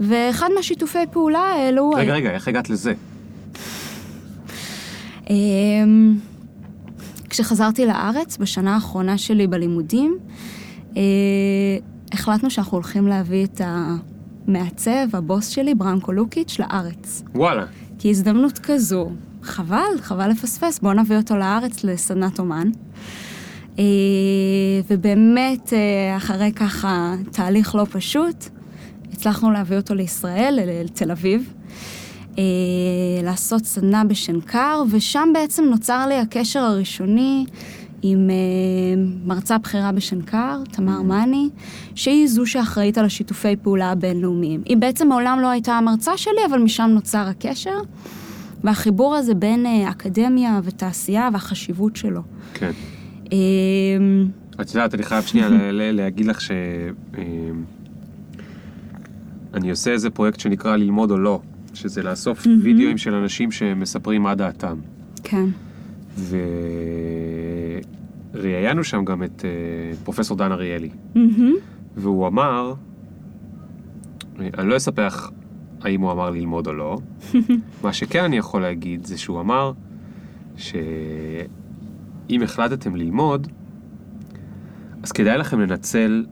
ואחד 0.00 0.48
מהשיתופי 0.56 0.98
פעולה 1.10 1.38
האלו... 1.38 1.90
רגע, 1.90 2.14
רגע, 2.14 2.30
איך 2.30 2.48
הגעת 2.48 2.70
לזה? 2.70 2.92
אמ, 5.30 6.14
כשחזרתי 7.30 7.86
לארץ, 7.86 8.36
בשנה 8.36 8.74
האחרונה 8.74 9.18
שלי 9.18 9.46
בלימודים, 9.46 10.18
אה, 10.96 11.02
החלטנו 12.14 12.50
שאנחנו 12.50 12.76
הולכים 12.76 13.06
להביא 13.06 13.44
את 13.44 13.60
המעצב, 13.64 15.06
הבוס 15.12 15.48
שלי, 15.48 15.74
ברנקו 15.74 16.12
לוקיץ', 16.12 16.58
לארץ. 16.58 17.22
וואלה. 17.34 17.64
כי 17.98 18.10
הזדמנות 18.10 18.58
כזו, 18.58 19.10
חבל, 19.42 19.98
חבל 20.00 20.30
לפספס, 20.30 20.78
בואו 20.78 20.92
נביא 20.92 21.16
אותו 21.16 21.36
לארץ 21.36 21.84
לסדנת 21.84 22.38
אומן. 22.38 22.70
אה, 23.78 23.84
ובאמת, 24.90 25.72
אה, 25.72 26.16
אחרי 26.16 26.52
ככה 26.52 27.14
תהליך 27.32 27.74
לא 27.74 27.86
פשוט, 27.90 28.44
הצלחנו 29.12 29.50
להביא 29.50 29.76
אותו 29.76 29.94
לישראל, 29.94 30.58
לתל 30.84 31.10
אביב, 31.10 31.52
אה, 32.38 32.42
לעשות 33.22 33.64
סדנה 33.64 34.04
בשנקר, 34.04 34.82
ושם 34.90 35.28
בעצם 35.34 35.64
נוצר 35.64 36.06
לי 36.06 36.14
הקשר 36.14 36.60
הראשוני 36.60 37.46
עם 38.06 38.30
אה, 38.30 38.34
מרצה 39.24 39.58
בכירה 39.58 39.92
בשנקר, 39.92 40.62
תמר 40.70 41.02
מני, 41.02 41.48
שהיא 41.94 42.26
זו 42.26 42.46
שאחראית 42.46 42.98
על 42.98 43.04
השיתופי 43.04 43.56
פעולה 43.56 43.90
הבינלאומיים. 43.90 44.62
היא 44.64 44.76
בעצם 44.76 45.08
מעולם 45.08 45.38
לא 45.40 45.48
הייתה 45.50 45.72
המרצה 45.72 46.16
שלי, 46.16 46.40
אבל 46.50 46.58
משם 46.58 46.90
נוצר 46.94 47.26
הקשר, 47.28 47.78
והחיבור 48.64 49.16
הזה 49.16 49.34
בין 49.34 49.66
אה, 49.66 49.90
אקדמיה 49.90 50.60
ותעשייה 50.64 51.28
והחשיבות 51.32 51.96
שלו. 51.96 52.22
כן. 52.54 52.70
אה, 53.32 53.38
את 54.60 54.68
יודעת, 54.74 54.94
אני 54.94 55.02
חייב 55.02 55.24
שנייה 55.24 55.48
להגיד 55.92 56.26
לך 56.26 56.40
ש... 56.40 56.50
אה, 57.18 57.22
אני 59.54 59.70
עושה 59.70 59.92
איזה 59.92 60.10
פרויקט 60.10 60.40
שנקרא 60.40 60.76
ללמוד 60.76 61.10
או 61.10 61.18
לא, 61.18 61.40
שזה 61.74 62.02
לאסוף 62.02 62.46
וידאוים 62.62 62.98
של 62.98 63.14
אנשים 63.14 63.52
שמספרים 63.52 64.22
מה 64.22 64.34
דעתם. 64.34 64.76
כן. 65.22 65.46
וראיינו 68.34 68.84
שם 68.84 69.04
גם 69.04 69.22
את 69.22 69.44
אה, 69.44 69.96
פרופסור 70.04 70.36
דן 70.36 70.52
אריאלי, 70.52 70.90
מהמם. 71.14 71.54
והוא 71.96 72.26
אמר, 72.26 72.74
אני 74.38 74.68
לא 74.68 74.76
אספר 74.76 75.06
לך 75.06 75.30
האם 75.80 76.00
הוא 76.00 76.12
אמר 76.12 76.30
ללמוד 76.30 76.66
או 76.66 76.72
לא, 76.72 76.98
מה 77.84 77.92
שכן 77.92 78.24
אני 78.24 78.36
יכול 78.36 78.62
להגיד 78.62 79.06
זה 79.06 79.18
שהוא 79.18 79.40
אמר 79.40 79.72
שאם 80.56 82.42
החלטתם 82.42 82.96
ללמוד, 82.96 83.48
אז 85.02 85.12
כדאי 85.12 85.38
לכם 85.38 85.60
לנצל 85.60 86.26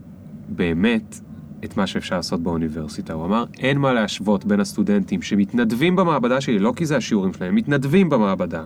באמת 0.48 1.20
את 1.64 1.76
מה 1.76 1.86
שאפשר 1.86 2.16
לעשות 2.16 2.40
באוניברסיטה. 2.40 3.12
הוא 3.12 3.24
אמר, 3.24 3.44
אין 3.58 3.78
מה 3.78 3.92
להשוות 3.92 4.44
בין 4.44 4.60
הסטודנטים 4.60 5.22
שמתנדבים 5.22 5.96
במעבדה 5.96 6.40
שלי, 6.40 6.58
לא 6.58 6.72
כי 6.76 6.86
זה 6.86 6.96
השיעורים 6.96 7.32
שלהם, 7.32 7.54
מתנדבים 7.54 8.08
במעבדה, 8.08 8.64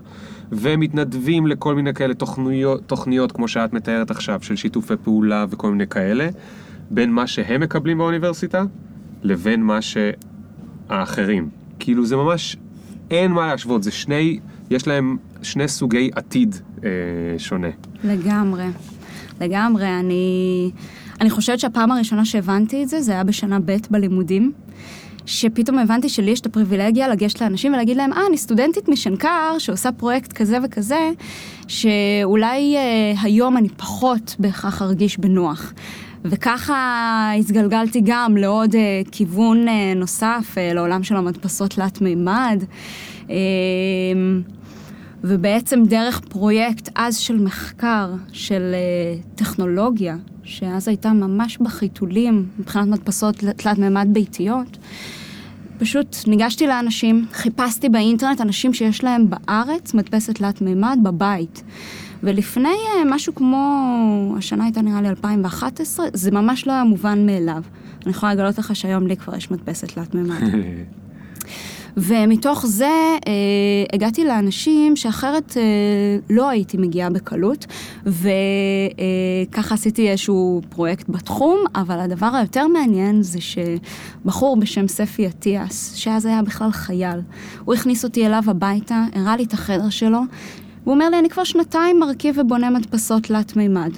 ומתנדבים 0.53 1.47
לכל 1.47 1.75
מיני 1.75 1.95
כאלה 1.95 2.15
תוכניות, 2.15 2.83
תוכניות 2.87 3.33
כמו 3.33 3.49
שאת 3.49 3.73
מתארת 3.73 4.11
עכשיו, 4.11 4.43
של 4.43 4.57
שיתופי 4.57 4.95
פעולה 5.05 5.47
וכל 5.51 5.71
מיני 5.71 5.87
כאלה, 5.87 6.29
בין 6.91 7.13
מה 7.13 7.27
שהם 7.27 7.61
מקבלים 7.61 7.99
באוניברסיטה, 7.99 8.65
לבין 9.23 9.63
מה 9.63 9.79
שהאחרים. 9.83 11.49
כאילו 11.79 12.07
זה 12.07 12.17
ממש, 12.17 12.57
אין 13.11 13.33
מה 13.33 13.47
להשוות, 13.47 13.83
זה 13.83 13.91
שני, 13.91 14.39
יש 14.71 14.87
להם 14.89 15.17
שני 15.43 15.69
סוגי 15.69 16.11
עתיד 16.15 16.57
אה, 16.85 16.89
שונה. 17.39 17.69
לגמרי. 18.05 18.65
לגמרי. 19.41 19.99
אני, 20.01 20.71
אני 21.21 21.31
חושבת 21.31 21.61
שהפעם 21.61 21.93
הראשונה 21.93 22.25
שהבנתי 22.25 22.83
את 22.83 22.89
זה, 22.89 23.01
זה 23.01 23.13
היה 23.13 23.25
בשנה 23.25 23.59
ב' 23.61 23.77
בלימודים. 23.91 24.53
שפתאום 25.27 25.79
הבנתי 25.79 26.09
שלי 26.09 26.31
יש 26.31 26.41
את 26.41 26.47
הפריבילגיה 26.47 27.09
לגשת 27.09 27.41
לאנשים 27.41 27.73
ולהגיד 27.73 27.97
להם, 27.97 28.13
אה, 28.13 28.27
אני 28.29 28.37
סטודנטית 28.37 28.89
משנקר 28.89 29.59
שעושה 29.59 29.93
פרויקט 29.93 30.33
כזה 30.33 30.59
וכזה, 30.65 31.11
שאולי 31.69 32.77
אה, 32.77 33.23
היום 33.23 33.57
אני 33.57 33.69
פחות 33.69 34.37
בהכרח 34.39 34.83
ארגיש 34.83 35.19
בנוח. 35.19 35.73
וככה 36.25 37.33
התגלגלתי 37.39 38.01
גם 38.05 38.37
לעוד 38.37 38.75
אה, 38.75 39.03
כיוון 39.13 39.69
אה, 39.69 39.93
נוסף, 39.97 40.55
אה, 40.59 40.75
לעולם 40.75 41.03
של 41.03 41.17
המדפסות 41.17 41.71
תלת 41.71 42.01
מימד. 42.01 42.65
אה, 43.31 43.35
ובעצם 45.29 45.83
דרך 45.85 46.21
פרויקט 46.21 46.89
אז 46.95 47.17
של 47.17 47.37
מחקר, 47.43 48.15
של 48.33 48.75
אה, 48.75 49.21
טכנולוגיה, 49.35 50.17
שאז 50.45 50.89
הייתה 50.89 51.13
ממש 51.13 51.59
בחיתולים 51.59 52.49
מבחינת 52.59 52.89
מדפסות 52.89 53.37
תלת 53.37 53.79
מימד 53.79 54.09
ביתיות, 54.13 54.79
פשוט 55.79 56.17
ניגשתי 56.27 56.67
לאנשים, 56.67 57.27
חיפשתי 57.33 57.89
באינטרנט 57.89 58.41
אנשים 58.41 58.75
שיש 58.75 59.05
להם 59.05 59.31
בארץ 59.31 59.95
מדפסת 59.95 60.35
תלת 60.35 60.61
מימד 60.61 60.99
בבית. 61.03 61.63
ולפני 62.23 62.69
אה, 62.69 63.03
משהו 63.07 63.35
כמו, 63.35 64.35
השנה 64.39 64.65
הייתה 64.65 64.83
נראה 64.83 65.03
לי 65.03 65.09
2011, 65.09 66.07
זה 66.13 66.31
ממש 66.31 66.67
לא 66.67 66.73
היה 66.73 66.85
מובן 66.85 67.27
מאליו. 67.27 67.63
אני 68.03 68.11
יכולה 68.11 68.35
לגלות 68.35 68.59
לך 68.59 68.77
שהיום 68.77 69.07
לי 69.07 69.17
כבר 69.17 69.37
יש 69.37 69.51
מדפסת 69.51 69.89
תלת 69.93 70.15
מימד. 70.15 70.41
ומתוך 71.97 72.67
זה 72.67 72.85
אה, 72.87 73.33
הגעתי 73.93 74.25
לאנשים 74.25 74.97
שאחרת 74.97 75.57
אה, 75.57 75.63
לא 76.31 76.49
הייתי 76.49 76.77
מגיעה 76.77 77.11
בקלות, 77.11 77.67
וככה 78.07 79.71
אה, 79.71 79.75
עשיתי 79.75 80.11
איזשהו 80.11 80.61
פרויקט 80.69 81.09
בתחום, 81.09 81.59
אבל 81.75 82.01
הדבר 82.01 82.27
היותר 82.27 82.67
מעניין 82.67 83.23
זה 83.23 83.39
שבחור 83.41 84.57
בשם 84.57 84.89
ספי 84.89 85.27
אטיאס, 85.27 85.95
שאז 85.95 86.27
היה 86.27 86.43
בכלל 86.43 86.71
חייל, 86.71 87.21
הוא 87.65 87.75
הכניס 87.75 88.05
אותי 88.05 88.27
אליו 88.27 88.43
הביתה, 88.47 89.05
הראה 89.15 89.37
לי 89.37 89.45
את 89.45 89.53
החדר 89.53 89.89
שלו, 89.89 90.21
והוא 90.83 90.95
אומר 90.95 91.09
לי, 91.09 91.19
אני 91.19 91.29
כבר 91.29 91.45
שנתיים 91.45 92.01
מרכיב 92.01 92.39
ובונה 92.39 92.71
מדפסות 92.71 93.23
תלת 93.23 93.57
מימד. 93.57 93.91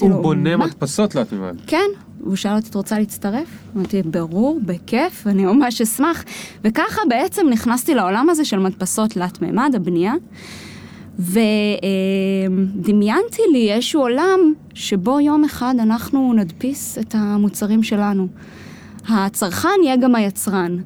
הוא 0.00 0.22
בונה 0.22 0.56
"מה?" 0.56 0.66
מדפסות 0.66 1.10
תלת 1.10 1.32
מימד. 1.32 1.56
כן, 1.66 1.86
והוא 2.22 2.36
שאל 2.36 2.56
אותי, 2.56 2.68
את 2.68 2.74
רוצה 2.74 2.98
להצטרף? 2.98 3.48
אמרתי, 3.76 4.02
ברור, 4.02 4.60
בכיף, 4.66 5.26
אני 5.26 5.44
ממש 5.44 5.80
אשמח. 5.80 6.24
וככה 6.64 7.00
בעצם 7.08 7.46
נכנסתי 7.50 7.94
לעולם 7.94 8.30
הזה 8.30 8.44
של 8.44 8.58
מדפסות 8.58 9.10
תלת 9.10 9.42
מימד, 9.42 9.72
הבנייה, 9.76 10.14
ודמיינתי 12.78 13.42
לי 13.52 13.72
איזשהו 13.72 14.00
עולם 14.00 14.40
שבו 14.74 15.20
יום 15.20 15.44
אחד 15.44 15.74
אנחנו 15.78 16.32
נדפיס 16.32 16.98
את 16.98 17.14
המוצרים 17.18 17.82
שלנו. 17.82 18.28
הצרכן 19.08 19.68
יהיה 19.84 19.96
גם 19.96 20.14
היצרן. 20.14 20.76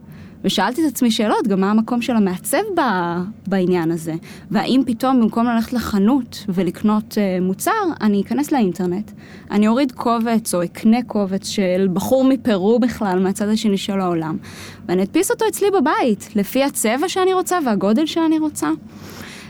ושאלתי 0.47 0.87
את 0.87 0.93
עצמי 0.93 1.11
שאלות, 1.11 1.49
גם 1.49 1.61
מה 1.61 1.71
המקום 1.71 2.03
של 2.03 2.17
המעצב 2.17 2.63
ב, 2.77 2.81
בעניין 3.47 3.91
הזה. 3.91 4.15
והאם 4.51 4.83
פתאום 4.87 5.21
במקום 5.21 5.47
ללכת 5.47 5.73
לחנות 5.73 6.45
ולקנות 6.49 7.13
uh, 7.15 7.43
מוצר, 7.43 7.71
אני 8.01 8.23
אכנס 8.23 8.53
לאינטרנט, 8.53 9.11
אני 9.51 9.69
אוריד 9.69 9.93
קובץ 9.93 10.55
או 10.55 10.65
אקנה 10.65 11.03
קובץ 11.03 11.49
של 11.49 11.89
בחור 11.93 12.25
מפרו 12.25 12.79
בכלל, 12.79 13.19
מהצד 13.19 13.49
השני 13.49 13.77
של 13.77 14.01
העולם, 14.01 14.37
ואני 14.89 15.03
אדפיס 15.03 15.31
אותו 15.31 15.45
אצלי 15.49 15.69
בבית, 15.71 16.29
לפי 16.37 16.65
הצבע 16.65 17.09
שאני 17.09 17.33
רוצה 17.33 17.59
והגודל 17.67 18.07
שאני 18.07 18.39
רוצה. 18.39 18.71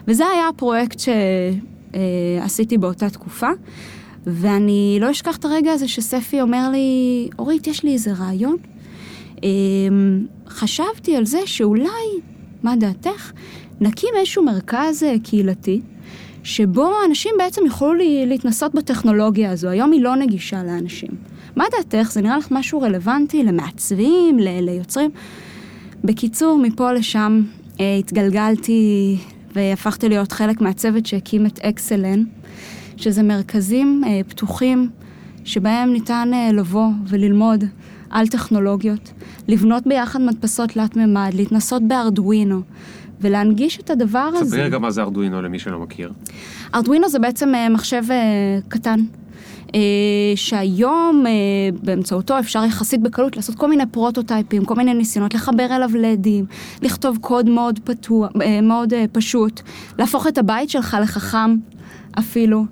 וזה 0.09 0.25
היה 0.27 0.49
הפרויקט 0.49 1.01
שעשיתי 1.01 2.75
uh, 2.75 2.79
באותה 2.79 3.11
תקופה. 3.11 3.49
ואני 4.29 4.99
לא 5.01 5.11
אשכח 5.11 5.37
את 5.37 5.45
הרגע 5.45 5.73
הזה 5.73 5.89
שספי 5.89 6.41
אומר 6.41 6.71
לי, 6.71 7.29
אורית, 7.39 7.67
יש 7.67 7.83
לי 7.83 7.93
איזה 7.93 8.13
רעיון. 8.13 8.57
חשבתי 10.49 11.17
על 11.17 11.27
זה 11.27 11.39
שאולי, 11.47 12.21
מה 12.63 12.77
דעתך, 12.77 13.33
נקים 13.81 14.09
איזשהו 14.19 14.45
מרכז 14.45 15.03
אה, 15.03 15.15
קהילתי, 15.23 15.81
שבו 16.43 16.91
אנשים 17.09 17.35
בעצם 17.39 17.63
יוכלו 17.67 17.93
להתנסות 18.27 18.75
בטכנולוגיה 18.75 19.51
הזו. 19.51 19.69
היום 19.69 19.93
היא 19.93 20.03
לא 20.03 20.17
נגישה 20.17 20.63
לאנשים. 20.65 21.11
מה 21.57 21.65
דעתך? 21.71 22.11
זה 22.13 22.21
נראה 22.21 22.39
לך 22.39 22.49
משהו 22.51 22.81
רלוונטי 22.81 23.45
למעצבים, 23.45 24.39
ליוצרים? 24.39 25.11
בקיצור, 26.05 26.59
מפה 26.59 26.93
לשם 26.93 27.43
אה, 27.81 27.97
התגלגלתי 27.97 29.17
והפכתי 29.55 30.09
להיות 30.09 30.33
חלק 30.33 30.61
מהצוות 30.61 31.07
שהקים 31.07 31.47
את 31.47 31.59
אקסלן. 31.59 32.25
שזה 32.97 33.23
מרכזים 33.23 34.03
אה, 34.07 34.21
פתוחים 34.29 34.91
שבהם 35.45 35.93
ניתן 35.93 36.31
אה, 36.35 36.53
לבוא 36.53 36.89
וללמוד 37.09 37.65
על 38.11 38.27
טכנולוגיות, 38.27 39.13
לבנות 39.49 39.87
ביחד 39.87 40.21
מדפסות 40.21 40.71
תלת-ממד, 40.71 41.31
להתנסות 41.35 41.83
בארדואינו. 41.89 42.63
ולהנגיש 43.21 43.81
את 43.81 43.91
הדבר 43.91 44.19
הזה. 44.19 44.51
ספרי 44.51 44.63
רגע 44.63 44.79
מה 44.79 44.91
זה 44.91 45.03
ארדואינו 45.03 45.43
למי 45.43 45.59
שלא 45.59 45.79
מכיר. 45.79 46.13
ארדואינו 46.75 47.09
זה 47.09 47.19
בעצם 47.19 47.55
אה, 47.55 47.69
מחשב 47.69 48.03
אה, 48.11 48.59
קטן, 48.69 49.01
אה, 49.75 49.81
שהיום 50.35 51.25
באמצעותו 51.83 52.39
אפשר 52.39 52.65
יחסית 52.65 53.03
בקלות 53.03 53.37
לעשות 53.37 53.55
כל 53.55 53.69
מיני 53.69 53.87
פרוטוטייפים, 53.87 54.65
כל 54.65 54.75
מיני 54.75 54.95
ניסיונות, 54.95 55.35
לחבר 55.35 55.77
אליו 55.77 55.91
לדים, 55.95 56.45
לכתוב 56.83 57.19
קוד 57.21 57.49
מאוד, 57.49 57.81
פתוח, 57.85 58.31
מאוד 58.63 58.93
פשוט, 59.13 59.61
להפוך 59.99 60.27
את 60.27 60.39
הבית 60.39 60.71
שלך 60.71 60.97
לחכם 61.03 61.57
אפילו. 62.19 62.65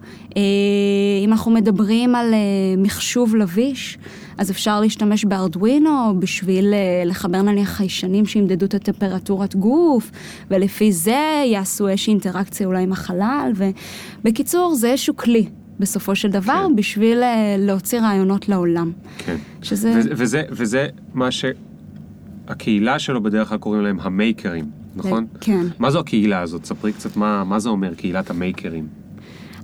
אם 1.25 1.33
אנחנו 1.33 1.51
מדברים 1.51 2.15
על 2.15 2.35
מחשוב 2.79 3.37
לביש, 3.37 3.99
אז 4.39 4.51
אפשר 4.51 4.81
להשתמש 4.81 5.25
בארדווינו 5.25 6.15
בשביל 6.19 6.75
אה, 6.75 7.03
לחבר 7.07 7.43
נניח 7.43 7.69
חיישנים 7.69 8.27
שימדדו 8.27 8.67
את 8.67 8.75
הטמפרטורת 8.75 9.57
גוף, 9.57 10.11
ולפי 10.51 10.93
זה 10.93 11.43
יעשו 11.47 11.89
איזושהי 11.89 12.11
אינטראקציה 12.11 12.67
אולי 12.67 12.83
עם 12.83 12.93
החלל, 12.93 13.53
ובקיצור, 13.57 14.75
זה 14.75 14.91
איזשהו 14.91 15.17
כלי. 15.17 15.47
בסופו 15.79 16.17
של 16.17 16.31
דבר, 16.31 16.67
כן. 16.69 16.77
בשביל 16.77 17.23
להוציא 17.59 18.01
רעיונות 18.01 18.49
לעולם. 18.49 18.93
כן. 19.19 19.37
שזה... 19.63 19.93
וזה, 19.97 20.11
וזה, 20.13 20.43
וזה 20.51 20.89
מה 21.15 21.29
שהקהילה 21.31 22.99
שלו 22.99 23.23
בדרך 23.23 23.49
כלל 23.49 23.59
קוראים 23.59 23.83
להם 23.83 24.01
המייקרים, 24.01 24.65
נכון? 24.97 25.27
כן. 25.41 25.67
מה 25.79 25.91
זו 25.91 26.01
הקהילה 26.01 26.41
הזאת? 26.41 26.65
ספרי 26.65 26.93
קצת 26.93 27.17
מה, 27.17 27.45
מה 27.45 27.59
זה 27.59 27.69
אומר, 27.69 27.95
קהילת 27.95 28.31
המייקרים. 28.31 28.87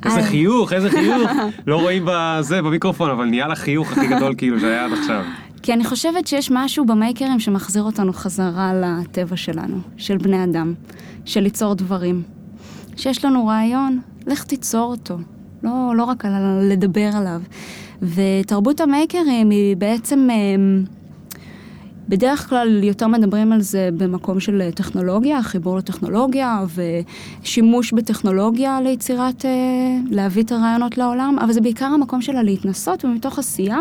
איזה 0.05 0.23
חיוך, 0.23 0.73
איזה 0.73 0.91
חיוך. 0.91 1.31
לא 1.67 1.81
רואים 1.81 2.03
בזה, 2.07 2.63
במיקרופון, 2.63 3.11
אבל 3.11 3.25
נהיה 3.25 3.49
לך 3.49 3.59
חיוך 3.59 3.93
הכי 3.93 4.07
גדול 4.07 4.35
כאילו 4.39 4.61
שהיה 4.61 4.85
עד 4.85 4.93
עכשיו. 4.93 5.25
כי 5.63 5.73
אני 5.73 5.85
חושבת 5.85 6.27
שיש 6.27 6.51
משהו 6.51 6.85
במייקרים 6.87 7.41
שמחזיר 7.41 7.83
אותנו 7.83 8.13
חזרה 8.13 8.73
לטבע 8.75 9.37
שלנו, 9.37 9.77
של 9.97 10.17
בני 10.17 10.45
אדם, 10.45 10.75
של 11.25 11.41
ליצור 11.41 11.75
דברים. 11.75 12.23
שיש 12.97 13.25
לנו 13.25 13.47
רעיון, 13.47 14.01
לך 14.27 14.45
תיצור 14.45 14.91
אותו, 14.91 15.19
לא, 15.63 15.93
לא 15.97 16.05
רק 16.05 16.25
על 16.25 16.33
לדבר 16.73 17.11
עליו. 17.15 17.41
ותרבות 18.03 18.81
המייקרים 18.81 19.51
היא 19.51 19.77
בעצם... 19.77 20.29
בדרך 22.11 22.49
כלל 22.49 22.85
יותר 22.85 23.07
מדברים 23.07 23.53
על 23.53 23.61
זה 23.61 23.89
במקום 23.97 24.41
של 24.41 24.71
טכנולוגיה, 24.75 25.43
חיבור 25.43 25.79
לטכנולוגיה 25.79 26.65
ושימוש 27.43 27.93
בטכנולוגיה 27.93 28.81
ליצירת, 28.81 29.45
אה, 29.45 29.51
להביא 30.11 30.43
את 30.43 30.53
הרעיונות 30.53 30.99
לעולם, 30.99 31.37
אבל 31.41 31.53
זה 31.53 31.61
בעיקר 31.61 31.85
המקום 31.85 32.23
שלה 32.23 32.43
להתנסות 32.43 33.05
ומתוך 33.05 33.39
עשייה 33.39 33.79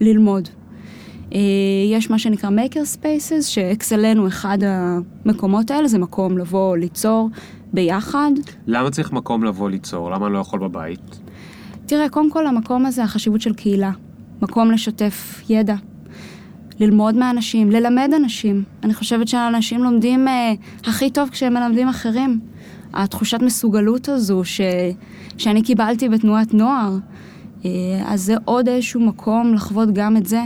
ללמוד. 0.00 0.48
אה, 1.34 1.38
יש 1.92 2.10
מה 2.10 2.18
שנקרא 2.18 2.50
Maker 2.50 2.96
Spaces, 2.96 3.42
שאקסלן 3.42 4.18
הוא 4.18 4.28
אחד 4.28 4.58
המקומות 4.62 5.70
האלה, 5.70 5.88
זה 5.88 5.98
מקום 5.98 6.38
לבוא 6.38 6.76
ליצור 6.76 7.30
ביחד. 7.72 8.30
למה 8.66 8.90
צריך 8.90 9.12
מקום 9.12 9.44
לבוא 9.44 9.70
ליצור? 9.70 10.10
למה 10.10 10.26
אני 10.26 10.34
לא 10.34 10.38
יכול 10.38 10.60
בבית? 10.60 11.20
תראה, 11.86 12.08
קודם 12.08 12.30
כל 12.30 12.46
המקום 12.46 12.86
הזה, 12.86 13.04
החשיבות 13.04 13.40
של 13.40 13.54
קהילה. 13.54 13.90
מקום 14.42 14.70
לשתף 14.70 15.42
ידע, 15.48 15.74
ללמוד 16.80 17.14
מאנשים, 17.14 17.70
ללמד 17.70 18.10
אנשים. 18.16 18.64
אני 18.82 18.94
חושבת 18.94 19.28
שאנשים 19.28 19.82
לומדים 19.82 20.28
אה, 20.28 20.52
הכי 20.84 21.10
טוב 21.10 21.28
כשהם 21.28 21.54
מלמדים 21.54 21.88
אחרים. 21.88 22.40
התחושת 22.94 23.42
מסוגלות 23.42 24.08
הזו 24.08 24.44
ש, 24.44 24.60
שאני 25.38 25.62
קיבלתי 25.62 26.08
בתנועת 26.08 26.54
נוער, 26.54 26.96
אה, 27.64 27.70
אז 28.06 28.22
זה 28.22 28.34
עוד 28.44 28.68
איזשהו 28.68 29.00
מקום 29.00 29.54
לחוות 29.54 29.88
גם 29.92 30.16
את 30.16 30.26
זה. 30.26 30.42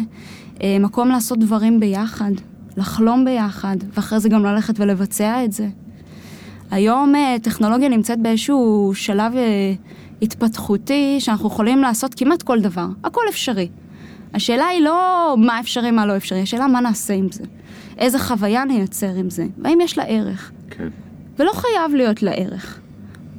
אה, 0.63 0.77
מקום 0.81 1.09
לעשות 1.09 1.39
דברים 1.39 1.81
ביחד, 1.81 2.31
לחלום 2.77 3.25
ביחד, 3.25 3.77
ואחרי 3.95 4.21
זה 4.21 4.29
גם 4.29 4.45
ללכת 4.45 4.81
ולבצע 4.81 5.45
את 5.45 5.53
זה. 5.53 5.69
היום 6.71 7.15
אה, 7.15 7.37
טכנולוגיה 7.43 7.89
נמצאת 7.89 8.19
באיזשהו 8.19 8.93
שלב 8.95 9.37
אה, 9.37 9.75
התפתחותי 10.23 11.17
שאנחנו 11.21 11.49
יכולים 11.49 11.79
לעשות 11.79 12.15
כמעט 12.15 12.43
כל 12.43 12.61
דבר, 12.61 12.87
הכל 13.05 13.23
אפשרי. 13.29 13.69
השאלה 14.35 14.67
היא 14.67 14.81
לא 14.81 15.35
מה 15.39 15.61
אפשרי, 15.61 15.91
מה 15.91 16.07
לא 16.07 16.17
אפשרי, 16.17 16.43
השאלה 16.43 16.67
מה 16.67 16.81
נעשה 16.81 17.15
עם 17.15 17.33
זה. 17.33 17.45
איזה 17.99 18.19
חוויה 18.19 18.65
נייצר 18.65 19.15
עם 19.17 19.31
זה, 19.31 19.47
והאם 19.59 19.81
יש 19.81 19.99
לה 19.99 20.05
ערך. 20.05 20.53
כן. 20.71 20.89
ולא 21.39 21.53
חייב 21.55 21.95
להיות 21.95 22.23
לה 22.23 22.31
ערך. 22.31 22.79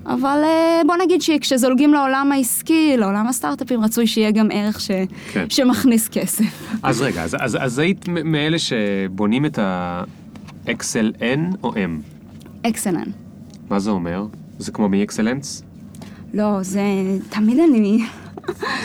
אבל 0.05 0.41
אה, 0.43 0.81
בוא 0.87 0.95
נגיד 1.03 1.21
שכשזולגים 1.21 1.93
לעולם 1.93 2.31
העסקי, 2.31 2.93
לעולם 2.97 3.27
הסטארט-אפים, 3.27 3.83
רצוי 3.83 4.07
שיהיה 4.07 4.31
גם 4.31 4.49
ערך 4.53 4.81
ש... 4.81 4.91
כן. 5.31 5.49
שמכניס 5.49 6.09
כסף. 6.09 6.75
אז 6.83 7.01
רגע, 7.01 7.23
אז, 7.23 7.35
אז, 7.39 7.57
אז 7.61 7.79
היית 7.79 8.07
מאלה 8.07 8.59
שבונים 8.59 9.45
את 9.45 9.59
ה-XLN 9.59 11.55
או 11.63 11.73
M? 11.73 11.77
XLN. 12.67 13.09
מה 13.69 13.79
זה 13.79 13.91
אומר? 13.91 14.25
זה 14.59 14.71
כמו 14.71 14.89
מ-Excellence? 14.89 15.63
לא, 16.33 16.57
זה... 16.61 16.81
תמיד 17.29 17.59
אני... 17.69 18.05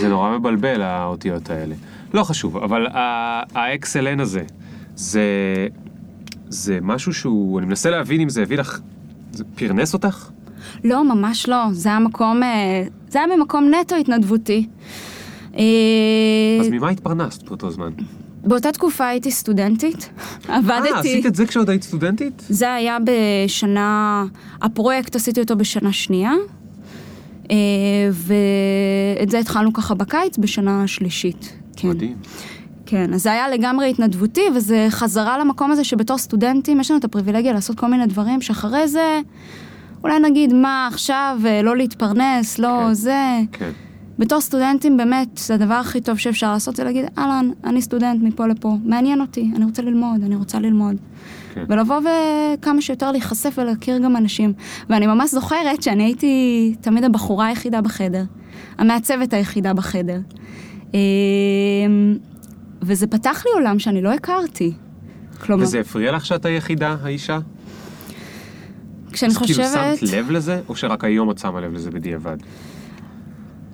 זה 0.00 0.08
נורא 0.08 0.38
מבלבל 0.38 0.82
האותיות 0.82 1.50
האלה. 1.50 1.74
לא 2.14 2.22
חשוב, 2.22 2.56
אבל 2.56 2.86
ה-XLN 2.86 4.22
הזה, 4.22 4.42
זה, 4.96 5.22
זה 6.48 6.78
משהו 6.82 7.14
שהוא, 7.14 7.58
אני 7.58 7.66
מנסה 7.66 7.90
להבין 7.90 8.20
אם 8.20 8.28
זה 8.28 8.42
הביא 8.42 8.58
לך, 8.58 8.80
זה 9.32 9.44
פרנס 9.54 9.94
אותך? 9.94 10.30
לא, 10.84 11.04
ממש 11.04 11.48
לא. 11.48 11.64
זה 11.72 11.88
היה 11.88 11.98
מקום, 11.98 12.42
אה, 12.42 12.84
זה 13.08 13.18
היה 13.18 13.36
ממקום 13.36 13.70
נטו 13.74 13.96
התנדבותי. 13.96 14.66
אה, 15.56 15.62
אז 16.60 16.68
ממה 16.68 16.88
התפרנסת 16.88 17.42
באותו 17.42 17.70
זמן? 17.70 17.90
באותה 18.44 18.72
תקופה 18.72 19.06
הייתי 19.06 19.30
סטודנטית, 19.30 20.10
עבדתי... 20.48 20.92
אה, 20.92 20.98
עשית 20.98 21.26
את 21.26 21.34
זה 21.34 21.46
כשעוד 21.46 21.70
היית 21.70 21.82
סטודנטית? 21.82 22.42
זה 22.48 22.74
היה 22.74 22.96
בשנה, 23.04 24.24
הפרויקט 24.62 25.16
עשיתי 25.16 25.40
אותו 25.40 25.56
בשנה 25.56 25.92
שנייה, 25.92 26.32
אה, 27.50 27.56
ואת 29.18 29.30
זה 29.30 29.38
התחלנו 29.38 29.72
ככה 29.72 29.94
בקיץ 29.94 30.38
בשנה 30.38 30.86
שלישית. 30.86 31.57
כן. 31.80 31.88
מדהים. 31.88 32.16
כן, 32.86 33.14
אז 33.14 33.22
זה 33.22 33.32
היה 33.32 33.48
לגמרי 33.48 33.90
התנדבותי, 33.90 34.40
וזה 34.54 34.86
חזרה 34.90 35.38
למקום 35.38 35.70
הזה 35.70 35.84
שבתור 35.84 36.18
סטודנטים 36.18 36.80
יש 36.80 36.90
לנו 36.90 37.00
את 37.00 37.04
הפריבילגיה 37.04 37.52
לעשות 37.52 37.78
כל 37.78 37.86
מיני 37.86 38.06
דברים, 38.06 38.40
שאחרי 38.40 38.88
זה, 38.88 39.20
אולי 40.04 40.20
נגיד, 40.20 40.52
מה 40.52 40.88
עכשיו, 40.92 41.40
אה, 41.46 41.62
לא 41.62 41.76
להתפרנס, 41.76 42.58
לא 42.58 42.80
כן, 42.86 42.94
זה. 42.94 43.38
כן. 43.52 43.70
בתור 44.18 44.40
סטודנטים, 44.40 44.96
באמת, 44.96 45.40
הדבר 45.54 45.74
הכי 45.74 46.00
טוב 46.00 46.16
שאפשר 46.16 46.52
לעשות 46.52 46.76
זה 46.76 46.84
להגיד, 46.84 47.04
אהלן, 47.18 47.50
אני 47.64 47.82
סטודנט 47.82 48.22
מפה 48.22 48.46
לפה, 48.46 48.76
מעניין 48.84 49.20
אותי, 49.20 49.50
אני 49.56 49.64
רוצה 49.64 49.82
ללמוד, 49.82 50.22
אני 50.24 50.36
רוצה 50.36 50.58
ללמוד. 50.58 50.96
כן. 51.54 51.64
ולבוא 51.68 52.00
וכמה 52.00 52.80
שיותר 52.80 53.12
להיחשף 53.12 53.54
ולהכיר 53.58 53.98
גם 53.98 54.16
אנשים. 54.16 54.52
ואני 54.90 55.06
ממש 55.06 55.30
זוכרת 55.30 55.82
שאני 55.82 56.04
הייתי 56.04 56.74
תמיד 56.80 57.04
הבחורה 57.04 57.46
היחידה 57.46 57.80
בחדר, 57.80 58.24
המעצבת 58.78 59.32
היחידה 59.32 59.74
בחדר. 59.74 60.18
אמ, 60.94 62.16
וזה 62.82 63.06
פתח 63.06 63.42
לי 63.46 63.50
עולם 63.54 63.78
שאני 63.78 64.02
לא 64.02 64.12
הכרתי. 64.12 64.72
כלומר... 65.40 65.62
וזה 65.62 65.80
הפריע 65.80 66.12
לך 66.12 66.26
שאת 66.26 66.44
היחידה, 66.44 66.96
האישה? 67.02 67.38
כשאני 69.12 69.34
חושבת... 69.34 69.58
אז 69.60 69.98
כאילו 69.98 69.98
שמת 69.98 70.18
לב 70.18 70.30
לזה, 70.30 70.60
או 70.68 70.76
שרק 70.76 71.04
היום 71.04 71.30
את 71.30 71.38
שמה 71.38 71.60
לב 71.60 71.72
לזה 71.72 71.90
בדיעבד? 71.90 72.36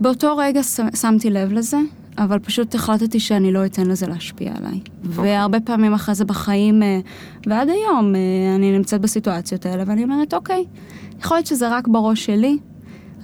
באותו 0.00 0.36
רגע 0.36 0.60
שמתי 0.94 1.30
לב 1.30 1.52
לזה. 1.52 1.78
אבל 2.18 2.38
פשוט 2.38 2.74
החלטתי 2.74 3.20
שאני 3.20 3.52
לא 3.52 3.66
אתן 3.66 3.86
לזה 3.86 4.06
להשפיע 4.06 4.52
עליי. 4.56 4.80
והרבה 5.04 5.60
פעמים 5.60 5.94
אחרי 5.94 6.14
זה 6.14 6.24
בחיים, 6.24 6.82
אה, 6.82 7.00
ועד 7.46 7.68
היום, 7.68 8.14
אה, 8.14 8.20
אני 8.56 8.78
נמצאת 8.78 9.00
בסיטואציות 9.00 9.66
האלה, 9.66 9.84
ואני 9.86 10.04
אומרת, 10.04 10.34
אוקיי, 10.34 10.64
יכול 11.20 11.36
להיות 11.36 11.46
שזה 11.46 11.76
רק 11.76 11.88
בראש 11.88 12.24
שלי, 12.24 12.58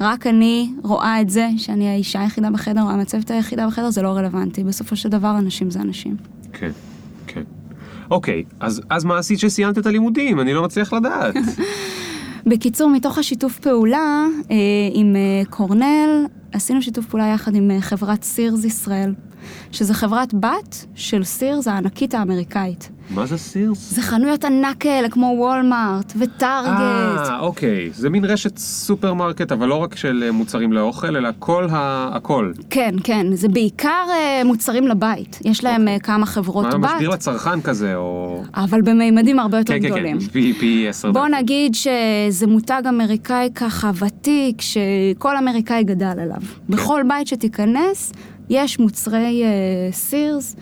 רק 0.01 0.26
אני 0.26 0.70
רואה 0.82 1.20
את 1.20 1.30
זה, 1.30 1.48
שאני 1.57 1.88
האישה 1.88 2.20
היחידה 2.20 2.51
בחדר, 2.51 2.82
או 2.82 2.90
המצבת 2.90 3.30
היחידה 3.30 3.66
בחדר, 3.66 3.90
זה 3.90 4.03
לא 4.03 4.09
רלוונטי. 4.09 4.64
בסופו 4.64 4.96
של 4.96 5.09
דבר, 5.09 5.38
אנשים 5.38 5.70
זה 5.70 5.80
אנשים. 5.80 6.16
כן, 6.53 6.70
כן. 7.26 7.42
אוקיי, 8.11 8.44
אז, 8.61 8.82
אז 8.90 9.05
מה 9.05 9.18
עשית 9.18 9.38
שסיימת 9.38 9.78
את 9.78 9.86
הלימודים? 9.86 10.40
אני 10.40 10.55
לא 10.55 10.62
מצליח 10.62 10.92
לדעת. 10.92 11.34
בקיצור, 12.46 12.90
מתוך 12.90 13.18
השיתוף 13.18 13.59
פעולה 13.59 14.26
אה, 14.51 14.57
עם 14.92 15.16
אה, 15.16 15.42
קורנל, 15.51 16.26
עשינו 16.53 16.82
שיתוף 16.82 17.07
פעולה 17.07 17.26
יחד 17.26 17.55
עם 17.55 17.70
אה, 17.70 17.80
חברת 17.80 18.22
סירס 18.22 18.64
ישראל, 18.64 19.14
שזו 19.72 19.94
חברת 19.94 20.34
בת 20.34 20.86
של 20.94 21.24
Sears 21.24 21.68
הענקית 21.68 22.14
האמריקאית. 22.14 22.90
מה 23.11 23.27
זה 23.27 23.39
Sears? 23.39 23.95
זה 23.95 24.03
חנויות 24.03 24.45
ענק 24.45 24.77
כאלה 24.81 25.09
כמו 25.09 25.35
Walmart 25.39 26.12
ו-Target. 26.16 26.70
אה, 26.81 27.41
אוקיי. 27.41 27.91
זה 27.95 28.11
מין 28.11 28.25
רשת 28.25 28.59
סופרמרקט, 28.59 29.53
אבל 29.53 29.69
לא 29.69 29.75
רק 29.75 29.97
של 29.97 30.23
אה, 30.27 30.33
מוצרים 30.33 30.73
לאוכל, 30.73 31.17
אלא 31.17 31.29
כל 31.39 31.67
ה... 31.71 32.11
הכל. 32.17 32.53
כן, 32.71 32.95
כן, 33.05 33.27
זה 33.35 33.49
בעיקר 33.49 34.07
אה, 34.11 34.43
מוצרים 34.45 34.89
לבית. 34.89 35.39
יש 35.45 35.65
להם 35.65 35.81
אוקיי. 35.81 36.01
כמה 36.01 36.27
חברות 36.27 36.67
מה, 36.67 36.79
בת, 36.79 36.91
משביר 36.95 37.11
לצרכן 37.11 37.61
כזה, 37.61 37.97
או... 37.97 38.43
אבל 38.55 38.83
בממדים 38.83 39.39
הרבה 39.39 39.59
יותר 39.59 39.73
כן, 39.73 39.83
כן, 39.83 39.89
גדולים. 39.89 40.21
כן, 40.21 40.27
פי, 40.27 40.53
פי 40.53 40.87
עשר. 40.89 41.13
בוא. 41.13 41.29
נגיד 41.29 41.75
שזה 41.75 42.47
מותג 42.47 42.83
אמריקאי 42.89 43.49
ככה 43.55 43.91
ותיק, 43.95 44.61
שכל 44.61 45.37
אמריקאי 45.37 45.85
גדל 45.85 46.07
עליו. 46.07 46.41
כן. 46.41 46.75
בכל 46.77 47.03
בית 47.09 47.27
שתיכנס, 47.27 48.13
יש 48.51 48.79
מוצרי 48.79 49.43
אה, 49.45 49.93
סירס 49.93 50.57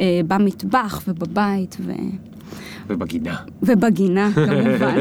אה, 0.00 0.20
במטבח 0.26 1.02
ובבית 1.08 1.76
ו... 1.80 1.92
ובגינה. 2.86 3.36
ובגינה 3.62 4.30
כמובן. 4.34 4.96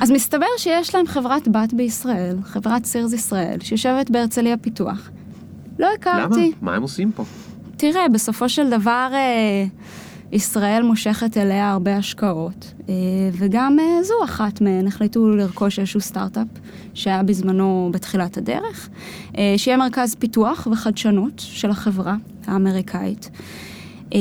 אז 0.00 0.10
מסתבר 0.10 0.46
שיש 0.56 0.94
להם 0.94 1.06
חברת 1.06 1.48
בת 1.48 1.72
בישראל, 1.72 2.36
חברת 2.44 2.84
סירס 2.84 3.12
ישראל, 3.12 3.60
שיושבת 3.60 4.10
בהרצליה 4.10 4.56
פיתוח. 4.56 5.10
לא 5.78 5.86
למה? 5.86 5.94
הכרתי. 5.94 6.52
מה 6.62 6.74
הם 6.74 6.82
עושים 6.82 7.12
פה? 7.12 7.24
תראה, 7.76 8.08
בסופו 8.08 8.48
של 8.48 8.70
דבר 8.70 9.08
אה, 9.12 9.64
ישראל 10.32 10.82
מושכת 10.82 11.36
אליה 11.36 11.70
הרבה 11.70 11.96
השקעות, 11.96 12.72
אה, 12.88 12.94
וגם 13.32 13.76
אה, 13.80 14.02
זו 14.02 14.14
אחת 14.24 14.60
מהן, 14.60 14.86
החליטו 14.86 15.30
לרכוש 15.30 15.78
איזשהו 15.78 16.00
סטארט-אפ 16.00 16.46
שהיה 16.94 17.22
בזמנו 17.22 17.90
בתחילת 17.92 18.36
הדרך, 18.36 18.88
אה, 19.38 19.54
שיהיה 19.56 19.76
מרכז 19.76 20.14
פיתוח 20.14 20.68
וחדשנות 20.72 21.32
של 21.36 21.70
החברה 21.70 22.16
האמריקאית. 22.46 23.30
אה, 24.14 24.18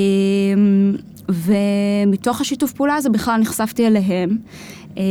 ומתוך 1.30 2.42
השיתוף 2.42 2.74
פעולה 2.74 2.96
הזה 2.96 3.10
בכלל 3.10 3.42
נחשפתי 3.42 3.88
אליהם. 3.88 4.38
אה, 4.98 5.04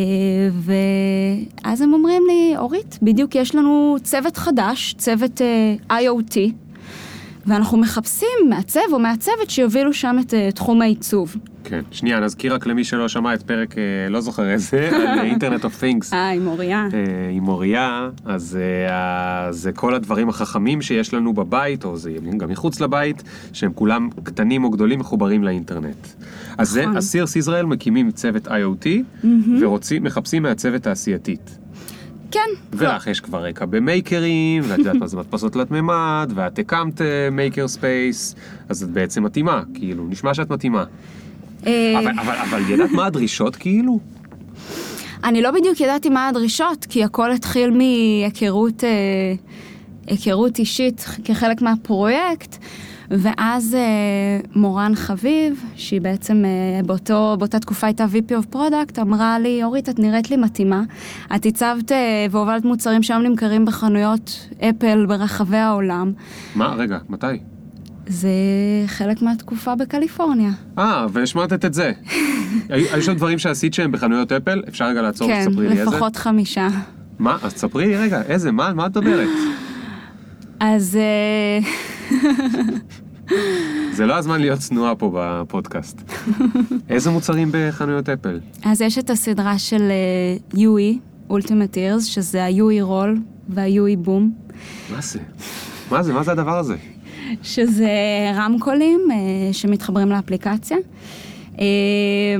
ואז 1.64 1.80
הם 1.80 1.92
אומרים 1.92 2.22
לי, 2.26 2.54
אורית, 2.56 2.98
בדיוק 3.02 3.34
יש 3.34 3.54
לנו 3.54 3.96
צוות 4.02 4.36
חדש, 4.36 4.94
צוות 4.98 5.40
אה, 5.42 6.00
IoT, 6.00 6.36
ואנחנו 7.47 7.78
מחפשים 7.78 8.28
מעצב 8.49 8.80
או 8.93 8.99
מעצבת 8.99 9.51
שיובילו 9.51 9.93
שם 9.93 10.16
את 10.20 10.34
אה, 10.34 10.53
תחום 10.53 10.82
העיצוב. 10.82 11.36
כן. 11.64 11.80
שנייה, 11.91 12.20
נזכיר 12.20 12.55
רק 12.55 12.66
למי 12.66 12.84
שלא 12.84 13.09
שמע 13.09 13.34
את 13.34 13.43
פרק, 13.43 13.78
אה, 13.78 14.09
לא 14.09 14.20
זוכר 14.20 14.51
איזה, 14.51 14.91
על 15.12 15.18
אינטרנט 15.18 15.64
אוף 15.64 15.80
תינגס. 15.80 16.12
אה, 16.12 16.30
עם 16.30 16.47
אוריה. 16.47 16.88
עם 17.32 17.43
מוריה, 17.43 18.11
אז 18.24 18.59
אה, 18.61 19.53
זה 19.53 19.72
כל 19.72 19.95
הדברים 19.95 20.28
החכמים 20.28 20.82
שיש 20.82 21.14
לנו 21.14 21.32
בבית, 21.32 21.84
או 21.84 21.97
זה 21.97 22.12
גם 22.36 22.49
מחוץ 22.49 22.80
לבית, 22.80 23.22
שהם 23.53 23.72
כולם 23.74 24.09
קטנים 24.22 24.64
או 24.64 24.70
גדולים 24.70 24.99
מחוברים 24.99 25.45
לאינטרנט. 25.45 26.07
אז 26.59 26.68
זה, 26.68 26.82
נכון. 26.82 26.97
ה 26.96 27.03
Sears 27.03 27.36
ישראל 27.36 27.66
מקימים 27.66 28.11
צוות 28.11 28.49
IoT, 28.49 28.86
ורוצים, 29.61 30.05
מחפשים 30.05 30.43
מעצבת 30.43 30.82
תעשייתית. 30.82 31.59
כן. 32.30 32.50
ולך 32.72 33.06
יש 33.06 33.20
כבר 33.20 33.44
רקע 33.44 33.64
ב 33.64 33.75
makerים, 33.75 34.62
ואת 34.66 34.78
יודעת 34.78 34.94
מה 34.96 35.06
זה 35.06 35.16
מדפסות 35.16 35.52
תלת 35.52 35.70
מימד, 35.70 36.32
ואת 36.34 36.58
הקמת 36.58 37.00
maker 37.32 37.68
space, 37.68 38.34
אז 38.68 38.82
את 38.82 38.90
בעצם 38.90 39.22
מתאימה, 39.22 39.62
כאילו, 39.74 40.06
נשמע 40.08 40.34
שאת 40.34 40.50
מתאימה. 40.50 40.84
אה, 41.66 41.98
אבל, 41.98 42.18
אבל, 42.20 42.34
אבל 42.34 42.70
ידעת 42.70 42.90
מה 42.90 43.06
הדרישות 43.06 43.56
כאילו? 43.56 43.98
אני 45.24 45.42
לא 45.42 45.50
בדיוק 45.50 45.80
ידעתי 45.80 46.08
מה 46.08 46.28
הדרישות, 46.28 46.86
כי 46.88 47.04
הכל 47.04 47.32
התחיל 47.32 47.70
מהיכרות 47.70 48.84
אה, 48.84 48.90
היכרות 50.06 50.58
אישית 50.58 51.06
כחלק 51.24 51.62
מהפרויקט, 51.62 52.56
ואז 53.11 53.74
אה, 53.74 53.80
מורן 54.54 54.92
חביב, 54.94 55.64
שהיא 55.74 56.00
בעצם 56.00 56.44
אה, 56.44 56.82
באותו, 56.86 57.36
באותה 57.38 57.58
תקופה 57.58 57.86
הייתה 57.86 58.04
VP 58.04 58.32
of 58.32 58.54
Product, 58.54 59.00
אמרה 59.00 59.38
לי, 59.38 59.64
אורית, 59.64 59.88
את 59.88 59.98
נראית 59.98 60.30
לי 60.30 60.36
מתאימה. 60.36 60.82
את 61.36 61.46
הצבת 61.46 61.92
אה, 61.92 62.26
והובלת 62.30 62.64
מוצרים 62.64 63.02
שהיום 63.02 63.22
נמכרים 63.22 63.64
בחנויות 63.64 64.48
אפל 64.61 65.06
ברחבי 65.06 65.56
העולם. 65.56 66.12
מה, 66.54 66.74
רגע, 66.74 66.98
מתי? 67.08 67.26
זה 68.06 68.30
חלק 68.86 69.22
מהתקופה 69.22 69.74
בקליפורניה. 69.74 70.50
אה, 70.78 71.06
והשמטת 71.12 71.64
את 71.64 71.74
זה. 71.74 71.92
היו 72.68 73.02
שם 73.02 73.14
דברים 73.14 73.38
שעשית 73.38 73.74
שהם 73.74 73.92
בחנויות 73.92 74.32
אפל? 74.32 74.62
אפשר 74.68 74.84
רגע 74.84 75.02
לעצור 75.02 75.28
כן, 75.28 75.44
ותספרי 75.46 75.68
לי 75.68 75.78
איזה? 75.78 75.90
לפחות 75.90 76.16
חמישה. 76.16 76.68
מה? 77.18 77.36
אז 77.42 77.54
תספרי 77.54 77.86
לי 77.86 77.96
רגע, 77.96 78.22
איזה? 78.22 78.52
מה 78.52 78.72
מה 78.74 78.86
את 78.86 78.96
מדברת? 78.96 79.28
אז 80.61 80.98
זה 83.96 84.06
לא 84.06 84.14
הזמן 84.14 84.40
להיות 84.40 84.58
צנועה 84.58 84.94
פה 84.94 85.11
בפודקאסט. 85.14 86.12
איזה 86.90 87.11
מוצרים 87.11 87.48
בחנויות 87.52 88.08
אפל? 88.08 88.40
אז 88.64 88.80
יש 88.80 88.98
את 88.98 89.11
הסדרה 89.11 89.58
של 89.58 89.82
אה, 89.82 90.58
יואי, 90.61 90.98
אולטימט 91.30 91.76
אירס, 91.76 92.04
שזה 92.04 92.44
היואי 92.44 92.82
רול 92.82 93.18
וה 93.48 93.96
UE 93.96 94.07
Boom, 94.07 94.32
מה 94.90 95.00
זה? 95.00 95.18
מה 95.90 96.02
זה? 96.02 96.12
מה 96.12 96.22
זה 96.22 96.32
הדבר 96.32 96.58
הזה? 96.58 96.76
שזה 97.42 97.90
רמקולים 98.34 99.00
אה, 99.11 99.52
שמתחברים 99.52 100.08
לאפליקציה. 100.08 100.76
אה, 101.61 101.64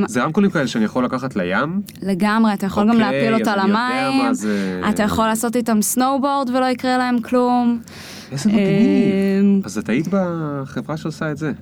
זה 0.09 0.23
רמקולים 0.23 0.51
כאלה 0.51 0.67
שאני 0.67 0.85
יכול 0.85 1.05
לקחת 1.05 1.37
לים? 1.37 1.83
לגמרי, 2.03 2.55
אתה 2.55 2.67
יכול 2.67 2.83
גם 2.83 2.91
אוקיי, 2.91 3.21
להפיל 3.21 3.35
אותה 3.35 3.57
למים, 3.57 4.35
זה. 4.35 4.81
אתה 4.91 5.03
יכול 5.03 5.27
לעשות 5.27 5.57
איתם 5.57 5.83
snowboard 5.83 6.51
ולא 6.51 6.67
יקרה 6.67 6.99
להם 6.99 7.21
כלום. 7.21 7.81
איזה 8.33 8.51
מגניב. 8.51 9.65
אז 9.65 9.79
את 9.79 9.89
היית 9.89 10.09
בחברה 10.11 10.97
שעושה 10.97 11.31
את 11.31 11.37
זה. 11.37 11.53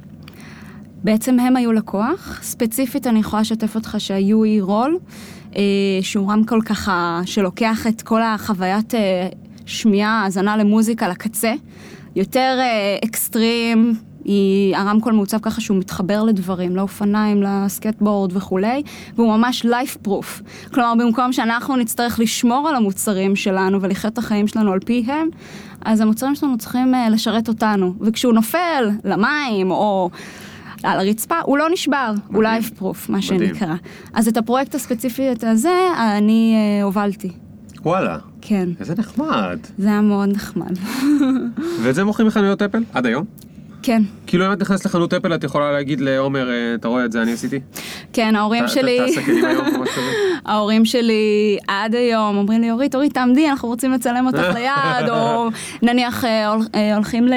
בעצם 1.05 1.41
הם 1.41 1.57
היו 1.57 1.73
לקוח. 1.73 2.41
ספציפית 2.43 3.07
אני 3.07 3.19
יכולה 3.19 3.43
לשתף 3.43 3.75
אותך 3.75 3.95
שהיואי 3.99 4.61
רול, 4.61 4.99
אה, 5.57 5.63
שהוא 6.03 6.33
רמקול 6.33 6.63
ככה 6.63 7.21
שלוקח 7.25 7.87
את 7.87 8.03
כל 8.03 8.23
החוויית 8.23 8.95
אה, 8.95 9.29
שמיעה, 9.67 10.23
האזנה 10.25 10.57
למוזיקה 10.57 11.09
לקצה. 11.09 11.55
יותר 12.17 12.57
אה, 12.61 12.99
אקסטרים, 13.05 13.95
היא, 14.25 14.77
הרמקול 14.77 15.13
מעוצב 15.13 15.39
ככה 15.43 15.61
שהוא 15.61 15.77
מתחבר 15.77 16.23
לדברים, 16.23 16.77
לאופניים, 16.77 17.43
לסקטבורד 17.43 18.37
וכולי, 18.37 18.83
והוא 19.17 19.37
ממש 19.37 19.65
לייף 19.65 19.97
פרוף. 19.97 20.43
כלומר, 20.75 20.95
במקום 20.99 21.33
שאנחנו 21.33 21.77
נצטרך 21.77 22.21
לשמור 22.21 22.69
על 22.69 22.75
המוצרים 22.75 23.37
שלנו 23.37 23.83
ולחיות 23.83 24.13
את 24.13 24.19
החיים 24.19 24.49
שלנו 24.49 24.73
על 24.73 24.81
פיהם, 24.81 25.29
אז 25.85 26.01
המוצרים 26.01 26.35
שלנו 26.35 26.59
צריכים 26.59 26.95
אה, 26.95 27.09
לשרת 27.09 27.49
אותנו. 27.49 27.95
וכשהוא 28.01 28.33
נופל 28.33 28.91
למים 29.05 29.71
או... 29.71 30.11
על 30.83 31.01
הרצפה, 31.01 31.35
הוא 31.45 31.59
לא 31.59 31.67
נשבר, 31.73 32.09
הוא 32.09 32.17
מדהים. 32.29 32.43
לייף 32.43 32.71
פרוף, 32.71 33.09
מה 33.09 33.19
מדהים. 33.33 33.55
שנקרא. 33.55 33.75
אז 34.15 34.29
את 34.29 34.37
הפרויקט 34.37 34.75
הספציפי 34.75 35.23
הזה, 35.43 35.75
אני 36.19 36.55
אה, 36.57 36.85
הובלתי. 36.85 37.31
וואלה, 37.83 38.19
כן, 38.41 38.69
איזה 38.81 38.95
נחמד. 38.99 39.59
זה 39.79 39.89
היה 39.89 40.01
מאוד 40.01 40.29
נחמד. 40.29 40.79
ואת 41.83 41.95
זה 41.95 42.05
מוכרים 42.05 42.29
בחנויות 42.29 42.63
אפל? 42.63 42.83
עד 42.95 43.07
היום? 43.07 43.25
כן, 43.89 44.03
כאילו 44.27 44.47
אם 44.47 44.53
את 44.53 44.61
נכנסת 44.61 44.87
לחנות 44.87 45.15
אפל 45.15 45.35
את 45.35 45.45
יכולה 45.45 45.73
להגיד 45.73 46.01
לעומר, 46.01 46.51
אה, 46.51 46.75
אתה 46.75 46.89
רואה 46.89 47.05
את 47.05 47.13
זה 47.13 47.23
אני 47.23 47.33
עשיתי? 47.33 47.61
כן, 48.13 48.37
ההורים 48.37 48.69
שלי... 48.69 48.99
ההורים 50.47 50.85
שלי 50.85 51.59
עד 51.69 51.95
היום 51.95 52.37
אומרים 52.37 52.61
לי, 52.61 52.71
אורית, 52.71 52.95
אורית, 52.95 53.15
תעמדי, 53.15 53.49
אנחנו 53.51 53.69
רוצים 53.69 53.93
לצלם 53.93 54.27
אותך 54.27 54.47
ליד, 54.59 55.09
או 55.11 55.49
נניח 55.83 56.25
אה, 56.25 56.55
אה, 56.75 56.95
הולכים 56.95 57.29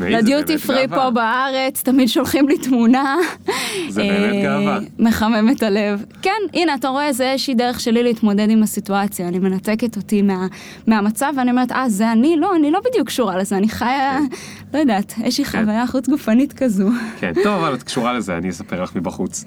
ל 0.00 0.12
duty 0.12 0.58
free. 0.58 0.88
פה 0.88 1.10
בארץ, 1.10 1.82
תמיד 1.82 2.08
שולחים 2.08 2.48
לי 2.48 2.58
תמונה. 2.58 3.16
זה 3.88 4.02
באמת 4.02 4.42
גאווה. 4.42 4.78
מחמם 4.98 5.48
את 5.56 5.62
הלב. 5.62 6.04
כן, 6.22 6.30
הנה, 6.54 6.74
אתה 6.74 6.88
רואה, 6.88 7.12
זה 7.12 7.30
איזושהי 7.32 7.54
דרך 7.54 7.80
שלי 7.80 8.02
להתמודד 8.02 8.50
עם 8.50 8.62
הסיטואציה. 8.62 9.28
אני 9.28 9.38
מנתקת 9.38 9.96
אותי 9.96 10.22
מה- 10.22 10.46
מהמצב, 10.86 11.32
ואני 11.36 11.50
אומרת, 11.50 11.72
אה, 11.72 11.88
זה 11.88 12.12
אני? 12.12 12.36
לא, 12.38 12.56
אני 12.56 12.70
לא 12.70 12.80
בדיוק 12.90 13.06
קשורה 13.06 13.36
לזה, 13.36 13.56
אני 13.56 13.68
חיה, 13.68 14.18
לא 14.74 14.78
יודעת, 14.78 15.14
איזושהי 15.22 15.44
כן. 15.44 15.60
חוויה 15.60 15.86
חוץ 15.86 16.08
גופנית 16.08 16.52
כזו. 16.52 16.88
כן, 17.18 17.32
טוב, 17.42 17.64
אבל 17.64 17.74
את 17.74 17.82
קשורה 17.82 18.12
לזה, 18.12 18.36
אני 18.36 18.50
אספר 18.50 18.82
לך 18.82 18.96
מבחוץ. 18.96 19.44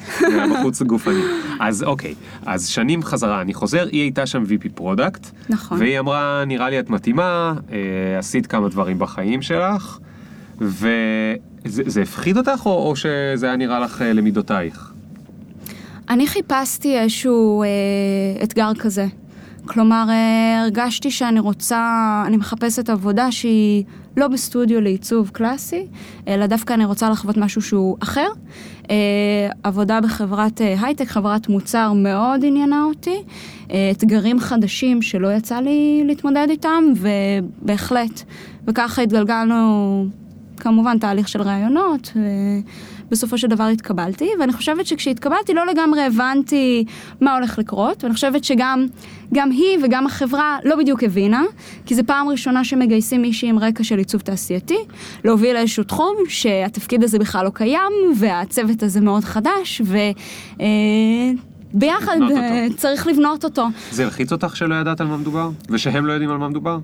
בחוץ 0.52 0.82
גופני. 0.82 1.22
אז 1.60 1.84
אוקיי, 1.84 2.16
אז 2.46 2.68
שנים 2.68 3.04
חזרה, 3.04 3.42
אני 3.42 3.54
חוזר, 3.54 3.88
היא 3.92 4.02
הייתה 4.02 4.26
שם 4.26 4.44
VP 4.44 4.70
product. 4.76 5.28
נכון. 5.50 5.80
והיא 5.80 6.00
אמרה, 6.00 6.44
נראה 6.48 6.70
לי 6.70 6.80
את 6.80 6.90
מתאימה, 6.90 7.54
אה, 7.72 8.20
עשית 8.20 8.48
כמה 8.48 8.70
דברים 8.70 9.00
בחיים 9.00 9.42
שלך, 9.42 10.00
וזה 10.62 11.36
זה 11.66 12.02
הפחיד 12.02 12.38
אותך, 12.38 12.66
או, 12.66 12.90
או 12.90 12.96
שזה 12.96 13.46
היה 13.46 13.56
נראה 13.56 13.80
לך 13.80 14.02
אה, 14.02 14.14
למידותייך? 14.14 14.92
אני 16.10 16.28
חיפשתי 16.28 17.00
איזשהו 17.00 17.64
אה, 17.64 17.68
אתגר 18.44 18.74
כזה. 18.80 19.06
כלומר, 19.66 20.06
אה, 20.10 20.62
הרגשתי 20.62 21.12
שאני 21.12 21.40
רוצה, 21.40 22.24
אני 22.28 22.38
מחפשת 22.38 22.90
עבודה 22.90 23.32
שהיא 23.32 23.84
לא 24.18 24.28
בסטודיו 24.28 24.82
לעיצוב 24.82 25.30
קלאסי, 25.30 25.86
אלא 26.28 26.46
דווקא 26.46 26.74
אני 26.74 26.86
רוצה 26.86 27.10
לחוות 27.10 27.38
משהו 27.38 27.62
שהוא 27.62 27.98
אחר. 28.00 28.28
אה, 28.90 28.96
עבודה 29.64 30.02
בחברת 30.02 30.62
אה, 30.62 30.76
הייטק, 30.82 31.08
חברת 31.08 31.50
מוצר 31.50 31.94
מאוד 31.94 32.46
עניינה 32.46 32.84
אותי. 32.84 33.18
אה, 33.72 33.92
אתגרים 33.92 34.40
חדשים 34.40 35.02
שלא 35.02 35.34
יצא 35.34 35.60
לי 35.60 36.04
להתמודד 36.06 36.48
איתם, 36.50 36.84
ובהחלט. 36.98 38.24
וככה 38.68 39.02
התגלגלנו, 39.02 40.06
כמובן, 40.58 40.98
תהליך 40.98 41.28
של 41.28 41.42
ראיונות. 41.42 42.12
בסופו 43.14 43.38
של 43.38 43.48
דבר 43.48 43.64
התקבלתי, 43.64 44.30
ואני 44.40 44.54
חושבת 44.54 44.86
שכשהתקבלתי 44.86 45.54
לא 45.54 45.66
לגמרי 45.66 46.02
הבנתי 46.02 46.86
מה 47.22 47.36
הולך 47.36 47.60
לקרות, 47.60 48.04
ואני 48.04 48.14
חושבת 48.14 48.44
שגם 48.44 48.86
גם 49.34 49.52
היא 49.52 49.78
וגם 49.84 50.06
החברה 50.06 50.58
לא 50.64 50.76
בדיוק 50.76 51.04
הבינה, 51.04 51.44
כי 51.86 51.96
זו 51.96 52.02
פעם 52.06 52.30
ראשונה 52.30 52.64
שמגייסים 52.64 53.22
מישהי 53.22 53.50
עם 53.50 53.60
רקע 53.60 53.84
של 53.84 53.98
עיצוב 53.98 54.22
תעשייתי, 54.22 54.78
להוביל 55.24 55.56
איזשהו 55.56 55.84
תחום 55.84 56.16
שהתפקיד 56.28 57.04
הזה 57.04 57.20
בכלל 57.20 57.46
לא 57.46 57.50
קיים, 57.54 57.92
והצוות 58.18 58.84
הזה 58.84 59.02
מאוד 59.02 59.24
חדש, 59.24 59.82
ו... 59.86 59.98
אה, 60.62 60.66
ביחד 61.74 62.16
לבנות 62.16 62.38
אה. 62.38 62.68
צריך 62.78 63.08
לבנות 63.08 63.44
אותו. 63.44 63.66
זה 63.92 64.04
הלחיץ 64.04 64.32
אותך 64.32 64.56
שלא 64.56 64.76
ידעת 64.76 65.02
על 65.02 65.08
מה 65.08 65.18
מדובר? 65.18 65.50
ושהם 65.70 66.06
לא 66.06 66.14
יודעים 66.14 66.32
על 66.32 66.38
מה 66.38 66.50
מדובר? 66.50 66.80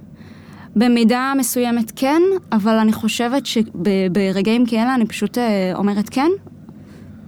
במידה 0.75 1.33
מסוימת 1.37 1.91
כן, 1.95 2.21
אבל 2.51 2.73
אני 2.73 2.93
חושבת 2.93 3.45
שברגעים 3.45 4.65
כאלה 4.65 4.95
אני 4.95 5.05
פשוט 5.05 5.37
אה, 5.37 5.71
אומרת 5.75 6.09
כן, 6.09 6.29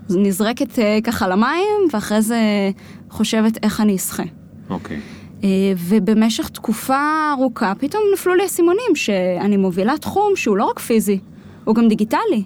נזרקת 0.10 0.80
אה, 0.80 1.00
ככה 1.04 1.28
למים, 1.28 1.88
ואחרי 1.94 2.22
זה 2.22 2.40
חושבת 3.10 3.64
איך 3.64 3.82
אני 3.82 3.96
אשחה. 3.96 4.24
אוקיי. 4.70 5.00
אה, 5.44 5.50
ובמשך 5.78 6.50
תקופה 6.50 7.32
ארוכה 7.38 7.74
פתאום 7.80 8.04
נפלו 8.14 8.36
לי 8.36 8.46
אסימונים 8.46 8.96
שאני 8.96 9.58
מובילה 9.58 9.98
תחום 9.98 10.36
שהוא 10.36 10.58
לא 10.58 10.66
רק 10.66 10.80
פיזי, 10.80 11.20
הוא 11.64 11.76
גם 11.76 11.88
דיגיטלי. 11.88 12.44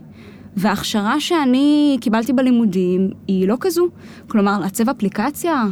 וההכשרה 0.58 1.20
שאני 1.20 1.98
קיבלתי 2.02 2.34
בלימודים 2.34 3.10
היא 3.28 3.48
לא 3.48 3.58
כזו. 3.60 3.88
כלומר, 4.28 4.60
לעצב 4.60 4.90
אפליקציה 4.90 5.64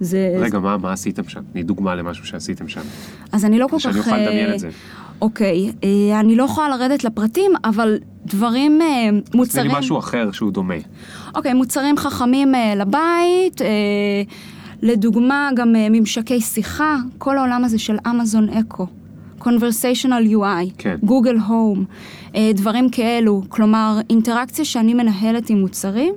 זה... 0.00 0.36
רגע, 0.40 0.58
מה, 0.58 0.76
מה 0.76 0.92
עשיתם 0.92 1.28
שם? 1.28 1.40
תני 1.52 1.62
דוגמה 1.62 1.94
למשהו 1.94 2.26
שעשיתם 2.26 2.68
שם. 2.68 2.80
אז 3.32 3.44
אני 3.44 3.58
לא 3.58 3.66
כל 3.66 3.76
כך... 3.76 3.82
שאני 3.82 3.98
אוכל 3.98 4.16
לדמיין 4.16 4.48
אה, 4.48 4.54
את 4.54 4.58
זה. 4.58 4.68
אוקיי, 5.22 5.72
אה, 5.84 6.20
אני 6.20 6.36
לא 6.36 6.44
יכולה 6.44 6.68
לרדת 6.68 7.04
לפרטים, 7.04 7.50
אבל 7.64 7.98
דברים, 8.26 8.82
אה, 8.82 9.08
תני 9.24 9.40
מוצרים... 9.40 9.70
לי 9.70 9.78
משהו 9.78 9.98
אחר 9.98 10.32
שהוא 10.32 10.52
דומה. 10.52 10.74
אוקיי, 11.34 11.54
מוצרים 11.54 11.96
חכמים 11.96 12.52
לבית, 12.76 13.60
לדוגמה 14.82 15.50
גם 15.56 15.72
ממשקי 15.72 16.40
שיחה, 16.40 16.96
כל 17.18 17.38
העולם 17.38 17.64
הזה 17.64 17.78
של 17.78 17.96
אמזון 18.10 18.48
אקו. 18.48 18.86
conversational 19.40 20.32
UI, 20.32 20.70
כן. 20.78 20.96
גוגל 21.02 21.36
הום, 21.38 21.84
דברים 22.54 22.90
כאלו, 22.90 23.42
כלומר 23.48 23.98
אינטראקציה 24.10 24.64
שאני 24.64 24.94
מנהלת 24.94 25.50
עם 25.50 25.60
מוצרים 25.60 26.14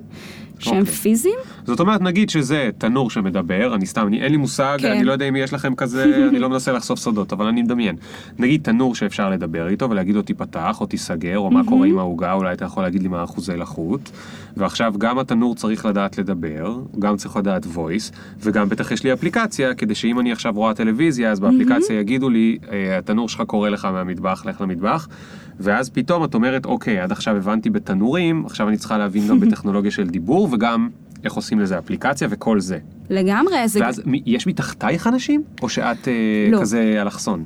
שהם 0.63 0.77
אוקיי. 0.79 0.93
פיזיים, 0.93 1.35
זאת 1.65 1.79
אומרת, 1.79 2.01
נגיד 2.01 2.29
שזה 2.29 2.69
תנור 2.77 3.09
שמדבר, 3.09 3.75
אני 3.75 3.85
סתם, 3.85 4.07
אני, 4.07 4.21
אין 4.21 4.31
לי 4.31 4.37
מושג, 4.37 4.77
כן. 4.81 4.91
אני 4.91 5.03
לא 5.03 5.11
יודע 5.11 5.27
אם 5.29 5.35
יש 5.35 5.53
לכם 5.53 5.75
כזה, 5.75 6.03
אני 6.29 6.39
לא 6.39 6.49
מנסה 6.49 6.71
לחשוף 6.71 6.99
סודות, 6.99 7.33
אבל 7.33 7.45
אני 7.45 7.61
מדמיין. 7.61 7.95
נגיד 8.39 8.61
תנור 8.63 8.95
שאפשר 8.95 9.29
לדבר 9.29 9.67
איתו 9.67 9.89
ולהגיד 9.89 10.15
לו 10.15 10.21
תיפתח 10.21 10.81
או 10.81 10.85
תיסגר, 10.85 11.37
או 11.37 11.51
מה 11.51 11.61
קורה 11.65 11.87
עם 11.87 11.99
העוגה, 11.99 12.33
אולי 12.33 12.53
אתה 12.53 12.65
יכול 12.65 12.83
להגיד 12.83 13.01
לי 13.03 13.07
מה 13.07 13.23
אחוזי 13.23 13.57
לחות. 13.57 14.11
ועכשיו 14.57 14.93
גם 14.97 15.19
התנור 15.19 15.55
צריך 15.55 15.85
לדעת 15.85 16.17
לדבר, 16.17 16.79
גם 16.99 17.17
צריך 17.17 17.37
לדעת 17.37 17.65
voice, 17.65 18.15
וגם 18.39 18.69
בטח 18.69 18.91
יש 18.91 19.03
לי 19.03 19.13
אפליקציה, 19.13 19.73
כדי 19.73 19.95
שאם 19.95 20.19
אני 20.19 20.31
עכשיו 20.31 20.53
רואה 20.55 20.73
טלוויזיה, 20.73 21.31
אז 21.31 21.39
באפליקציה 21.39 21.99
יגידו 21.99 22.29
לי, 22.29 22.57
"אה, 22.71 22.97
התנור 22.97 23.29
שלך 23.29 23.41
קורא 23.47 23.69
לך 23.69 23.85
מהמטבח, 23.85 24.45
לך 24.45 24.61
למטבח. 24.61 25.07
ואז 25.59 25.89
פתאום 25.89 26.23
את 26.23 26.33
אומרת, 26.33 26.65
אוקיי, 26.65 26.99
עד 26.99 27.11
עכשיו 27.11 27.35
הבנתי 27.35 27.69
בתנורים, 27.69 28.45
עכשיו 28.45 28.69
אני 28.69 28.77
צריכה 28.77 28.97
להבין 28.97 29.27
גם 29.27 29.39
בטכנולוגיה 29.47 29.91
של 29.91 30.07
דיבור, 30.07 30.49
וגם 30.51 30.89
איך 31.23 31.33
עושים 31.33 31.59
לזה 31.59 31.77
אפליקציה 31.77 32.27
וכל 32.31 32.59
זה. 32.59 32.77
לגמרי, 33.09 33.67
זה... 33.67 33.79
ואז 33.79 34.01
יש 34.25 34.47
מתחתייך 34.47 35.07
אנשים? 35.07 35.43
או 35.61 35.69
שאת 35.69 36.07
אה, 36.07 36.13
לא. 36.51 36.61
כזה 36.61 36.97
אלכסון? 37.01 37.43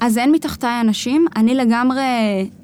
אז 0.00 0.18
אין 0.18 0.32
מתחתיי 0.32 0.80
אנשים, 0.80 1.26
אני 1.36 1.54
לגמרי 1.54 2.00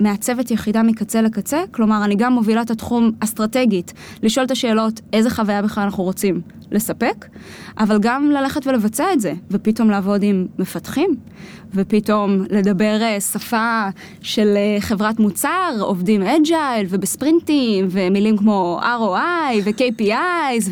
מעצבת 0.01 0.51
יחידה 0.51 0.82
מקצה 0.82 1.22
לקצה, 1.22 1.62
כלומר 1.70 2.05
אני 2.05 2.14
גם 2.14 2.32
מובילה 2.32 2.62
את 2.62 2.70
התחום 2.70 3.12
אסטרטגית, 3.20 3.92
לשאול 4.22 4.47
את 4.47 4.51
השאלות 4.51 5.01
איזה 5.12 5.30
חוויה 5.30 5.62
בכלל 5.62 5.84
אנחנו 5.84 6.05
רוצים 6.05 6.40
לספק, 6.73 7.27
אבל 7.79 7.99
גם 8.01 8.31
ללכת 8.31 8.67
ולבצע 8.67 9.12
את 9.12 9.21
זה, 9.21 9.33
ופתאום 9.51 9.91
לעבוד 9.91 10.23
עם 10.23 10.47
מפתחים, 10.59 11.17
ופתאום 11.75 12.45
לדבר 12.51 13.03
אה, 13.03 13.21
שפה 13.21 13.89
של 14.23 14.55
אה, 14.57 14.81
חברת 14.81 15.21
מוצר, 15.21 15.73
עובדים 15.81 16.23
אג'ייל 16.23 16.87
ובספרינטים, 16.91 17.87
ומילים 17.91 18.37
כמו 18.37 18.81
ROI 18.83 19.57
ו-KPIs, 19.64 20.71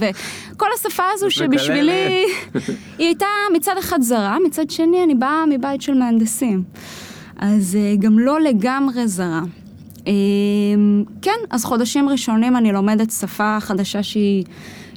וכל 0.52 0.66
השפה 0.74 1.02
הזו 1.14 1.30
שבשבילי 1.30 2.24
היא 2.98 3.06
הייתה 3.06 3.26
מצד 3.56 3.74
אחד 3.78 4.00
זרה, 4.00 4.36
מצד 4.46 4.70
שני 4.70 5.04
אני 5.04 5.14
באה 5.14 5.46
מבית 5.46 5.82
של 5.82 5.94
מהנדסים. 5.94 6.62
אז 7.36 7.76
אה, 7.80 7.96
גם 7.98 8.18
לא 8.18 8.40
לגמרי 8.40 9.08
זרה. 9.08 9.40
אה, 10.06 10.12
כן, 11.22 11.38
אז 11.50 11.64
חודשים 11.64 12.08
ראשונים 12.08 12.56
אני 12.56 12.72
לומדת 12.72 13.10
שפה 13.10 13.56
חדשה 13.60 14.02
שהיא, 14.02 14.44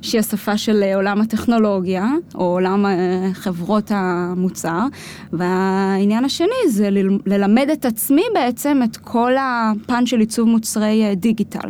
שהיא 0.01 0.19
השפה 0.19 0.57
של 0.57 0.83
אה, 0.83 0.95
עולם 0.95 1.21
הטכנולוגיה, 1.21 2.11
או 2.35 2.43
עולם 2.43 2.85
אה, 2.85 3.29
חברות 3.33 3.91
המוצר, 3.95 4.85
והעניין 5.33 6.25
השני 6.25 6.69
זה 6.69 6.89
ללמד 7.25 7.69
את 7.73 7.85
עצמי 7.85 8.23
בעצם 8.33 8.79
את 8.83 8.97
כל 8.97 9.31
הפן 9.39 10.05
של 10.05 10.19
עיצוב 10.19 10.49
מוצרי 10.49 11.05
אה, 11.05 11.15
דיגיטל. 11.15 11.69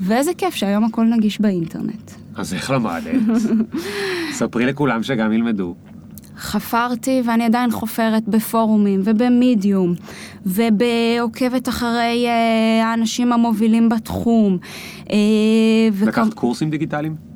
ואיזה 0.00 0.30
כיף 0.38 0.54
שהיום 0.54 0.84
הכל 0.84 1.04
נגיש 1.04 1.40
באינטרנט. 1.40 2.10
אז 2.34 2.54
איך 2.54 2.70
למדת? 2.70 3.04
ספרי 4.38 4.66
לכולם 4.66 5.02
שגם 5.02 5.32
ילמדו. 5.32 5.74
חפרתי 6.36 7.22
ואני 7.24 7.44
עדיין 7.44 7.70
חופרת 7.70 8.28
בפורומים 8.28 9.00
ובמדיום 9.04 9.94
ובעוקבת 10.46 11.68
אחרי 11.68 12.26
האנשים 12.82 13.32
המובילים 13.32 13.88
בתחום. 13.88 14.58
לקחת 16.00 16.34
קורסים 16.34 16.70
דיגיטליים? 16.70 17.27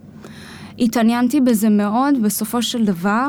התעניינתי 0.79 1.41
בזה 1.41 1.69
מאוד, 1.69 2.23
בסופו 2.23 2.63
של 2.63 2.85
דבר 2.85 3.29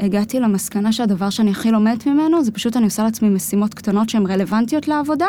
הגעתי 0.00 0.40
למסקנה 0.40 0.92
שהדבר 0.92 1.30
שאני 1.30 1.50
הכי 1.50 1.70
לומדת 1.70 2.06
ממנו 2.06 2.44
זה 2.44 2.52
פשוט 2.52 2.76
אני 2.76 2.84
עושה 2.84 3.02
לעצמי 3.02 3.28
משימות 3.28 3.74
קטנות 3.74 4.08
שהן 4.08 4.26
רלוונטיות 4.26 4.88
לעבודה 4.88 5.26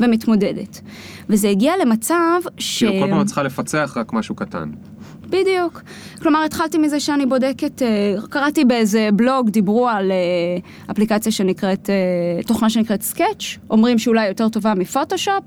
ומתמודדת. 0.00 0.80
וזה 1.28 1.48
הגיע 1.48 1.72
למצב 1.82 2.40
ש... 2.58 2.84
כאילו 2.84 3.02
כל 3.02 3.10
פעם 3.10 3.20
את 3.20 3.26
צריכה 3.26 3.42
לפצח 3.42 3.96
רק 3.96 4.12
משהו 4.12 4.34
קטן. 4.34 4.70
בדיוק. 5.28 5.82
כלומר, 6.22 6.44
התחלתי 6.44 6.78
מזה 6.78 7.00
שאני 7.00 7.26
בודקת, 7.26 7.82
אה, 7.82 8.14
קראתי 8.30 8.64
באיזה 8.64 9.08
בלוג, 9.12 9.50
דיברו 9.50 9.88
על 9.88 10.10
אה, 10.10 10.16
אפליקציה 10.90 11.32
שנקראת, 11.32 11.90
אה, 11.90 12.42
תוכנה 12.42 12.70
שנקראת 12.70 13.02
סקאץ', 13.02 13.44
אומרים 13.70 13.98
שאולי 13.98 14.28
יותר 14.28 14.48
טובה 14.48 14.74
מפוטושופ. 14.74 15.44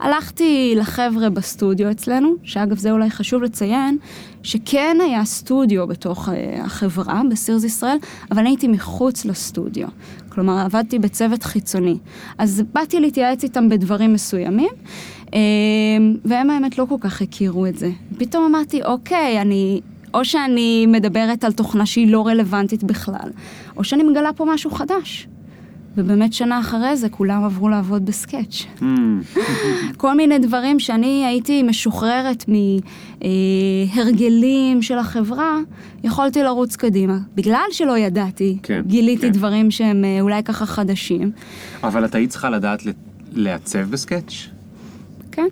הלכתי 0.00 0.74
לחבר'ה 0.76 1.30
בסטודיו 1.30 1.90
אצלנו, 1.90 2.34
שאגב 2.42 2.78
זה 2.78 2.90
אולי 2.90 3.10
חשוב 3.10 3.42
לציין, 3.42 3.98
שכן 4.42 4.96
היה 5.00 5.24
סטודיו 5.24 5.86
בתוך 5.86 6.28
החברה, 6.64 7.22
בסירס 7.30 7.64
ישראל, 7.64 7.96
אבל 8.30 8.40
אני 8.40 8.48
הייתי 8.48 8.68
מחוץ 8.68 9.24
לסטודיו. 9.24 9.88
כלומר, 10.34 10.58
עבדתי 10.58 10.98
בצוות 10.98 11.42
חיצוני. 11.42 11.98
אז 12.38 12.62
באתי 12.72 13.00
להתייעץ 13.00 13.42
איתם 13.42 13.68
בדברים 13.68 14.12
מסוימים. 14.12 14.70
אה, 15.34 15.38
והם 16.24 16.50
האמת 16.50 16.78
לא 16.78 16.86
כל 16.88 16.96
כך 17.00 17.22
הכירו 17.22 17.66
את 17.66 17.78
זה. 17.78 17.90
פתאום 18.18 18.44
אמרתי, 18.44 18.82
אוקיי, 18.82 19.40
אני, 19.40 19.80
או 20.14 20.24
שאני 20.24 20.86
מדברת 20.86 21.44
על 21.44 21.52
תוכנה 21.52 21.86
שהיא 21.86 22.08
לא 22.08 22.26
רלוונטית 22.26 22.84
בכלל, 22.84 23.30
או 23.76 23.84
שאני 23.84 24.02
מגלה 24.02 24.32
פה 24.32 24.44
משהו 24.44 24.70
חדש. 24.70 25.28
ובאמת 25.96 26.32
שנה 26.32 26.60
אחרי 26.60 26.96
זה 26.96 27.08
כולם 27.08 27.44
עברו 27.44 27.68
לעבוד 27.68 28.06
בסקאץ'. 28.06 28.62
Hmm, 28.78 28.84
כל 29.96 30.16
מיני 30.16 30.38
דברים 30.38 30.80
שאני 30.80 31.26
הייתי 31.26 31.62
משוחררת 31.62 32.44
מהרגלים 33.20 34.82
של 34.82 34.98
החברה, 34.98 35.58
יכולתי 36.04 36.42
לרוץ 36.42 36.76
קדימה. 36.76 37.18
בגלל 37.34 37.64
שלא 37.70 37.98
ידעתי, 37.98 38.58
כן, 38.62 38.82
גיליתי 38.86 39.26
כן. 39.26 39.32
דברים 39.32 39.70
שהם 39.70 40.04
אה, 40.04 40.20
אולי 40.20 40.42
ככה 40.42 40.66
חדשים. 40.66 41.30
אבל 41.82 42.04
את 42.04 42.14
היית 42.14 42.30
צריכה 42.30 42.50
לדעת 42.50 42.82
לעצב 43.32 43.90
בסקאץ'? 43.90 44.34
כן, 45.32 45.48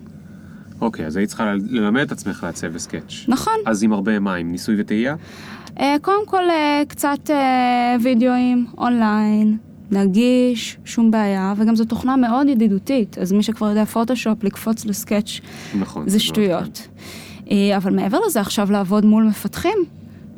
אוקיי, 0.81 1.05
אז 1.05 1.17
היית 1.17 1.29
צריכה 1.29 1.53
ללמד 1.69 2.01
את 2.01 2.11
עצמך 2.11 2.43
לעצב 2.43 2.67
בסקאץ'. 2.67 3.13
נכון. 3.27 3.53
אז 3.65 3.83
עם 3.83 3.93
הרבה 3.93 4.19
מים, 4.19 4.51
ניסוי 4.51 4.75
וטעייה? 4.81 5.15
אה, 5.79 5.95
קודם 6.01 6.25
כל, 6.25 6.49
אה, 6.49 6.81
קצת 6.87 7.29
אה, 7.29 7.95
וידאוים 8.03 8.65
אונליין, 8.77 9.57
נגיש, 9.93 10.77
שום 10.85 11.11
בעיה, 11.11 11.53
וגם 11.57 11.75
זו 11.75 11.85
תוכנה 11.85 12.15
מאוד 12.15 12.47
ידידותית, 12.47 13.17
אז 13.17 13.31
מי 13.31 13.43
שכבר 13.43 13.69
יודע 13.69 13.85
פוטושופ, 13.85 14.43
לקפוץ 14.43 14.85
לסקאץ' 14.85 15.39
נכון. 15.79 16.09
זה 16.09 16.19
שטויות. 16.19 16.87
אה, 17.51 17.77
אבל 17.77 17.95
מעבר 17.95 18.19
לזה, 18.27 18.41
עכשיו 18.41 18.71
לעבוד 18.71 19.05
מול 19.05 19.23
מפתחים, 19.23 19.77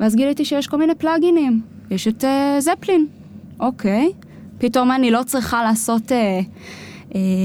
ואז 0.00 0.14
גיליתי 0.14 0.44
שיש 0.44 0.66
כל 0.66 0.76
מיני 0.76 0.94
פלאגינים. 0.94 1.60
יש 1.90 2.08
את 2.08 2.24
אה, 2.24 2.56
זפלין, 2.60 3.06
אוקיי. 3.60 4.12
פתאום 4.58 4.92
אני 4.92 5.10
לא 5.10 5.22
צריכה 5.26 5.62
לעשות 5.62 6.12
אה, 6.12 6.40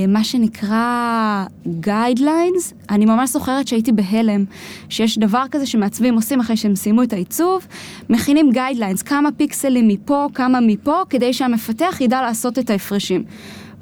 מה 0.08 0.24
שנקרא 0.24 1.46
guidelines. 1.66 2.74
אני 2.90 3.06
ממש 3.06 3.30
זוכרת 3.30 3.68
שהייתי 3.68 3.92
בהלם, 3.92 4.46
שיש 4.90 5.18
דבר 5.18 5.44
כזה 5.52 5.66
שמעצבים 5.66 6.16
עושים 6.16 6.40
אחרי 6.40 6.58
שהם 6.58 6.76
סיימו 6.76 7.04
את 7.04 7.14
העיצוב, 7.14 7.68
מכינים 8.10 8.50
guidelines, 8.54 9.04
כמה 9.06 9.32
פיקסלים 9.32 9.88
מפה, 9.88 10.28
כמה 10.34 10.60
מפה, 10.60 11.02
כדי 11.10 11.34
שהמפתח 11.34 11.98
ידע 12.02 12.22
לעשות 12.22 12.60
את 12.60 12.70
ההפרשים. 12.70 13.24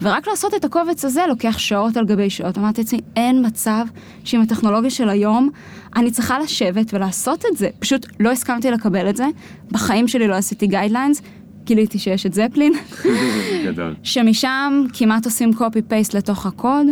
ורק 0.02 0.28
לעשות 0.28 0.54
את 0.56 0.66
הקובץ 0.66 1.06
הזה 1.06 1.22
לוקח 1.28 1.58
שעות 1.58 1.98
על 1.98 2.06
גבי 2.06 2.30
שעות. 2.30 2.58
אמרתי 2.58 2.82
לעצמי, 2.82 3.00
אין 3.16 3.46
מצב 3.46 3.86
שעם 4.24 4.42
הטכנולוגיה 4.42 4.90
של 4.90 5.10
היום, 5.10 5.50
אני 5.96 6.12
צריכה 6.12 6.40
לשבת 6.40 6.94
ולעשות 6.94 7.46
את 7.52 7.58
זה. 7.58 7.70
פשוט 7.80 8.06
לא 8.20 8.32
הסכמתי 8.32 8.72
לקבל 8.72 9.10
את 9.10 9.16
זה. 9.16 9.26
בחיים 9.72 10.08
שלי 10.08 10.28
לא 10.28 10.36
עשיתי 10.36 10.68
guidelines, 10.68 11.22
גיליתי 11.70 12.00
שיש 12.00 12.26
את 12.26 12.34
Zeplin, 12.34 12.74
גדול. 13.68 13.96
שמשם 14.04 14.84
כמעט 14.94 15.26
עושים 15.26 15.50
copy-paste 15.54 16.18
לתוך 16.18 16.46
הקוד, 16.46 16.88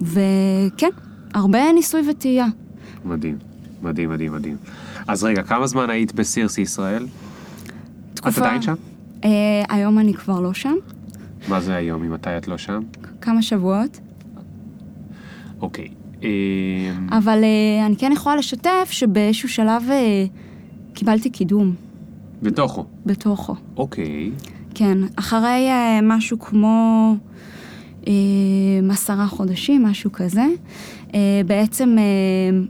וכן, 0.00 0.88
הרבה 1.34 1.72
ניסוי 1.74 2.02
וטעייה. 2.10 2.46
מדהים, 3.04 3.38
מדהים, 3.82 4.10
מדהים, 4.10 4.32
מדהים. 4.32 4.56
אז 5.08 5.24
רגע, 5.24 5.42
כמה 5.42 5.66
זמן 5.66 5.90
היית 5.90 6.14
ב 6.14 6.21
Sears 6.21 6.58
ישראל? 6.58 7.04
את 7.04 7.10
תקופה- 8.14 8.40
עדיין 8.40 8.62
שם? 8.62 8.74
אה, 9.24 9.30
היום 9.68 9.98
אני 9.98 10.14
כבר 10.14 10.40
לא 10.40 10.54
שם, 10.54 10.74
מה 11.48 11.60
זה 11.60 11.74
היום, 11.74 12.02
ממתי 12.02 12.36
את 12.36 12.48
לא 12.48 12.58
שם? 12.58 12.80
כמה 13.20 13.42
שבועות, 13.42 14.00
אוקיי. 15.60 15.88
אה, 16.22 16.28
אבל 17.18 17.40
אה, 17.44 17.86
אני 17.86 17.96
כן 17.96 18.12
יכולה 18.12 18.36
לשתף 18.36 18.88
שבאיזשהו 18.90 19.48
שלב 19.48 19.82
אה, 19.90 20.24
קיבלתי 20.94 21.30
קידום 21.30 21.74
בתוכו. 22.44 22.84
בתוכו. 23.06 23.54
אוקיי. 23.76 24.30
כן, 24.74 24.98
אחרי 25.16 25.68
אה, 25.68 26.00
משהו 26.02 26.38
כמו 26.38 27.16
אה, 28.08 28.12
עשרה 28.90 29.26
חודשים, 29.26 29.82
משהו 29.82 30.12
כזה, 30.12 30.44
אה, 31.14 31.40
בעצם 31.46 31.96
אה, 31.98 32.64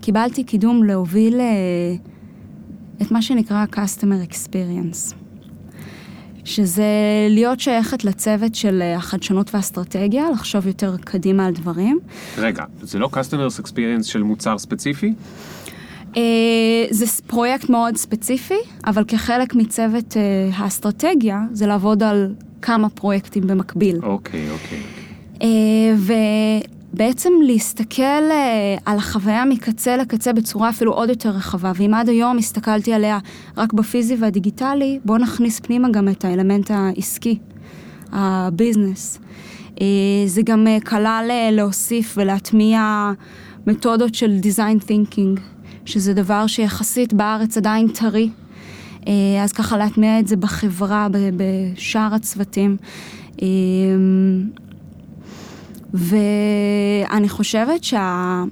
קיבלתי 0.00 0.44
קידום 0.44 0.84
להוביל 0.84 1.40
אה, 1.40 1.46
את 3.02 3.10
מה 3.10 3.22
שנקרא 3.22 3.64
Customer 3.72 4.32
Experience, 4.32 5.14
שזה 6.44 6.86
להיות 7.30 7.60
שייכת 7.60 8.04
לצוות 8.04 8.54
של 8.54 8.82
החדשנות 8.96 9.54
והאסטרטגיה, 9.54 10.30
לחשוב 10.30 10.66
יותר 10.66 10.96
קדימה 10.96 11.46
על 11.46 11.52
דברים. 11.52 11.98
רגע, 12.38 12.64
זה 12.82 12.98
לא 12.98 13.08
Customers 13.12 13.62
Experience 13.62 14.02
של 14.02 14.22
מוצר 14.22 14.58
ספציפי? 14.58 15.14
אה, 16.18 16.86
זה 16.90 17.06
פרויקט 17.26 17.68
מאוד 17.68 17.96
ספציפי, 17.96 18.58
אבל 18.86 19.04
כחלק 19.04 19.54
מצוות 19.54 20.16
אה, 20.16 20.22
האסטרטגיה, 20.54 21.40
זה 21.52 21.66
לעבוד 21.66 22.02
על 22.02 22.34
כמה 22.62 22.88
פרויקטים 22.88 23.46
במקביל. 23.46 23.98
אוקיי, 24.02 24.50
אוקיי. 24.50 24.78
אה, 25.42 25.94
ובעצם 26.92 27.32
להסתכל 27.42 28.02
על 28.84 28.98
החוויה 28.98 29.44
מקצה 29.44 29.96
לקצה 29.96 30.32
בצורה 30.32 30.68
אפילו 30.68 30.92
עוד 30.92 31.08
יותר 31.08 31.30
רחבה, 31.30 31.72
ואם 31.76 31.94
עד 31.94 32.08
היום 32.08 32.38
הסתכלתי 32.38 32.92
עליה 32.92 33.18
רק 33.56 33.72
בפיזי 33.72 34.16
והדיגיטלי, 34.20 34.98
בואו 35.04 35.18
נכניס 35.18 35.60
פנימה 35.60 35.88
גם 35.90 36.08
את 36.08 36.24
האלמנט 36.24 36.70
העסקי, 36.70 37.38
הביזנס. 38.12 39.18
זה 40.26 40.42
גם 40.44 40.66
כלל 40.86 41.30
להוסיף 41.52 42.14
ולהטמיע 42.16 43.12
מתודות 43.66 44.14
של 44.14 44.38
design 44.42 44.84
thinking, 44.84 45.40
שזה 45.84 46.14
דבר 46.14 46.46
שיחסית 46.46 47.12
בארץ 47.12 47.56
עדיין 47.56 47.88
טרי. 47.88 48.30
אה, 49.08 49.12
אז 49.44 49.52
ככה 49.52 49.76
להטמיע 49.76 50.18
את 50.18 50.28
זה 50.28 50.36
בחברה, 50.36 51.08
בשאר 51.12 52.14
הצוותים. 52.14 52.76
אה, 53.42 53.46
ואני 55.94 57.28
חושבת 57.28 57.84
שאני 57.84 58.46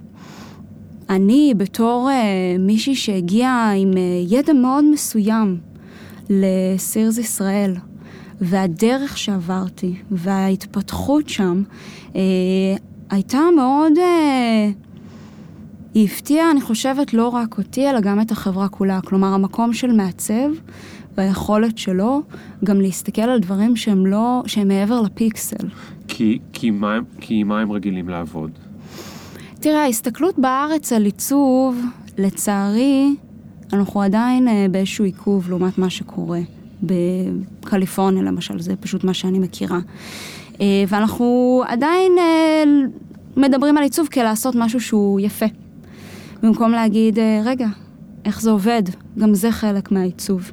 בתור 1.57 2.11
אה, 2.11 2.57
מישהי 2.59 2.95
שהגיעה 2.95 3.73
עם 3.73 3.91
ידע 4.29 4.53
מאוד 4.53 4.85
מסוים 4.85 5.59
לסירס 6.31 7.19
ישראל, 7.19 7.75
והדרך 8.41 9.19
שעברתי 9.19 9.95
וההתפתחות 10.11 11.29
שם 11.29 11.63
הייתה 13.11 13.41
מאוד... 13.57 13.93
אה, 13.99 14.71
היא 15.97 16.05
הפתיעה, 16.05 16.51
אני 16.51 16.61
חושבת, 16.61 17.15
לא 17.15 17.29
רק 17.29 17.59
אותי, 17.59 17.91
אלא 17.91 18.01
גם 18.01 18.21
את 18.21 18.31
החברה 18.31 18.69
כולה. 18.69 19.01
כלומר, 19.01 19.29
המקום 19.29 19.73
של 19.73 19.93
מעצב 19.93 20.49
והיכולת 21.17 21.79
שלו 21.79 22.23
גם 22.65 22.81
להסתכל 22.81 23.23
על 23.23 23.41
דברים 23.41 23.77
שהם 23.77 24.07
לא, 24.07 24.43
שהם 24.47 24.69
מעבר 24.69 25.01
לפיקסל. 25.01 25.67
כי, 26.09 26.39
כי, 26.53 26.71
מה, 26.71 26.99
כי 27.21 27.43
מה 27.43 27.61
הם 27.61 27.73
רגילים 27.73 28.09
לעבוד? 28.09 28.51
תראה, 29.61 29.83
ההסתכלות 29.83 30.39
בארץ 30.39 30.93
על 30.93 31.05
עיצוב, 31.05 31.81
לצערי, 32.19 33.15
אנחנו 33.73 34.03
עדיין 34.03 34.49
אה, 34.49 34.67
באיזשהו 34.71 35.05
עיכוב 35.05 35.51
לעומת 35.51 35.79
מה 35.79 35.91
שקורה. 35.91 36.41
בקליפורניה 36.83 38.23
למשל, 38.23 38.61
זה 38.61 38.77
פשוט 38.77 39.05
מה 39.05 39.15
שאני 39.15 39.39
מכירה. 39.39 39.79
אה, 40.61 40.85
ואנחנו 40.89 41.63
עדיין 41.67 42.13
אה, 42.19 42.65
מדברים 43.37 43.77
על 43.77 43.83
עיצוב 43.83 44.09
כלעשות 44.13 44.55
משהו 44.55 44.81
שהוא 44.81 45.21
יפה. 45.21 45.47
במקום 46.47 46.73
להגיד, 46.73 47.19
אה, 47.19 47.41
רגע, 47.45 47.67
איך 48.25 48.41
זה 48.41 48.51
עובד? 48.51 48.83
גם 49.19 49.35
זה 49.35 49.53
חלק 49.53 49.93
מהעיצוב. 49.93 50.51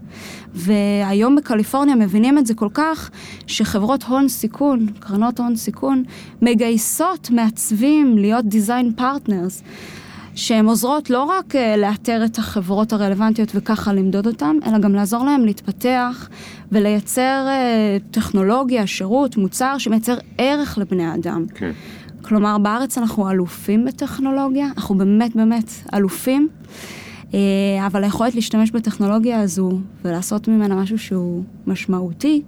והיום 0.53 1.35
בקליפורניה 1.35 1.95
מבינים 1.95 2.37
את 2.37 2.45
זה 2.45 2.53
כל 2.53 2.69
כך, 2.73 3.09
שחברות 3.47 4.03
הון 4.03 4.27
סיכון, 4.27 4.87
קרנות 4.99 5.39
הון 5.39 5.55
סיכון, 5.55 6.03
מגייסות 6.41 7.29
מעצבים 7.29 8.17
להיות 8.17 8.45
design 8.45 8.93
partners, 8.95 9.63
שהן 10.35 10.65
עוזרות 10.65 11.09
לא 11.09 11.23
רק 11.23 11.55
אה, 11.55 11.77
לאתר 11.77 12.25
את 12.25 12.37
החברות 12.37 12.93
הרלוונטיות 12.93 13.51
וככה 13.55 13.93
למדוד 13.93 14.27
אותן, 14.27 14.55
אלא 14.65 14.77
גם 14.77 14.95
לעזור 14.95 15.25
להן 15.25 15.41
להתפתח 15.41 16.29
ולייצר 16.71 17.45
אה, 17.47 17.97
טכנולוגיה, 18.11 18.87
שירות, 18.87 19.37
מוצר 19.37 19.77
שמייצר 19.77 20.17
ערך 20.37 20.77
לבני 20.77 21.15
אדם. 21.15 21.45
כן. 21.55 21.71
כלומר, 22.33 22.57
בארץ 22.57 22.97
אנחנו 22.97 23.29
אלופים 23.29 23.85
בטכנולוגיה, 23.85 24.67
אנחנו 24.77 24.95
באמת 24.95 25.35
באמת 25.35 25.71
אלופים, 25.93 26.47
אה, 27.33 27.39
אבל 27.87 28.03
היכולת 28.03 28.35
להשתמש 28.35 28.71
בטכנולוגיה 28.71 29.41
הזו 29.41 29.79
ולעשות 30.05 30.47
ממנה 30.47 30.75
משהו 30.75 30.99
שהוא 30.99 31.43
משמעותי 31.67 32.41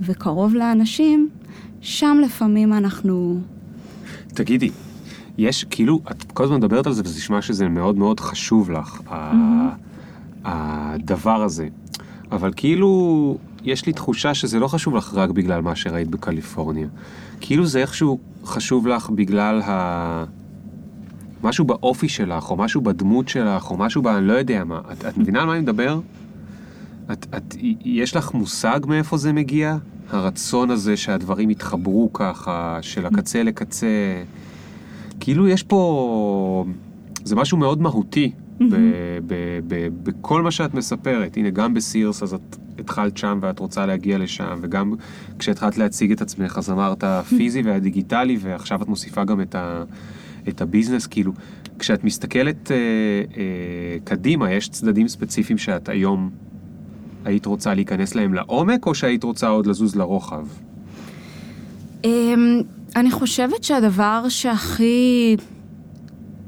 וקרוב 0.00 0.54
לאנשים, 0.54 1.28
שם 1.80 2.18
לפעמים 2.24 2.72
אנחנו... 2.72 3.40
תגידי, 4.26 4.70
יש, 5.38 5.64
כאילו, 5.70 6.00
את 6.10 6.32
כל 6.32 6.44
הזמן 6.44 6.56
מדברת 6.56 6.86
על 6.86 6.92
זה 6.92 7.02
וזה 7.04 7.18
נשמע 7.18 7.42
שזה 7.42 7.68
מאוד 7.68 7.96
מאוד 7.96 8.20
חשוב 8.20 8.70
לך, 8.70 9.00
ה- 9.06 9.74
הדבר 10.44 11.42
הזה. 11.42 11.68
אבל 12.32 12.52
כאילו, 12.56 13.36
יש 13.64 13.86
לי 13.86 13.92
תחושה 13.92 14.34
שזה 14.34 14.58
לא 14.58 14.68
חשוב 14.68 14.96
לך 14.96 15.14
רק 15.14 15.30
בגלל 15.30 15.60
מה 15.60 15.76
שראית 15.76 16.08
בקליפורניה. 16.08 16.86
כאילו 17.42 17.66
זה 17.66 17.80
איכשהו 17.80 18.18
חשוב 18.44 18.86
לך 18.86 19.10
בגלל 19.10 19.60
ה... 19.64 20.24
משהו 21.42 21.64
באופי 21.64 22.08
שלך, 22.08 22.50
או 22.50 22.56
משהו 22.56 22.80
בדמות 22.80 23.28
שלך, 23.28 23.70
או 23.70 23.76
משהו 23.76 24.02
ב... 24.02 24.06
אני 24.06 24.26
לא 24.26 24.32
יודע 24.32 24.64
מה. 24.64 24.80
את, 24.92 25.04
את 25.04 25.18
מבינה 25.18 25.40
על 25.40 25.46
מה 25.46 25.52
אני 25.52 25.60
מדבר? 25.60 26.00
את, 27.12 27.26
את, 27.36 27.54
יש 27.84 28.16
לך 28.16 28.34
מושג 28.34 28.80
מאיפה 28.86 29.16
זה 29.16 29.32
מגיע? 29.32 29.76
הרצון 30.10 30.70
הזה 30.70 30.96
שהדברים 30.96 31.50
יתחברו 31.50 32.12
ככה, 32.12 32.78
של 32.82 33.06
הקצה 33.06 33.42
לקצה. 33.42 34.22
כאילו 35.20 35.48
יש 35.48 35.62
פה... 35.62 36.64
זה 37.24 37.36
משהו 37.36 37.58
מאוד 37.58 37.82
מהותי 37.82 38.32
בכל 40.04 40.42
מה 40.42 40.50
שאת 40.50 40.74
מספרת. 40.74 41.36
הנה, 41.36 41.50
גם 41.50 41.74
בסירס, 41.74 42.22
אז 42.22 42.34
את 42.34 42.56
התחלת 42.78 43.16
שם 43.16 43.38
ואת 43.42 43.58
רוצה 43.58 43.86
להגיע 43.86 44.18
לשם, 44.18 44.58
וגם 44.62 44.94
כשהתחלת 45.38 45.78
להציג 45.78 46.12
את 46.12 46.22
עצמך, 46.22 46.58
אז 46.58 46.70
אמרת 46.70 47.04
הפיזי 47.04 47.62
והדיגיטלי, 47.66 48.36
ועכשיו 48.40 48.82
את 48.82 48.88
מוסיפה 48.88 49.24
גם 49.24 49.40
את, 49.40 49.54
ה- 49.54 49.84
את 50.48 50.60
הביזנס. 50.62 51.06
כאילו, 51.06 51.32
כשאת 51.78 52.04
מסתכלת 52.04 52.70
אה, 52.70 52.76
אה, 52.76 53.96
קדימה, 54.04 54.52
יש 54.52 54.68
צדדים 54.68 55.08
ספציפיים 55.08 55.58
שאת 55.58 55.88
היום 55.88 56.30
היית 57.24 57.46
רוצה 57.46 57.74
להיכנס 57.74 58.14
להם 58.14 58.34
לעומק, 58.34 58.86
או 58.86 58.94
שהיית 58.94 59.24
רוצה 59.24 59.48
עוד 59.48 59.66
לזוז 59.66 59.96
לרוחב? 59.96 60.46
אמ, 62.04 62.60
אני 62.96 63.10
חושבת 63.10 63.64
שהדבר 63.64 64.24
שהכי 64.28 65.36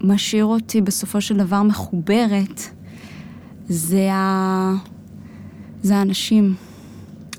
משאיר 0.04 0.44
אותי 0.44 0.80
בסופו 0.80 1.20
של 1.20 1.36
דבר 1.36 1.62
מחוברת, 1.62 2.60
זה, 3.68 4.12
ה... 4.12 4.74
זה 5.82 5.96
האנשים. 5.96 6.54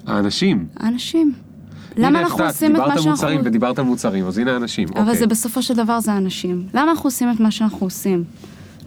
האנשים. 0.07 0.65
האנשים. 0.77 1.33
למה 1.97 2.19
אנחנו 2.19 2.33
הפתעת, 2.33 2.49
עושים 2.49 2.75
את 2.75 2.79
מה 2.79 2.85
דיברת 2.87 2.97
על 2.97 3.03
מוצרים 3.09 3.17
שאנחנו... 3.17 3.45
ודיברת 3.45 3.79
על 3.79 3.85
מוצרים, 3.85 4.25
אז 4.27 4.37
הנה 4.37 4.53
האנשים. 4.53 4.87
אבל 4.95 5.01
אוקיי. 5.01 5.17
זה 5.17 5.27
בסופו 5.27 5.61
של 5.61 5.73
דבר 5.73 5.99
זה 5.99 6.17
אנשים. 6.17 6.67
למה 6.73 6.91
אנחנו 6.91 7.07
עושים 7.07 7.31
את 7.31 7.39
מה 7.39 7.51
שאנחנו 7.51 7.85
עושים? 7.85 8.23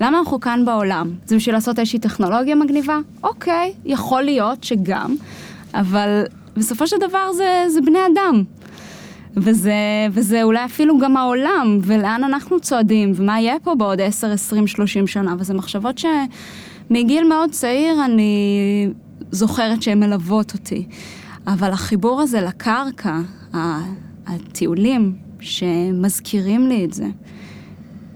למה 0.00 0.18
אנחנו 0.18 0.40
כאן 0.40 0.64
בעולם? 0.64 1.10
זה 1.26 1.36
בשביל 1.36 1.54
לעשות 1.54 1.78
איזושהי 1.78 1.98
טכנולוגיה 1.98 2.54
מגניבה? 2.54 2.98
אוקיי, 3.22 3.72
יכול 3.84 4.22
להיות 4.22 4.64
שגם, 4.64 5.14
אבל 5.74 6.22
בסופו 6.56 6.86
של 6.86 6.96
דבר 7.08 7.32
זה, 7.32 7.64
זה 7.68 7.80
בני 7.80 7.98
אדם. 8.12 8.42
וזה, 9.42 9.72
וזה 10.10 10.42
אולי 10.42 10.64
אפילו 10.64 10.98
גם 10.98 11.16
העולם, 11.16 11.78
ולאן 11.82 12.24
אנחנו 12.24 12.60
צועדים, 12.60 13.12
ומה 13.16 13.40
יהיה 13.40 13.56
פה 13.62 13.74
בעוד 13.74 14.00
10, 14.00 14.32
20, 14.32 14.66
30 14.66 15.06
שנה, 15.06 15.34
וזה 15.38 15.54
מחשבות 15.54 15.98
שמגיל 15.98 17.28
מאוד 17.28 17.50
צעיר 17.50 18.04
אני 18.04 18.88
זוכרת 19.30 19.82
שהן 19.82 20.00
מלוות 20.00 20.52
אותי. 20.52 20.86
אבל 21.46 21.70
החיבור 21.70 22.20
הזה 22.20 22.40
לקרקע, 22.40 23.18
הטיולים 24.26 25.16
שמזכירים 25.40 26.66
לי 26.66 26.84
את 26.84 26.92
זה, 26.92 27.06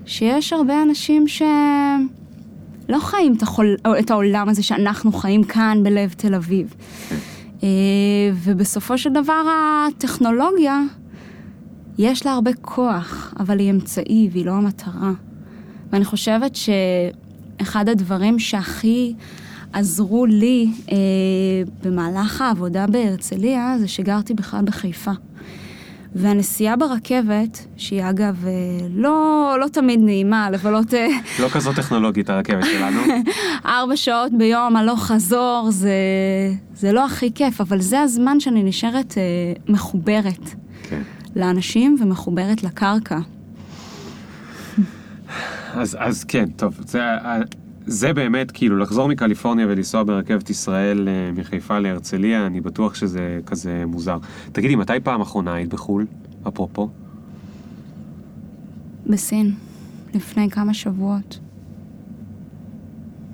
שיש 0.06 0.52
הרבה 0.52 0.82
אנשים 0.82 1.28
שלא 1.28 2.98
חיים 2.98 3.34
את, 3.36 3.42
החול... 3.42 3.76
את 3.98 4.10
העולם 4.10 4.48
הזה 4.48 4.62
שאנחנו 4.62 5.12
חיים 5.12 5.44
כאן 5.44 5.78
בלב 5.82 6.12
תל 6.16 6.34
אביב. 6.34 6.74
אה, 7.62 7.68
ובסופו 8.34 8.98
של 8.98 9.10
דבר 9.10 9.42
הטכנולוגיה, 9.88 10.80
יש 11.98 12.26
לה 12.26 12.32
הרבה 12.32 12.50
כוח, 12.60 13.34
אבל 13.38 13.58
היא 13.58 13.70
אמצעי 13.70 14.28
והיא 14.32 14.46
לא 14.46 14.52
המטרה. 14.52 15.12
ואני 15.92 16.04
חושבת 16.04 16.56
שאחד 16.56 17.88
הדברים 17.88 18.38
שהכי 18.38 19.14
עזרו 19.72 20.26
לי 20.26 20.72
אה, 20.92 20.96
במהלך 21.82 22.40
העבודה 22.40 22.86
בהרצליה, 22.86 23.76
זה 23.78 23.88
שגרתי 23.88 24.34
בכלל 24.34 24.64
בחיפה. 24.64 25.12
והנסיעה 26.14 26.76
ברכבת, 26.76 27.66
שהיא 27.76 28.02
אגב 28.10 28.46
אה, 28.46 28.52
לא, 28.90 29.56
לא 29.60 29.66
תמיד 29.68 30.00
נעימה, 30.02 30.50
לבלות 30.50 30.94
אה, 30.94 31.06
לא 31.40 31.48
כזאת 31.48 31.76
טכנולוגית 31.76 32.30
הרכבת 32.30 32.64
שלנו. 32.64 33.00
ארבע 33.66 33.96
שעות 33.96 34.32
ביום 34.38 34.76
הלוך 34.76 35.06
חזור, 35.06 35.68
זה, 35.70 35.92
זה 36.74 36.92
לא 36.92 37.04
הכי 37.04 37.32
כיף, 37.34 37.60
אבל 37.60 37.80
זה 37.80 38.00
הזמן 38.00 38.40
שאני 38.40 38.62
נשארת 38.62 39.14
אה, 39.18 39.22
מחוברת. 39.68 40.54
לאנשים 41.36 41.96
ומחוברת 42.00 42.62
לקרקע. 42.62 43.18
אז, 45.74 45.96
אז 46.00 46.24
כן, 46.24 46.48
טוב, 46.56 46.80
זה, 46.86 47.00
זה 47.86 48.12
באמת, 48.12 48.50
כאילו, 48.50 48.78
לחזור 48.78 49.08
מקליפורניה 49.08 49.66
ולנסוע 49.66 50.02
ברכבת 50.02 50.50
ישראל 50.50 51.08
אה, 51.08 51.32
מחיפה 51.32 51.78
להרצליה, 51.78 52.46
אני 52.46 52.60
בטוח 52.60 52.94
שזה 52.94 53.40
כזה 53.46 53.84
מוזר. 53.86 54.18
תגידי, 54.52 54.76
מתי 54.76 54.92
פעם 55.02 55.20
אחרונה 55.20 55.54
היית 55.54 55.74
בחו"ל? 55.74 56.06
אפרופו. 56.48 56.88
בסין, 59.06 59.54
לפני 60.14 60.50
כמה 60.50 60.74
שבועות. 60.74 61.38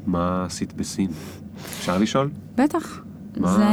מה 0.07 0.45
עשית 0.45 0.73
בסין? 0.73 1.11
אפשר 1.57 1.99
לשאול? 1.99 2.31
בטח. 2.57 3.01
מה, 3.37 3.57
זה... 3.57 3.65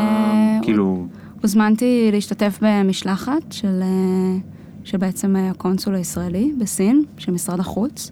כאילו, 0.61 1.07
הוזמנתי 1.45 2.09
להשתתף 2.11 2.57
במשלחת 2.61 3.51
של, 3.51 3.79
אה, 3.81 4.37
של 4.83 4.97
בעצם 4.97 5.35
אה, 5.35 5.49
הקונסול 5.49 5.95
הישראלי 5.95 6.51
בסין, 6.59 7.03
של 7.17 7.31
משרד 7.31 7.59
החוץ, 7.59 8.11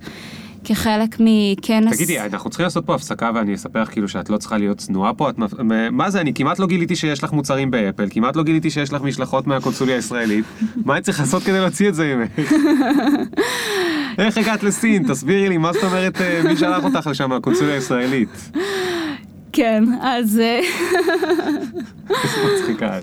כחלק 0.64 1.18
מכנס... 1.20 1.96
תגידי, 1.96 2.20
אנחנו 2.20 2.50
צריכים 2.50 2.64
לעשות 2.64 2.86
פה 2.86 2.96
הפסקה 2.96 3.32
ואני 3.36 3.56
אספר 3.56 3.82
לך 3.82 3.92
כאילו 3.92 4.08
שאת 4.08 4.30
לא 4.30 4.38
צריכה 4.38 4.58
להיות 4.58 4.78
צנועה 4.78 5.14
פה, 5.14 5.30
את, 5.30 5.36
מה 5.92 6.10
זה, 6.10 6.22
אני 6.22 6.34
כמעט 6.34 6.60
לא 6.60 6.68
גיליתי 6.68 6.96
שיש 6.96 7.24
לך 7.24 7.32
מוצרים 7.32 7.72
ב 7.72 7.77
Apple, 7.77 8.08
כמעט 8.10 8.36
לא 8.36 8.44
גיליתי 8.44 8.70
שיש 8.70 8.94
לך 8.94 9.02
משלחות 9.02 9.48
מהקונסוליה 9.48 9.96
הישראלית, 9.96 10.46
מה 10.86 10.94
אני 10.94 11.02
צריך 11.02 11.20
לעשות 11.20 11.44
כדי 11.44 11.60
להוציא 11.60 11.90
את 11.90 11.96
זה 11.96 12.16
ממך? 12.16 12.52
איך 14.26 14.38
הגעת 14.38 14.64
לסין? 14.64 15.04
תסבירי 15.08 15.50
לי, 15.50 15.58
מה 15.58 15.74
זאת 15.74 15.84
אומרת, 15.84 16.22
אה, 16.22 16.42
מי 16.44 16.58
שלח 16.58 16.84
אותך 16.84 17.08
לשם 17.08 17.30
מהקונסוליה 17.30 17.76
הישראלית? 17.76 18.30
כן, 19.54 19.84
אז... 20.02 20.40
אה, 20.40 20.60
מצחיקה. 22.56 23.00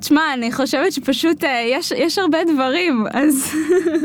תשמע, 0.00 0.34
אני 0.34 0.52
חושבת 0.52 0.92
שפשוט 0.92 1.44
אה, 1.44 1.64
יש, 1.70 1.92
יש 1.96 2.18
הרבה 2.18 2.38
דברים, 2.52 3.04
אז 3.10 3.54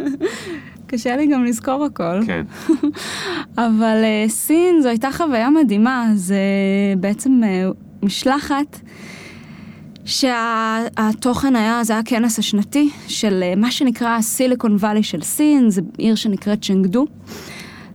קשה 0.88 1.18
לי 1.18 1.28
גם 1.28 1.46
לזכור 1.46 1.86
הכל. 1.86 2.26
כן, 2.26 2.46
אבל 3.58 4.04
אה, 4.04 4.26
סין 4.30 4.82
זו 4.82 4.90
הייתה 4.90 5.12
חוויה 5.12 5.50
מדהימה, 5.50 6.08
זה 6.16 6.36
בעצם 6.98 7.42
משלחת 8.04 8.80
שהתוכן 10.06 11.56
היה, 11.56 11.84
זה 11.84 11.94
היה 11.94 12.00
הכנס 12.00 12.40
השנתי 12.40 12.90
של 13.08 13.44
מה 13.58 13.72
שנקרא 13.72 14.22
סיליקון 14.22 14.76
וואלי 14.76 15.04
של 15.04 15.22
סין, 15.22 15.70
זה 15.70 15.82
עיר 15.98 16.16
שנקראת 16.16 16.62
צ'נגדו. 16.62 17.06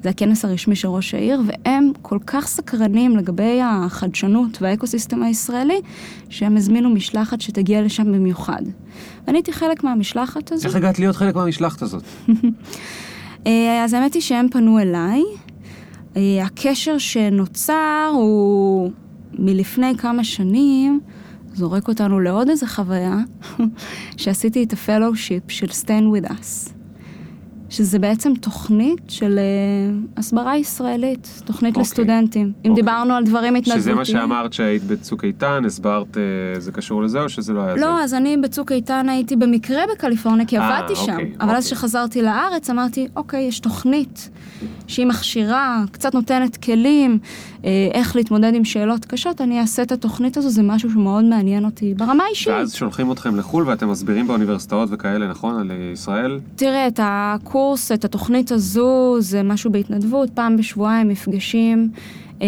זה 0.02 0.10
הכנס 0.10 0.44
הרשמי 0.44 0.76
של 0.76 0.88
ראש 0.88 1.14
העיר, 1.14 1.40
והם 1.46 1.90
כל 2.02 2.18
כך 2.26 2.46
סקרנים 2.46 3.16
לגבי 3.16 3.60
החדשנות 3.64 4.62
והאקוסיסטם 4.62 5.22
הישראלי, 5.22 5.80
שהם 6.28 6.56
הזמינו 6.56 6.90
משלחת 6.90 7.40
שתגיע 7.40 7.82
לשם 7.82 8.12
במיוחד. 8.12 8.62
ואני 9.26 9.38
הייתי 9.38 9.52
חלק 9.52 9.84
מהמשלחת 9.84 10.52
הזו. 10.52 10.68
איך 10.68 10.76
הגעת 10.76 10.98
להיות 10.98 11.16
חלק 11.16 11.34
מהמשלחת 11.34 11.82
הזאת? 11.82 12.02
אה, 13.46 13.84
אז 13.84 13.92
האמת 13.92 14.14
היא 14.14 14.22
שהם 14.22 14.48
פנו 14.48 14.78
אליי. 14.78 15.22
אה, 16.16 16.44
הקשר 16.44 16.98
שנוצר 16.98 18.10
הוא 18.14 18.90
מלפני 19.38 19.96
כמה 19.98 20.24
שנים, 20.24 21.00
זורק 21.54 21.88
אותנו 21.88 22.20
לעוד 22.20 22.48
איזה 22.48 22.66
חוויה, 22.66 23.18
שעשיתי 24.16 24.64
את 24.64 24.72
ה 24.72 24.80
fellowship 24.80 25.50
של 25.50 25.66
StandWithUs, 25.66 26.77
שזה 27.70 27.98
בעצם 27.98 28.34
תוכנית 28.34 29.02
של 29.08 29.38
אה, 29.38 29.94
הסברה 30.16 30.56
ישראלית, 30.56 31.42
תוכנית 31.44 31.70
אוקיי. 31.70 31.82
לסטודנטים. 31.82 32.46
אם 32.46 32.70
אוקיי. 32.70 32.82
דיברנו 32.82 33.14
על 33.14 33.24
דברים 33.24 33.56
התנדבותיים. 33.56 33.80
שזה 33.80 33.94
מה 33.94 34.04
שאמרת 34.04 34.52
שהיית 34.52 34.84
בצוק 34.84 35.24
איתן, 35.24 35.62
הסברת, 35.66 36.16
אה, 36.16 36.60
זה 36.60 36.72
קשור 36.72 37.02
לזה 37.02 37.20
או 37.20 37.28
שזה 37.28 37.52
לא 37.52 37.60
היה 37.60 37.74
זה? 37.74 37.80
לא, 37.80 38.02
אז 38.02 38.14
אני 38.14 38.36
בצוק 38.36 38.72
איתן 38.72 39.08
הייתי 39.08 39.36
במקרה 39.36 39.82
בקליפורניה, 39.92 40.46
כי 40.46 40.58
אה, 40.58 40.78
עבדתי 40.78 40.96
שם. 40.96 41.12
אוקיי, 41.12 41.32
אבל 41.40 41.50
אז 41.50 41.64
אוקיי. 41.64 41.76
כשחזרתי 41.76 42.22
לארץ 42.22 42.70
אמרתי, 42.70 43.08
אוקיי, 43.16 43.42
יש 43.42 43.60
תוכנית 43.60 44.30
שהיא 44.88 45.06
מכשירה, 45.06 45.84
קצת 45.92 46.14
נותנת 46.14 46.56
כלים, 46.56 47.18
אה, 47.64 47.88
איך 47.92 48.16
להתמודד 48.16 48.54
עם 48.54 48.64
שאלות 48.64 49.04
קשות, 49.04 49.40
אני 49.40 49.60
אעשה 49.60 49.82
את 49.82 49.92
התוכנית 49.92 50.36
הזו, 50.36 50.50
זה 50.50 50.62
משהו 50.62 50.90
שמאוד 50.90 51.24
מעניין 51.24 51.64
אותי 51.64 51.94
ברמה 51.94 52.24
האישית. 52.24 52.48
ואז 52.48 52.74
שולחים 52.74 53.12
אתכם 53.12 53.36
לחו"ל 53.36 53.64
ואתם 53.66 53.90
מסבירים 53.90 54.26
באוניברסיטאות 54.26 54.88
וכאלה, 54.92 55.28
נכון? 55.28 55.60
על 55.60 55.70
אה, 55.70 55.90
ישראל? 55.92 56.40
תראה, 56.56 56.86
את 56.86 57.00
הקורס, 57.02 57.92
את 57.92 58.04
התוכנית 58.04 58.52
הזו, 58.52 59.16
זה 59.18 59.42
משהו 59.42 59.70
בהתנדבות, 59.70 60.30
פעם 60.30 60.56
בשבועיים 60.56 61.08
מפגשים, 61.08 61.90
אה, 62.42 62.46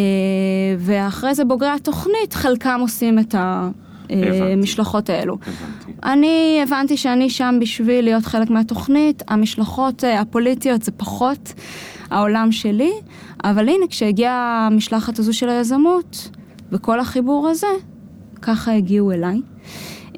ואחרי 0.78 1.34
זה 1.34 1.44
בוגרי 1.44 1.68
התוכנית, 1.68 2.32
חלקם 2.32 2.78
עושים 2.80 3.18
את 3.18 3.34
הבנתי. 3.38 4.52
המשלחות 4.52 5.10
האלו. 5.10 5.34
הבנתי. 5.34 5.92
אני 6.04 6.60
הבנתי 6.62 6.96
שאני 6.96 7.30
שם 7.30 7.58
בשביל 7.60 8.04
להיות 8.04 8.24
חלק 8.26 8.50
מהתוכנית, 8.50 9.22
המשלחות 9.28 10.04
הפוליטיות 10.20 10.82
זה 10.82 10.92
פחות 10.92 11.52
העולם 12.10 12.52
שלי, 12.52 12.92
אבל 13.44 13.68
הנה, 13.68 13.86
כשהגיעה 13.88 14.68
המשלחת 14.72 15.18
הזו 15.18 15.32
של 15.32 15.48
היזמות, 15.48 16.30
וכל 16.72 17.00
החיבור 17.00 17.48
הזה, 17.48 17.66
ככה 18.42 18.72
הגיעו 18.72 19.12
אליי. 19.12 19.40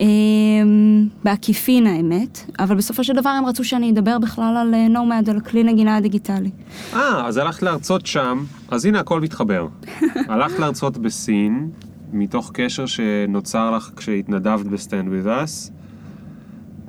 אמ, 0.01 1.09
בעקיפין 1.25 1.87
האמת, 1.87 2.51
אבל 2.59 2.77
בסופו 2.77 3.05
של 3.05 3.13
דבר 3.13 3.31
הם 3.31 3.47
רצו 3.47 3.65
שאני 3.65 3.91
אדבר 3.91 4.19
בכלל 4.19 4.57
על 4.57 4.75
אה, 4.75 4.89
נומד, 4.89 5.31
על 5.31 5.41
כלי 5.41 5.65
נגינה 5.65 5.97
הדיגיטלי. 5.97 6.51
אה, 6.95 7.27
אז 7.27 7.37
הלכת 7.37 7.63
להרצות 7.63 8.07
שם, 8.07 8.45
אז 8.69 8.87
הנה 8.87 9.01
הכל 9.01 9.21
מתחבר. 9.21 9.69
הלכת 10.29 10.59
להרצות 10.59 10.99
בסין, 10.99 11.71
מתוך 12.13 12.51
קשר 12.55 12.87
שנוצר 12.87 13.71
לך 13.71 13.91
כשהתנדבת 13.97 14.67
ב 14.67 15.27
StandWithUs, 15.27 15.71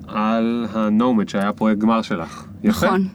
על 0.08 0.66
ה 0.74 0.83
Nomad 0.83 1.30
שהיה 1.30 1.54
פרויקט 1.54 1.82
גמר 1.82 2.01
שלך. 2.01 2.45
יפה. 2.64 2.86
נכון, 2.88 3.08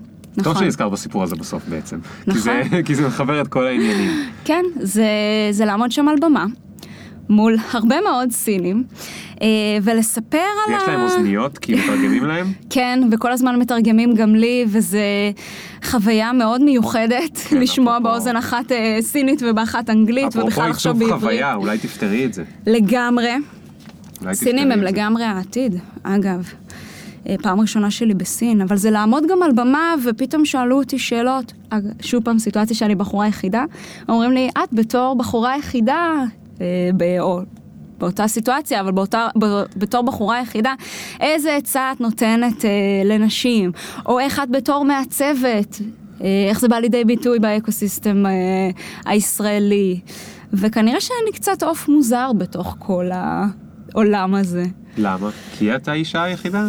טוב 0.44 0.52
נכון. 0.52 0.64
שנזכרת 0.64 0.92
בסיפור 0.92 1.22
הזה 1.22 1.36
בסוף 1.36 1.62
בעצם. 1.68 1.98
כי 2.24 2.30
נכון. 2.30 2.40
זה, 2.42 2.80
כי 2.84 2.94
זה 2.94 3.06
מחבר 3.06 3.40
את 3.40 3.48
כל 3.48 3.66
העניינים. 3.66 4.10
כן, 4.44 4.64
זה, 4.80 5.06
זה 5.50 5.64
לעמוד 5.64 5.92
שם 5.92 6.08
על 6.08 6.14
במה, 6.22 6.46
מול 7.30 7.56
הרבה 7.72 7.96
מאוד 8.00 8.30
סינים, 8.32 8.84
אה, 9.42 9.46
ולספר 9.82 10.38
על 10.68 10.74
יש 10.74 10.82
להם 10.88 11.00
אוזניות, 11.00 11.58
כי 11.58 11.74
מתרגמים 11.74 12.24
להם? 12.24 12.52
כן, 12.70 13.00
וכל 13.12 13.32
הזמן 13.32 13.58
מתרגמים 13.58 14.14
גם 14.14 14.34
לי, 14.34 14.64
וזה 14.68 15.00
חוויה 15.84 16.32
מאוד 16.32 16.62
מיוחדת 16.62 17.38
כן, 17.48 17.56
לשמוע 17.62 17.96
אפרופו- 17.98 18.02
באוזן 18.02 18.36
אחת 18.36 18.72
אה, 18.72 18.98
סינית 19.00 19.42
ובאחת 19.46 19.90
אנגלית, 19.90 20.26
אפרופו 20.26 20.46
ובכלל 20.46 20.70
לחשוב 20.70 20.92
עיצוב 20.92 21.10
בעברית. 21.14 21.22
חוויה, 21.40 21.54
אולי 21.54 21.78
תפתרי 21.78 22.24
את 22.24 22.34
זה. 22.34 22.44
לגמרי. 22.66 23.30
סינים 24.32 24.72
הם. 24.72 24.80
לגמרי 24.82 25.24
העתיד, 25.24 25.74
אגב. 26.02 26.52
אה, 27.28 27.34
פעם 27.42 27.60
ראשונה 27.60 27.90
שלי 27.90 28.14
בסין, 28.14 28.60
אבל 28.60 28.76
זה 28.76 28.90
לעמוד 28.90 29.24
גם 29.30 29.42
על 29.42 29.52
במה, 29.52 29.94
ופתאום 30.04 30.44
שאלו 30.44 30.78
אותי 30.78 30.98
שאלות. 30.98 31.52
אג- 31.70 31.82
שוב 32.02 32.24
פעם, 32.24 32.38
סיטואציה 32.38 32.76
שאני 32.76 32.94
בחורה 32.94 33.28
יחידה, 33.28 33.64
אומרים 34.08 34.32
לי, 34.32 34.48
את 34.64 34.68
בתור 34.72 35.16
בחורה 35.18 35.56
יחידה, 35.56 36.14
אה, 36.60 36.66
או 37.20 37.40
באותה 37.98 38.28
סיטואציה, 38.28 38.80
אבל 38.80 38.92
באותה, 38.92 39.28
בתור 39.76 40.02
בחורה 40.02 40.40
יחידה, 40.40 40.74
איזה 41.20 41.56
עצה 41.56 41.92
את 41.92 42.00
נותנת 42.00 42.64
אה, 42.64 42.70
לנשים, 43.04 43.72
או 44.06 44.18
איך 44.18 44.40
את 44.42 44.50
בתור 44.50 44.84
מעצבת, 44.84 45.80
אה, 46.20 46.26
איך 46.48 46.60
זה 46.60 46.68
בא 46.68 46.76
לידי 46.78 47.04
ביטוי 47.04 47.38
באקוסיסטם 47.38 48.26
אה, 48.26 48.32
הישראלי. 49.06 50.00
וכנראה 50.52 51.00
שאני 51.00 51.32
קצת 51.34 51.62
עוף 51.62 51.88
מוזר 51.88 52.32
בתוך 52.38 52.76
כל 52.78 53.10
העולם 53.12 54.34
הזה. 54.34 54.64
למה? 54.96 55.30
כי 55.58 55.74
את 55.74 55.88
האישה 55.88 56.22
היחידה? 56.22 56.66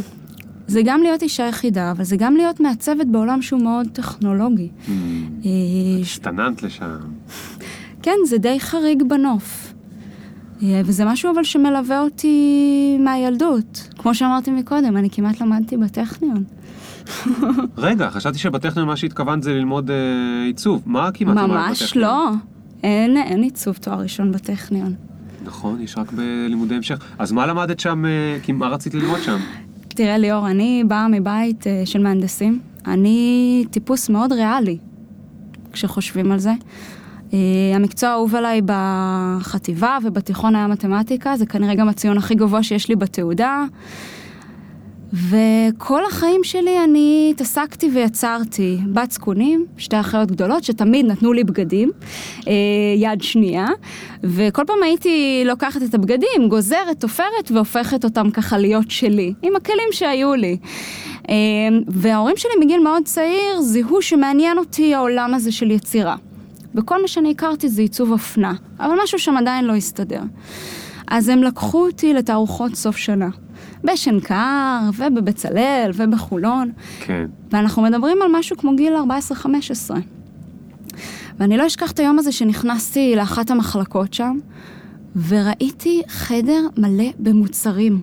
זה 0.70 0.82
גם 0.86 1.02
להיות 1.02 1.22
אישה 1.22 1.44
יחידה, 1.44 1.92
אבל 1.92 2.04
זה 2.04 2.18
גם 2.18 2.36
להיות 2.36 2.60
מעצבת 2.60 3.06
בעולם 3.06 3.42
שהוא 3.42 3.62
מאוד 3.62 3.88
טכנולוגי. 3.94 4.70
Hmm. 4.70 4.90
אה, 5.46 6.02
השתננת 6.02 6.64
לשם. 6.64 6.98
כן, 8.02 8.16
זה 8.26 8.38
די 8.38 8.60
חריג 8.60 9.04
בנוף. 9.04 9.74
אה, 10.64 10.82
וזה 10.86 11.06
משהו 11.06 11.32
אבל 11.34 11.44
שמלווה 11.44 12.02
אותי 12.02 12.98
מהילדות. 13.00 13.90
כמו 13.98 14.16
שאמרתי 14.16 14.52
מקודם, 14.52 14.98
אני 14.98 15.10
כמעט 15.10 15.42
למדתי 15.42 15.78
בטכניון. 15.78 16.44
רגע, 17.78 18.10
חשבתי 18.10 18.38
שבטכניון 18.38 18.88
מה 18.88 18.96
שהתכוונת 18.96 19.44
זה 19.44 19.54
ללמוד 19.54 19.92
אה, 19.92 19.96
עיצוב. 20.46 20.84
מה 20.86 21.12
כמעט 21.14 21.38
למדת 21.38 21.50
ממש 21.50 21.84
בטכניון? 21.84 22.08
לא. 22.08 22.30
אין, 22.84 23.18
אין 23.18 23.44
עיצוב 23.44 23.76
תואר 23.76 24.00
ראשון 24.00 24.32
בטכניון. 24.32 24.94
נכון, 25.44 25.82
יש 25.82 25.98
רק 25.98 26.12
בלימודי 26.12 26.76
המשך. 26.76 27.00
אז 27.18 27.32
מה 27.32 27.46
למדת 27.46 27.80
שם, 27.80 28.04
כי 28.44 28.52
מה 28.52 28.68
רצית 28.68 28.94
ללמוד 28.94 29.20
שם? 29.22 29.38
תראה 30.00 30.18
ליאור, 30.18 30.50
אני 30.50 30.84
באה 30.88 31.08
מבית 31.08 31.68
אה, 31.68 31.82
של 31.86 32.04
מהנדסים. 32.04 32.60
אני 32.88 33.66
טיפוס 33.72 34.10
מאוד 34.10 34.32
ריאלי, 34.34 34.78
כשחושבים 35.72 36.32
על 36.32 36.40
זה. 36.40 36.52
אה, 37.34 37.38
המקצוע 37.76 38.10
האהוב 38.10 38.36
עליי 38.36 38.62
בחטיבה 38.66 39.98
ובתיכון 40.04 40.56
היה 40.56 40.68
מתמטיקה, 40.68 41.38
זה 41.38 41.46
כנראה 41.46 41.76
גם 41.76 41.90
הציון 41.90 42.18
הכי 42.18 42.36
גבוה 42.36 42.64
שיש 42.64 42.90
לי 42.90 42.96
בתעודה. 42.96 43.64
וכל 45.14 46.06
החיים 46.06 46.44
שלי 46.44 46.84
אני 46.84 47.28
התעסקתי 47.34 47.90
ויצרתי 47.94 48.78
בת 48.94 49.12
זקונים, 49.12 49.66
שתי 49.78 50.00
אחיות 50.00 50.32
גדולות 50.32 50.64
שתמיד 50.64 51.06
נתנו 51.06 51.34
לי 51.34 51.44
בגדים, 51.44 51.92
אה, 52.48 52.54
יד 52.98 53.22
שנייה, 53.22 53.68
וכל 54.24 54.64
פעם 54.68 54.84
הייתי 54.84 55.44
לוקחת 55.46 55.84
את 55.84 55.94
הבגדים, 55.94 56.50
גוזרת, 56.50 57.00
תופרת 57.00 57.52
והופכת 57.54 58.04
אותם 58.04 58.32
ככה 58.32 58.58
להיות 58.58 58.92
שלי, 58.92 59.34
עם 59.42 59.56
הכלים 59.56 59.90
שהיו 59.92 60.34
לי. 60.34 60.58
אה, 61.30 61.36
וההורים 61.88 62.38
שלי 62.38 62.52
מגיל 62.60 62.84
מאוד 62.84 63.04
צעיר 63.06 63.62
זיהו 63.62 64.02
שמעניין 64.02 64.58
אותי 64.58 64.94
העולם 64.94 65.34
הזה 65.34 65.52
של 65.52 65.72
יצירה. 65.72 66.16
וכל 66.76 67.02
מה 67.02 67.08
שאני 67.08 67.32
הכרתי 67.32 67.70
זה 67.70 67.82
עיצוב 67.82 68.12
אופנה, 68.12 68.54
אבל 68.80 68.96
משהו 69.04 69.20
שם 69.20 69.38
עדיין 69.38 69.66
לא 69.66 69.76
הסתדר. 69.76 70.22
אז 71.08 71.30
הם 71.30 71.44
לקחו 71.44 71.86
אותי 71.86 72.14
לתערוכות 72.14 72.76
סוף 72.76 72.98
שנה. 72.98 73.30
בשנקר, 73.84 74.80
ובבצלאל, 74.98 75.92
ובחולון. 75.94 76.72
כן. 77.00 77.26
ואנחנו 77.52 77.82
מדברים 77.82 78.22
על 78.22 78.28
משהו 78.32 78.58
כמו 78.58 78.76
גיל 78.76 78.94
14-15. 79.90 79.92
ואני 81.40 81.58
לא 81.58 81.68
אשכח 81.68 81.92
את 81.92 82.00
היום 82.00 82.20
הזה 82.20 82.32
שנכנסתי 82.32 83.14
לאחת 83.16 83.52
המחלקות 83.52 84.14
שם, 84.14 84.38
וראיתי 85.28 86.02
חדר 86.08 86.68
מלא 86.78 87.10
במוצרים. 87.20 88.02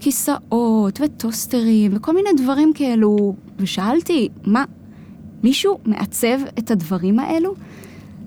כיסאות 0.00 1.00
וטוסטרים 1.00 1.92
וכל 1.96 2.14
מיני 2.14 2.28
דברים 2.36 2.72
כאלו, 2.74 3.34
ושאלתי, 3.58 4.28
מה, 4.44 4.64
מישהו 5.42 5.78
מעצב 5.84 6.38
את 6.58 6.70
הדברים 6.70 7.18
האלו? 7.18 7.54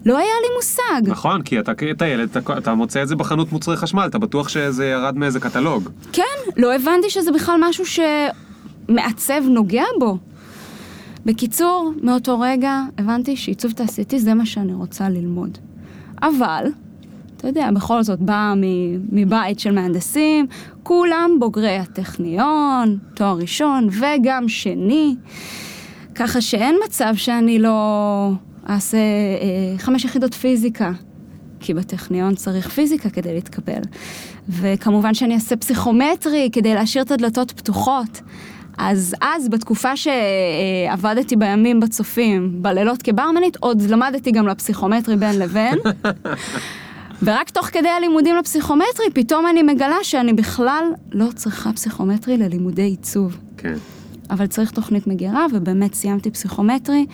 לא 0.08 0.18
היה 0.18 0.34
לי 0.42 0.56
מושג. 0.56 1.12
נכון, 1.12 1.42
כי 1.42 1.60
אתה 1.60 1.72
אתה 1.92 2.08
ילד, 2.08 2.38
אתה, 2.38 2.58
אתה 2.58 2.74
מוצא 2.74 3.04
את 3.04 3.08
זה 3.08 3.16
בחנות 3.16 3.52
מוצרי 3.52 3.78
חשמל, 3.78 4.06
אתה 4.06 4.18
בטוח 4.18 4.50
שזה 4.50 4.86
ירד 4.86 5.18
מאיזה 5.18 5.40
קטלוג. 5.40 5.90
כן, 6.12 6.24
לא 6.58 6.76
הבנתי 6.76 7.10
שזה 7.10 7.32
בכלל 7.32 7.56
משהו 7.70 7.84
שמעצב 7.86 9.42
נוגע 9.50 9.84
בו. 10.00 10.18
בקיצור, 11.26 11.94
מאותו 12.04 12.40
רגע 12.40 12.82
הבנתי 12.98 13.36
שעיצוב 13.36 13.72
תעשייתי 13.72 14.20
זה 14.20 14.34
מה 14.34 14.46
שאני 14.46 14.74
רוצה 14.74 15.10
ללמוד. 15.10 15.58
אבל, 16.22 16.66
אתה 17.38 17.48
יודע, 17.48 17.70
בכל 17.72 18.04
זאת 18.04 18.20
באה 18.20 18.54
מבית 19.12 19.60
של 19.60 19.72
מהנדסים, 19.72 20.48
כולם 20.84 21.32
בוגרי 21.40 21.78
הטכניון, 21.78 22.98
תואר 23.14 23.38
ראשון 23.38 23.90
וגם 23.92 24.50
שני, 24.50 25.16
ככה 26.18 26.42
שאין 26.42 26.76
מצב 26.86 27.14
שאני 27.16 27.60
לא 27.60 28.32
אעשה 28.70 28.98
אה, 28.98 29.78
חמש 29.78 30.06
יחידות 30.06 30.34
פיזיקה. 30.34 30.92
כי 31.60 31.74
בטכניון 31.74 32.36
צריך 32.36 32.70
פיזיקה 32.70 33.10
כדי 33.10 33.34
להתקבל. 33.34 33.82
וכמובן 34.50 35.14
שאני 35.14 35.36
אעשה 35.36 35.56
פסיכומטרי 35.56 36.50
כדי 36.52 36.74
להשאיר 36.74 37.04
את 37.04 37.12
הדלתות 37.12 37.52
פתוחות. 37.52 38.22
אז 38.78 39.16
אז, 39.22 39.50
בתקופה 39.50 39.92
שעבדתי 39.98 41.36
בימים 41.36 41.80
בצופים, 41.80 42.62
בלילות 42.62 43.02
כברמנית, 43.02 43.58
עוד 43.60 43.82
למדתי 43.82 44.32
גם 44.32 44.48
לפסיכומטרי 44.48 45.16
בין 45.16 45.40
לבין. 45.40 45.78
ורק 47.24 47.50
תוך 47.50 47.66
כדי 47.66 47.90
הלימודים 47.90 48.36
לפסיכומטרי, 48.36 49.06
פתאום 49.14 49.48
אני 49.48 49.64
מגלה 49.64 50.04
שאני 50.04 50.34
בכלל 50.34 50.84
לא 51.12 51.28
צריכה 51.36 51.74
פסיכומטרי 51.74 52.38
ללימודי 52.38 52.82
עיצוב. 52.82 53.38
כן. 53.58 53.76
אבל 54.30 54.48
צריך 54.48 54.72
תוכנית 54.72 55.08
מגירה, 55.08 55.46
ובאמת 55.54 55.94
סיימתי 55.94 56.32
פסיכומטרי. 56.32 57.06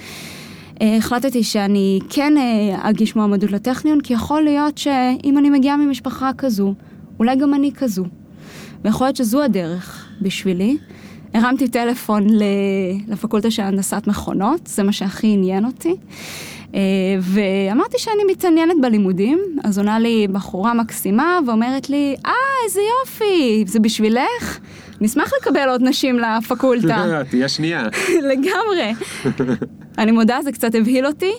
אה, 0.82 0.98
החלטתי 0.98 1.44
שאני 1.44 2.00
כן 2.10 2.34
אה, 2.38 2.90
אגיש 2.90 3.16
מועמדות 3.16 3.52
לטכניון, 3.52 4.02
כי 4.02 4.14
יכול 4.14 4.42
להיות 4.42 4.78
שאם 4.78 5.38
אני 5.38 5.50
מגיעה 5.50 5.78
ממשפחה 5.78 6.32
כזו, 6.38 6.74
אולי 7.20 7.36
גם 7.36 7.54
אני 7.54 7.72
כזו. 7.72 8.06
ויכול 8.84 9.08
להיות 9.08 9.16
שזו 9.16 9.44
הדרך 9.44 10.08
בשבילי. 10.22 10.78
הרמתי 11.34 11.68
טלפון 11.68 12.28
לפקולטה 13.08 13.52
של 13.52 13.64
הנדסת 13.64 14.04
מכונות, 14.08 14.68
זה 14.68 14.84
מה 14.84 14.92
שהכי 14.92 15.28
עניין 15.28 15.66
אותי. 15.66 15.96
אה, 16.76 16.80
ואמרתי 17.20 18.00
שאני 18.00 18.24
מתעניינת 18.32 18.76
בלימודים, 18.82 19.40
אז 19.64 19.78
עונה 19.78 20.00
לי 20.00 20.28
בחורה 20.28 20.74
מקסימה 20.74 21.40
ואומרת 21.48 21.90
לי, 21.90 22.16
אה, 22.26 22.32
איזה 22.66 22.80
יופי, 23.02 23.64
זה 23.68 23.80
בשבילך? 23.80 24.60
נשמח 25.04 25.32
לקבל 25.42 25.70
עוד 25.70 25.82
נשים 25.84 26.20
לפקולטה. 26.20 27.06
תהיה 27.30 27.48
שנייה. 27.48 27.84
לגמרי. 28.32 28.94
אני 29.98 30.12
מודה, 30.12 30.40
זה 30.44 30.52
קצת 30.52 30.76
הבהיל 30.76 31.06
אותי, 31.06 31.32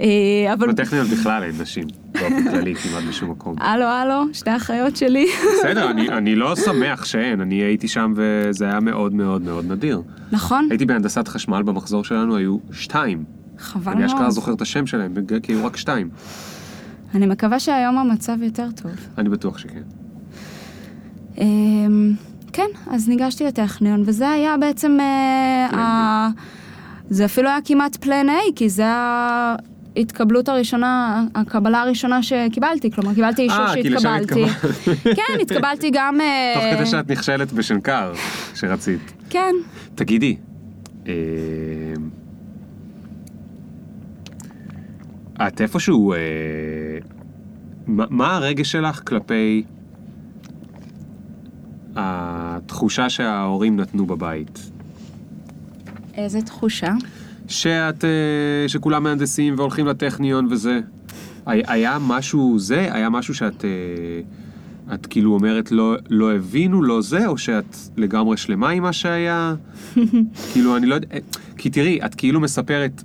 אה, 0.00 0.52
אבל... 0.52 0.72
בטכניון 0.72 1.06
בכלל 1.06 1.42
אין 1.42 1.52
נשים, 1.60 1.84
באופן 2.12 2.50
כללי, 2.50 2.74
כמעט 2.74 3.04
בשום 3.08 3.30
מקום. 3.30 3.56
הלו, 3.58 3.84
הלו, 3.84 4.22
שתי 4.32 4.56
אחיות 4.56 4.96
שלי. 4.96 5.26
בסדר, 5.58 5.90
אני, 5.90 6.08
אני 6.08 6.34
לא 6.34 6.56
שמח 6.56 7.04
שאין, 7.04 7.40
אני 7.40 7.54
הייתי 7.54 7.88
שם 7.88 8.12
וזה 8.16 8.64
היה 8.64 8.80
מאוד 8.80 9.14
מאוד 9.14 9.42
מאוד 9.42 9.72
נדיר. 9.72 10.02
נכון, 10.32 10.66
הייתי 10.70 10.86
בהנדסת 10.86 11.28
חשמל, 11.28 11.62
במחזור 11.62 12.04
שלנו 12.04 12.36
היו 12.36 12.56
שתיים. 12.72 13.24
חבל 13.58 13.92
אני 13.92 14.06
אשכרה 14.06 14.20
מאוד. 14.20 14.32
זוכר 14.32 14.52
את 14.52 14.60
השם 14.60 14.86
שלהם, 14.86 15.14
כי 15.42 15.52
היו 15.52 15.66
רק 15.66 15.76
שתיים. 15.76 16.08
אני 17.14 17.26
מקווה 17.26 17.60
שהיום 17.60 17.98
המצב 17.98 18.42
יותר 18.42 18.68
טוב. 18.70 18.92
אני 19.18 19.28
בטוח 19.28 19.58
שכן. 19.58 19.82
כן, 22.56 22.66
אז 22.90 23.08
ניגשתי 23.08 23.44
לטכניון, 23.44 24.02
וזה 24.06 24.30
היה 24.30 24.56
בעצם... 24.56 24.96
אה, 25.00 25.68
ה- 25.78 26.28
זה 27.10 27.24
אפילו 27.24 27.48
היה 27.48 27.58
כמעט 27.64 27.96
פלן 27.96 28.26
A, 28.28 28.52
כי 28.56 28.68
זה 28.68 28.84
ההתקבלות 28.86 30.48
הראשונה, 30.48 31.24
הקבלה 31.34 31.80
הראשונה 31.82 32.22
שקיבלתי, 32.22 32.90
כלומר, 32.90 33.14
קיבלתי 33.14 33.42
אישור 33.42 33.58
אה, 33.60 33.68
שהתקבלתי. 33.74 34.44
התקבלת. 34.44 35.16
כן, 35.16 35.38
התקבלתי 35.40 35.90
גם... 35.92 36.20
אה, 36.20 36.52
תוך 36.54 36.64
כדי 36.76 36.86
שאת 36.86 37.10
נכשלת 37.10 37.52
בשנקר, 37.52 38.12
שרצית. 38.54 39.12
כן. 39.30 39.54
תגידי, 39.94 40.36
אה, 41.08 41.12
את 45.46 45.60
איפשהו, 45.60 46.14
מה 47.86 48.36
הרגש 48.36 48.72
שלך 48.72 49.00
כלפי 49.08 49.64
התחושה 51.96 53.10
שההורים 53.10 53.76
נתנו 53.76 54.06
בבית? 54.06 54.70
איזה 56.14 56.42
תחושה. 56.42 56.92
שאת, 57.48 58.04
אה, 58.04 58.68
שכולם 58.68 59.02
מהנדסים 59.02 59.54
והולכים 59.56 59.86
לטכניון 59.86 60.46
וזה. 60.50 60.80
היה, 61.46 61.98
משהו 62.00 62.58
זה? 62.58 62.88
היה 62.92 63.10
משהו 63.10 63.34
שאת 63.34 63.64
אה, 63.64 63.70
את 64.94 65.06
כאילו 65.06 65.34
אומרת 65.34 65.72
לא, 65.72 65.96
לא 66.10 66.34
הבינו, 66.34 66.82
לא 66.82 67.02
זה, 67.02 67.26
או 67.26 67.38
שאת 67.38 67.76
לגמרי 67.96 68.36
שלמה 68.36 68.70
עם 68.70 68.82
מה 68.82 68.92
שהיה? 68.92 69.54
כאילו, 70.52 70.76
אני 70.76 70.86
לא 70.86 70.94
יודע, 70.94 71.08
אה, 71.12 71.18
כי 71.56 71.70
תראי, 71.70 71.98
את 72.04 72.14
כאילו 72.14 72.40
מספרת, 72.40 73.02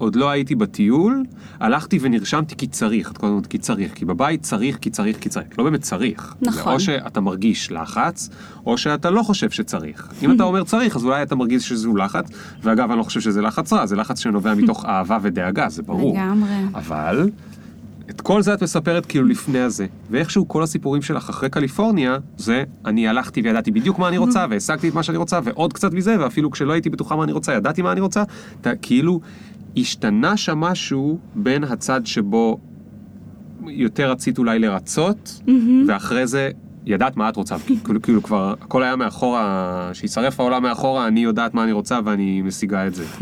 עוד 0.00 0.16
לא 0.16 0.30
הייתי 0.30 0.54
בטיול, 0.54 1.24
הלכתי 1.60 1.98
ונרשמתי 2.00 2.56
כי 2.56 2.66
צריך, 2.66 3.10
את 3.10 3.18
כל 3.18 3.26
הזמן 3.26 3.40
כי 3.40 3.58
צריך, 3.58 3.94
כי 3.94 4.04
בבית 4.04 4.42
צריך, 4.42 4.78
כי 4.80 4.90
צריך, 4.90 5.16
כי 5.20 5.28
צריך, 5.28 5.58
לא 5.58 5.64
באמת 5.64 5.82
צריך. 5.82 6.34
נכון. 6.42 6.72
או 6.72 6.80
שאתה 6.80 7.20
מרגיש 7.20 7.72
לחץ, 7.72 8.30
או 8.66 8.78
שאתה 8.78 9.10
לא 9.10 9.22
חושב 9.22 9.50
שצריך. 9.50 10.08
אם 10.22 10.32
אתה 10.32 10.42
אומר 10.42 10.64
צריך, 10.64 10.96
אז 10.96 11.04
אולי 11.04 11.22
אתה 11.22 11.34
מרגיש 11.34 11.68
שזהו 11.68 11.96
לחץ, 11.96 12.24
ואגב, 12.62 12.90
אני 12.90 12.98
לא 12.98 13.02
חושב 13.02 13.20
שזה 13.20 13.42
לחץ 13.42 13.72
רע, 13.72 13.86
זה 13.86 13.96
לחץ 13.96 14.18
שנובע 14.18 14.54
מתוך 14.54 14.84
אהבה 14.84 15.18
ודאגה, 15.22 15.68
זה 15.68 15.82
ברור. 15.82 16.16
לגמרי. 16.16 16.50
אבל, 16.74 17.30
את 18.10 18.20
כל 18.20 18.42
זה 18.42 18.54
את 18.54 18.62
מספרת 18.62 19.06
כאילו 19.06 19.26
לפני 19.26 19.58
הזה. 19.58 19.86
ואיכשהו 20.10 20.48
כל 20.48 20.62
הסיפורים 20.62 21.02
שלך 21.02 21.28
אחרי 21.28 21.50
קליפורניה, 21.50 22.18
זה 22.36 22.64
אני 22.84 23.08
הלכתי 23.08 23.40
וידעתי 23.40 23.70
בדיוק 23.70 23.98
מה 23.98 24.08
אני 24.08 24.18
רוצה, 24.18 24.46
והשגתי 24.50 24.88
את 24.88 24.94
מה 24.94 25.02
שאני 25.02 25.18
רוצה, 25.18 25.40
ועוד 25.44 25.72
קצת 25.72 25.92
מזה, 25.92 26.16
ואפילו 26.20 26.50
כשלא 26.50 26.72
הייתי 26.72 26.90
בטוחה 26.90 27.16
מה 27.16 27.24
אני 27.24 27.32
רוצה, 27.32 27.52
ידעתי 27.52 27.82
מה 27.82 27.92
אני 27.92 28.00
רוצה. 28.00 28.22
אתה, 28.60 28.76
כאילו, 28.76 29.20
השתנה 29.76 30.36
שם 30.36 30.58
משהו 30.58 31.18
בין 31.34 31.64
הצד 31.64 32.06
שבו 32.06 32.58
יותר 33.66 34.10
רצית 34.10 34.38
אולי 34.38 34.58
לרצות, 34.58 35.40
ואחרי 35.88 36.26
זה 36.26 36.50
ידעת 36.86 37.16
מה 37.16 37.28
את 37.28 37.36
רוצה. 37.36 37.56
כאילו, 37.84 38.02
כאילו 38.02 38.22
כבר 38.22 38.54
הכל 38.60 38.82
היה 38.82 38.96
מאחורה, 38.96 39.90
שישרף 39.92 40.40
העולם 40.40 40.62
מאחורה, 40.62 41.06
אני 41.06 41.20
יודעת 41.20 41.54
מה 41.54 41.64
אני 41.64 41.72
רוצה 41.72 41.98
ואני 42.04 42.42
משיגה 42.42 42.86
את 42.86 42.94
זה. 42.94 43.04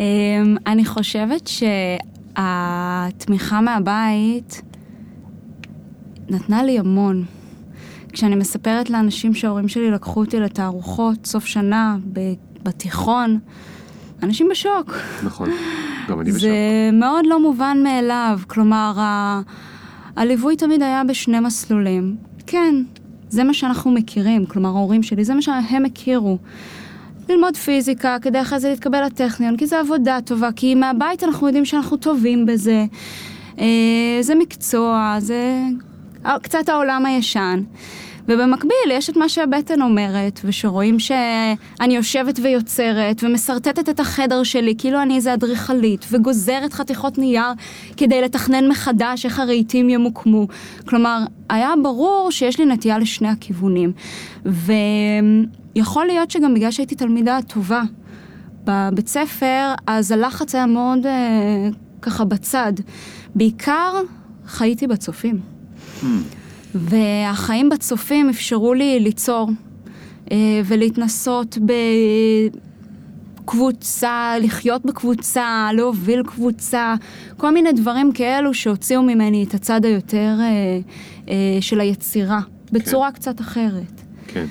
אמ, 0.00 0.56
אני 0.66 0.84
חושבת 0.84 1.48
שהתמיכה 2.36 3.60
מהבית 3.60 4.62
נתנה 6.28 6.62
לי 6.62 6.78
המון. 6.78 7.24
כשאני 8.12 8.36
מספרת 8.36 8.90
לאנשים 8.90 9.34
שההורים 9.34 9.68
שלי 9.68 9.90
לקחו 9.90 10.20
אותי 10.20 10.40
לתערוכות 10.40 11.26
סוף 11.26 11.46
שנה 11.46 11.96
בתיכון, 12.62 13.38
אנשים 14.22 14.48
בשוק. 14.50 14.94
נכון, 15.24 15.50
גם 16.08 16.20
אני 16.20 16.30
בשוק. 16.30 16.40
זה 16.40 16.56
מאוד 16.92 17.26
לא 17.26 17.42
מובן 17.42 17.78
מאליו, 17.84 18.40
כלומר, 18.46 18.94
ה... 18.98 19.40
הליווי 20.16 20.56
תמיד 20.56 20.82
היה 20.82 21.04
בשני 21.04 21.40
מסלולים. 21.40 22.16
כן, 22.46 22.74
זה 23.28 23.44
מה 23.44 23.54
שאנחנו 23.54 23.90
מכירים, 23.90 24.46
כלומר 24.46 24.68
ההורים 24.68 25.02
שלי, 25.02 25.24
זה 25.24 25.34
מה 25.34 25.42
שהם 25.42 25.84
הכירו. 25.84 26.38
ללמוד 27.28 27.56
פיזיקה, 27.56 28.16
כדי 28.22 28.40
אחרי 28.40 28.60
זה 28.60 28.68
להתקבל 28.68 29.04
לטכניון, 29.06 29.56
כי 29.56 29.66
זה 29.66 29.80
עבודה 29.80 30.18
טובה, 30.24 30.52
כי 30.56 30.74
מהבית 30.74 31.24
אנחנו 31.24 31.46
יודעים 31.46 31.64
שאנחנו 31.64 31.96
טובים 31.96 32.46
בזה. 32.46 32.84
אה, 33.58 34.18
זה 34.20 34.34
מקצוע, 34.34 35.16
זה 35.18 35.62
קצת 36.42 36.68
העולם 36.68 37.06
הישן. 37.06 37.62
ובמקביל 38.28 38.90
יש 38.90 39.10
את 39.10 39.16
מה 39.16 39.28
שהבטן 39.28 39.82
אומרת, 39.82 40.40
ושרואים 40.44 40.98
שאני 40.98 41.96
יושבת 41.96 42.38
ויוצרת, 42.42 43.24
ומשרטטת 43.24 43.88
את 43.88 44.00
החדר 44.00 44.42
שלי, 44.42 44.74
כאילו 44.78 45.02
אני 45.02 45.16
איזה 45.16 45.34
אדריכלית, 45.34 46.06
וגוזרת 46.10 46.72
חתיכות 46.72 47.18
נייר 47.18 47.52
כדי 47.96 48.22
לתכנן 48.22 48.68
מחדש 48.68 49.24
איך 49.24 49.40
הרהיטים 49.40 49.90
ימוקמו. 49.90 50.46
כלומר, 50.88 51.18
היה 51.50 51.70
ברור 51.82 52.28
שיש 52.30 52.58
לי 52.58 52.66
נטייה 52.66 52.98
לשני 52.98 53.28
הכיוונים. 53.28 53.92
ויכול 55.78 56.06
להיות 56.06 56.30
שגם 56.30 56.54
בגלל 56.54 56.70
שהייתי 56.70 56.94
תלמידה 56.94 57.38
טובה 57.46 57.82
בבית 58.64 59.08
ספר, 59.08 59.74
אז 59.86 60.12
הלחץ 60.12 60.54
היה 60.54 60.66
מאוד 60.66 61.06
אה, 61.06 61.68
ככה 62.02 62.24
בצד. 62.24 62.72
בעיקר 63.34 63.92
חייתי 64.46 64.86
בצופים. 64.86 65.40
Hmm. 66.00 66.06
והחיים 66.74 67.68
בצופים 67.68 68.28
אפשרו 68.28 68.74
לי 68.74 69.00
ליצור 69.00 69.50
אה, 70.32 70.36
ולהתנסות 70.64 71.58
בקבוצה, 73.44 74.34
לחיות 74.40 74.86
בקבוצה, 74.86 75.68
להוביל 75.72 76.22
קבוצה, 76.22 76.94
כל 77.36 77.50
מיני 77.50 77.72
דברים 77.72 78.12
כאלו 78.12 78.54
שהוציאו 78.54 79.02
ממני 79.02 79.44
את 79.44 79.54
הצד 79.54 79.84
היותר 79.84 80.36
אה, 80.40 80.80
אה, 81.28 81.58
של 81.60 81.80
היצירה, 81.80 82.40
בצורה 82.72 83.12
קצת 83.12 83.40
אחרת. 83.40 84.02
כן. 84.26 84.46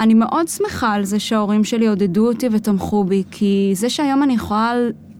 אני 0.00 0.14
מאוד 0.14 0.48
שמחה 0.48 0.92
על 0.92 1.04
זה 1.04 1.18
שההורים 1.20 1.64
שלי 1.64 1.86
עודדו 1.86 2.28
אותי 2.28 2.48
ותמכו 2.52 3.04
בי, 3.04 3.22
כי 3.30 3.72
זה 3.74 3.90
שהיום 3.90 4.22
אני 4.22 4.34
יכולה 4.34 4.72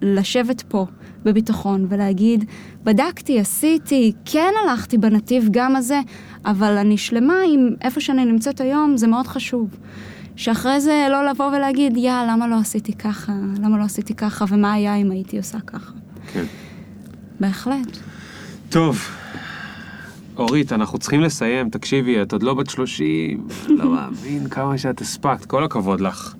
לשבת 0.02 0.62
פה 0.62 0.86
בביטחון 1.24 1.86
ולהגיד, 1.88 2.44
בדקתי, 2.84 3.40
עשיתי, 3.40 4.12
כן 4.24 4.52
הלכתי 4.64 4.98
בנתיב 4.98 5.48
גם 5.50 5.76
הזה, 5.76 6.00
אבל 6.44 6.76
אני 6.76 6.98
שלמה 6.98 7.34
עם 7.52 7.68
איפה 7.82 8.00
שאני 8.00 8.24
נמצאת 8.24 8.60
היום, 8.60 8.96
זה 8.96 9.06
מאוד 9.06 9.26
חשוב. 9.26 9.68
שאחרי 10.36 10.80
זה 10.80 11.06
לא 11.10 11.26
לבוא 11.30 11.46
ולהגיד, 11.46 11.96
יא, 11.96 12.12
למה 12.30 12.48
לא 12.48 12.56
עשיתי 12.56 12.92
ככה, 12.92 13.32
למה 13.62 13.78
לא 13.78 13.84
עשיתי 13.84 14.14
ככה, 14.14 14.44
ומה 14.48 14.72
היה 14.72 14.94
אם 14.94 15.10
הייתי 15.10 15.36
עושה 15.36 15.58
ככה. 15.60 15.92
כן. 16.32 16.44
בהחלט. 17.40 17.98
טוב, 18.70 19.08
אורית, 20.36 20.72
אנחנו 20.72 20.98
צריכים 20.98 21.20
לסיים, 21.20 21.70
תקשיבי, 21.70 22.22
את 22.22 22.32
עוד 22.32 22.42
לא 22.42 22.54
בת 22.54 22.70
30, 22.70 23.46
לא 23.68 23.90
מאמין 23.94 24.48
כמה 24.48 24.78
שאת 24.78 25.00
הספקת, 25.00 25.44
כל 25.44 25.64
הכבוד 25.64 26.00
לך. 26.00 26.34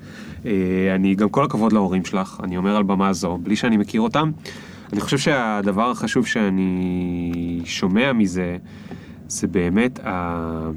אה, 0.47 0.95
אני 0.95 1.15
גם 1.15 1.29
כל 1.29 1.45
הכבוד 1.45 1.73
להורים 1.73 2.05
שלך, 2.05 2.41
אני 2.43 2.57
אומר 2.57 2.77
על 2.77 2.83
במה 2.83 3.12
זו, 3.12 3.39
בלי 3.43 3.57
שאני 3.57 3.77
מכיר 3.77 4.01
אותם. 4.01 4.31
אני 4.93 5.01
חושב 5.01 5.19
שהדבר 5.19 5.91
החשוב 5.91 6.27
שאני 6.27 7.61
שומע 7.65 8.12
מזה, 8.12 8.57
זה 9.29 9.47
באמת 9.47 10.01
ה... 10.05 10.71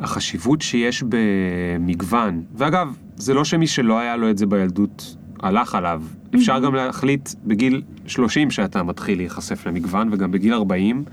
החשיבות 0.00 0.62
שיש 0.62 1.04
במגוון. 1.08 2.42
ואגב, 2.54 2.96
זה 3.16 3.34
לא 3.34 3.44
שמי 3.44 3.66
שלא 3.66 3.98
היה 3.98 4.16
לו 4.16 4.30
את 4.30 4.38
זה 4.38 4.46
בילדות 4.46 5.16
הלך 5.40 5.74
עליו. 5.74 6.02
אפשר 6.34 6.58
גם 6.58 6.74
להחליט 6.74 7.28
בגיל 7.44 7.82
30 8.06 8.50
שאתה 8.50 8.82
מתחיל 8.82 9.18
להיחשף 9.18 9.66
למגוון, 9.66 10.08
וגם 10.12 10.30
בגיל 10.30 10.54
40, 10.54 11.04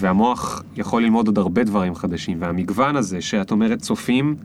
והמוח 0.00 0.62
יכול 0.76 1.02
ללמוד 1.02 1.26
עוד 1.26 1.38
הרבה 1.38 1.64
דברים 1.64 1.94
חדשים. 1.94 2.36
והמגוון 2.40 2.96
הזה, 2.96 3.20
שאת 3.20 3.50
אומרת 3.50 3.78
צופים, 3.78 4.36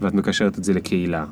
ואת 0.00 0.14
מקשרת 0.14 0.58
את 0.58 0.64
זה 0.64 0.72
לקהילה. 0.72 1.24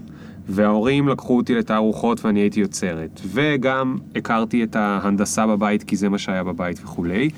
וההורים 0.48 1.08
לקחו 1.08 1.36
אותי 1.36 1.54
לתערוכות 1.54 2.24
ואני 2.24 2.40
הייתי 2.40 2.60
יוצרת. 2.60 3.20
וגם 3.26 3.96
הכרתי 4.16 4.64
את 4.64 4.76
ההנדסה 4.76 5.46
בבית 5.46 5.82
כי 5.82 5.96
זה 5.96 6.08
מה 6.08 6.18
שהיה 6.18 6.44
בבית 6.44 6.80
וכולי. 6.82 7.30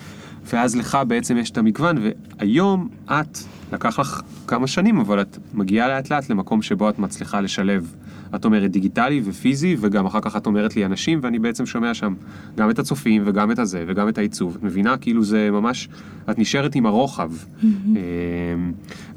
ואז 0.52 0.76
לך 0.76 0.98
בעצם 1.08 1.36
יש 1.36 1.50
את 1.50 1.58
המגוון, 1.58 1.96
והיום 2.38 2.88
את, 3.06 3.38
לקח 3.72 3.98
לך 3.98 4.22
כמה 4.46 4.66
שנים, 4.66 5.00
אבל 5.00 5.20
את 5.20 5.38
מגיעה 5.54 5.88
לאט 5.88 6.10
לאט 6.10 6.30
למקום 6.30 6.62
שבו 6.62 6.88
את 6.88 6.98
מצליחה 6.98 7.40
לשלב. 7.40 7.94
את 8.34 8.44
אומרת 8.44 8.70
דיגיטלי 8.70 9.22
ופיזי, 9.24 9.76
וגם 9.80 10.06
אחר 10.06 10.20
כך 10.20 10.36
את 10.36 10.46
אומרת 10.46 10.76
לי 10.76 10.84
אנשים, 10.84 11.18
ואני 11.22 11.38
בעצם 11.38 11.66
שומע 11.66 11.94
שם 11.94 12.14
גם 12.56 12.70
את 12.70 12.78
הצופים, 12.78 13.22
וגם 13.26 13.50
את 13.50 13.58
הזה, 13.58 13.84
וגם 13.88 14.08
את 14.08 14.18
העיצוב. 14.18 14.56
את 14.58 14.62
מבינה? 14.62 14.96
כאילו 14.96 15.24
זה 15.24 15.50
ממש, 15.50 15.88
את 16.30 16.38
נשארת 16.38 16.74
עם 16.74 16.86
הרוחב. 16.86 17.30
אמ, 17.64 17.96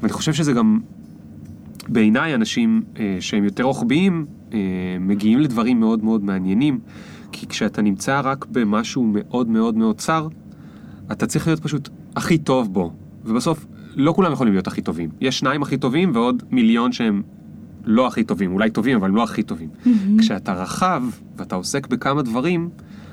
ואני 0.00 0.12
חושב 0.12 0.32
שזה 0.32 0.52
גם 0.52 0.80
בעיניי 1.88 2.34
אנשים 2.34 2.82
אה, 2.98 3.16
שהם 3.20 3.44
יותר 3.44 3.64
רוחביים 3.64 4.26
אה, 4.52 4.58
מגיעים 5.00 5.38
לדברים 5.38 5.80
מאוד 5.80 6.04
מאוד 6.04 6.24
מעניינים, 6.24 6.78
כי 7.32 7.46
כשאתה 7.46 7.82
נמצא 7.82 8.20
רק 8.24 8.46
במשהו 8.46 9.04
מאוד 9.12 9.48
מאוד 9.48 9.76
מאוד 9.76 9.98
צר, 9.98 10.28
אתה 11.12 11.26
צריך 11.26 11.46
להיות 11.46 11.60
פשוט 11.60 11.88
הכי 12.16 12.38
טוב 12.38 12.72
בו, 12.72 12.92
ובסוף 13.24 13.66
לא 13.96 14.12
כולם 14.12 14.32
יכולים 14.32 14.52
להיות 14.52 14.66
הכי 14.66 14.82
טובים. 14.82 15.10
יש 15.20 15.38
שניים 15.38 15.62
הכי 15.62 15.76
טובים 15.76 16.10
ועוד 16.14 16.42
מיליון 16.50 16.92
שהם 16.92 17.22
לא 17.90 18.06
הכי 18.06 18.24
טובים, 18.24 18.52
אולי 18.52 18.70
טובים 18.70 18.96
אבל 18.96 19.10
לא 19.10 19.22
הכי 19.22 19.42
טובים. 19.42 19.68
Mm-hmm. 19.68 19.88
כשאתה 20.18 20.52
רחב 20.52 21.02
ואתה 21.36 21.56
עוסק 21.56 21.86
בכמה 21.86 22.22
דברים, 22.22 22.68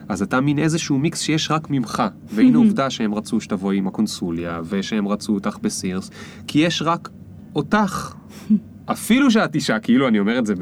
אז 0.10 0.22
אתה 0.22 0.42
מין 0.42 0.60
איזשהו 0.60 1.00
מיקס 1.00 1.22
שיש 1.22 1.52
רק 1.52 1.70
ממך. 1.70 2.04
והנה 2.34 2.58
עובדה 2.58 2.90
שהם 2.90 3.14
רצו 3.14 3.42
שתבואי 3.42 3.78
עם 3.78 3.88
הקונסוליה, 3.88 4.62
ושהם 4.70 5.08
רצו 5.08 5.34
אותך 5.34 5.58
בסירס, 5.62 6.12
כי 6.48 6.60
יש 6.60 6.82
רק 6.82 7.10
אותך. 7.56 8.14
אפילו 8.86 9.32
שאת 9.32 9.56
אישה, 9.56 9.80
כאילו 9.80 10.08
אני 10.08 10.20
אומר 10.20 10.40
את 10.40 10.46
זה 10.46 10.54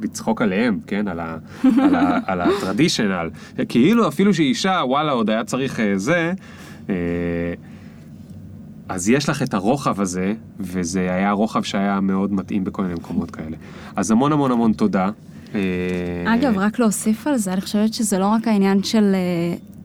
בצחוק 0.00 0.42
עליהם, 0.42 0.78
כן? 0.86 1.08
על, 1.08 1.20
ה, 1.20 1.36
על, 1.78 1.94
ה, 1.94 2.18
על 2.32 2.40
הטרדישנל. 2.40 3.30
כאילו 3.68 4.08
אפילו 4.08 4.34
שהיא 4.34 4.48
אישה, 4.48 4.82
וואלה, 4.86 5.12
עוד 5.12 5.30
היה 5.30 5.44
צריך 5.44 5.80
אה, 5.80 5.98
זה. 5.98 6.32
אה, 6.90 6.94
אז 8.88 9.08
יש 9.08 9.28
לך 9.28 9.42
את 9.42 9.54
הרוחב 9.54 10.00
הזה, 10.00 10.34
וזה 10.60 11.00
היה 11.00 11.32
רוחב 11.32 11.62
שהיה 11.62 12.00
מאוד 12.00 12.32
מתאים 12.32 12.64
בכל 12.64 12.82
מיני 12.82 12.94
מקומות 12.94 13.30
כאלה. 13.30 13.56
אז 13.96 14.10
המון 14.10 14.32
המון 14.32 14.50
המון 14.50 14.72
תודה. 14.72 15.10
אה, 15.54 16.34
אגב, 16.34 16.58
רק 16.58 16.78
להוסיף 16.78 17.26
על 17.26 17.36
זה, 17.36 17.52
אני 17.52 17.60
חושבת 17.60 17.94
שזה 17.94 18.18
לא 18.18 18.26
רק 18.26 18.48
העניין 18.48 18.82
של 18.82 19.14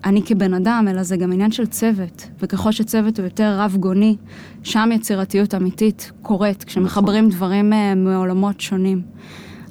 אני 0.06 0.22
כבן 0.26 0.54
אדם, 0.54 0.88
אלא 0.90 1.04
זה 1.04 1.18
גם 1.18 1.32
עניין 1.32 1.52
של 1.52 1.66
צוות. 1.66 2.30
וככל 2.42 2.72
שצוות 2.72 3.20
הוא 3.20 3.24
יותר 3.24 3.60
רב-גוני, 3.60 4.16
שם 4.64 4.90
יצירתיות 4.94 5.56
אמיתית 5.56 6.12
קורית, 6.22 6.64
כשמחברים 6.64 7.26
נכון. 7.28 7.38
דברים 7.38 7.74
אה, 7.74 7.96
מעולמות 7.96 8.62
שונים. 8.62 9.02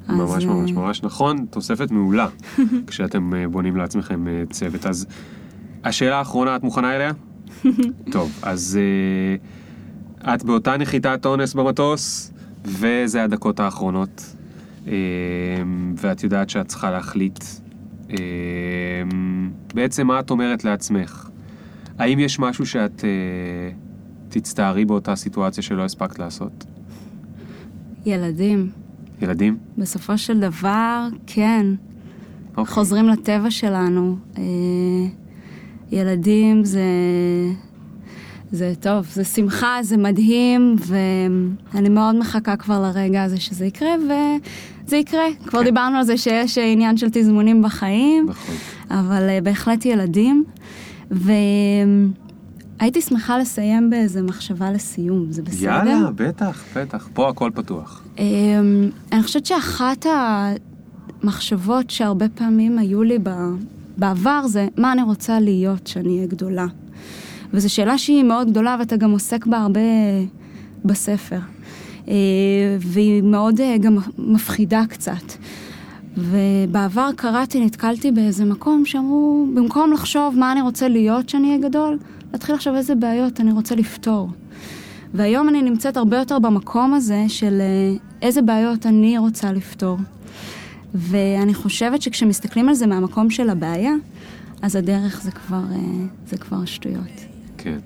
ממש 0.09 0.43
אז... 0.43 0.45
ממש 0.45 0.71
אה, 0.71 0.75
ממש 0.75 1.03
נכון, 1.03 1.45
תוספת 1.49 1.91
מעולה, 1.91 2.27
כשאתם 2.87 3.33
אה, 3.33 3.47
בונים 3.47 3.75
לעצמכם 3.75 4.25
צוות. 4.49 4.85
אז 4.85 5.05
השאלה 5.83 6.17
האחרונה, 6.17 6.55
את 6.55 6.63
מוכנה 6.63 6.95
אליה? 6.95 7.11
טוב, 8.11 8.39
אז 8.41 8.79
uh, 10.21 10.29
את 10.33 10.43
באותה 10.43 10.77
נחיתת 10.77 11.25
אונס 11.25 11.53
במטוס, 11.53 12.31
וזה 12.65 13.23
הדקות 13.23 13.59
האחרונות. 13.59 14.35
Uh, 14.85 14.89
ואת 15.97 16.23
יודעת 16.23 16.49
שאת 16.49 16.67
צריכה 16.67 16.91
להחליט 16.91 17.39
אמ, 18.09 19.51
בעצם 19.73 20.07
מה 20.07 20.19
את 20.19 20.31
אומרת 20.31 20.63
לעצמך? 20.63 21.29
האם 21.99 22.19
יש 22.19 22.39
משהו 22.39 22.65
שאת 22.65 23.03
אה, 23.03 23.09
תצטערי 24.29 24.85
באותה 24.85 25.15
סיטואציה 25.15 25.63
שלא 25.63 25.85
הספקת 25.85 26.19
לעשות? 26.19 26.65
ילדים. 28.05 28.69
ילדים? 29.21 29.57
בסופו 29.77 30.17
של 30.17 30.39
דבר, 30.39 31.07
כן. 31.27 31.65
Okay. 31.75 32.57
אוקיי. 32.57 32.73
חוזרים 32.73 33.07
לטבע 33.07 33.51
שלנו. 33.51 34.17
אה, 34.37 34.43
ילדים 35.93 36.65
זה... 36.65 36.83
זה 38.51 38.73
טוב, 38.79 39.07
זה 39.13 39.23
שמחה, 39.23 39.77
זה 39.81 39.97
מדהים, 39.97 40.75
ואני 41.73 41.89
מאוד 41.89 42.15
מחכה 42.15 42.55
כבר 42.55 42.81
לרגע 42.81 43.23
הזה 43.23 43.37
שזה 43.37 43.65
יקרה, 43.65 43.89
וזה 44.85 44.97
יקרה. 44.97 45.23
כבר 45.45 45.59
כן. 45.59 45.65
דיברנו 45.65 45.97
על 45.97 46.03
זה 46.03 46.17
שיש 46.17 46.57
עניין 46.57 46.97
של 46.97 47.07
תזמונים 47.11 47.61
בחיים, 47.61 48.25
נכון. 48.29 48.55
אבל 48.89 49.29
אה, 49.29 49.41
בהחלט 49.41 49.85
ילדים. 49.85 50.43
והייתי 51.11 53.01
שמחה 53.01 53.37
לסיים 53.37 53.89
באיזה 53.89 54.21
מחשבה 54.21 54.71
לסיום, 54.71 55.31
זה 55.31 55.41
בסדר? 55.41 55.65
יאללה, 55.65 56.11
בטח, 56.15 56.63
בטח. 56.75 57.09
פה 57.13 57.29
הכל 57.29 57.51
פתוח. 57.53 58.01
אמ, 58.19 58.89
אני 59.11 59.23
חושבת 59.23 59.45
שאחת 59.45 60.05
המחשבות 61.21 61.89
שהרבה 61.89 62.29
פעמים 62.29 62.77
היו 62.77 63.03
לי 63.03 63.17
ב- 63.23 63.29
בעבר 63.97 64.47
זה 64.47 64.67
מה 64.77 64.91
אני 64.91 65.01
רוצה 65.01 65.39
להיות 65.39 65.81
כשאני 65.85 66.15
אהיה 66.15 66.27
גדולה. 66.27 66.65
וזו 67.53 67.73
שאלה 67.73 67.97
שהיא 67.97 68.23
מאוד 68.23 68.49
גדולה 68.49 68.75
ואתה 68.79 68.95
גם 68.95 69.11
עוסק 69.11 69.45
בה 69.45 69.57
הרבה 69.57 69.79
בספר. 70.85 71.39
אה, 72.07 72.13
והיא 72.79 73.23
מאוד 73.23 73.61
אה, 73.61 73.77
גם 73.77 73.97
מפחידה 74.17 74.83
קצת. 74.89 75.33
ובעבר 76.17 77.09
קראתי, 77.15 77.65
נתקלתי 77.65 78.11
באיזה 78.11 78.45
מקום 78.45 78.85
שאמרו, 78.85 79.47
במקום 79.53 79.93
לחשוב 79.93 80.35
מה 80.37 80.51
אני 80.51 80.61
רוצה 80.61 80.87
להיות 80.87 81.25
כשאני 81.25 81.47
אהיה 81.47 81.69
גדול, 81.69 81.97
להתחיל 82.33 82.55
לחשוב 82.55 82.75
איזה 82.75 82.95
בעיות 82.95 83.39
אני 83.39 83.51
רוצה 83.51 83.75
לפתור. 83.75 84.29
והיום 85.13 85.49
אני 85.49 85.61
נמצאת 85.61 85.97
הרבה 85.97 86.17
יותר 86.17 86.39
במקום 86.39 86.93
הזה 86.93 87.25
של 87.27 87.61
אה, 87.61 87.97
איזה 88.21 88.41
בעיות 88.41 88.85
אני 88.85 89.17
רוצה 89.17 89.51
לפתור. 89.51 89.97
ואני 90.93 91.53
חושבת 91.53 92.01
שכשמסתכלים 92.01 92.69
על 92.69 92.75
זה 92.75 92.87
מהמקום 92.87 93.29
של 93.29 93.49
הבעיה, 93.49 93.93
אז 94.61 94.75
הדרך 94.75 95.21
זה 95.21 95.31
כבר, 95.31 95.63
אה, 95.71 96.05
זה 96.27 96.37
כבר 96.37 96.65
שטויות. 96.65 97.25
כן. 97.57 97.79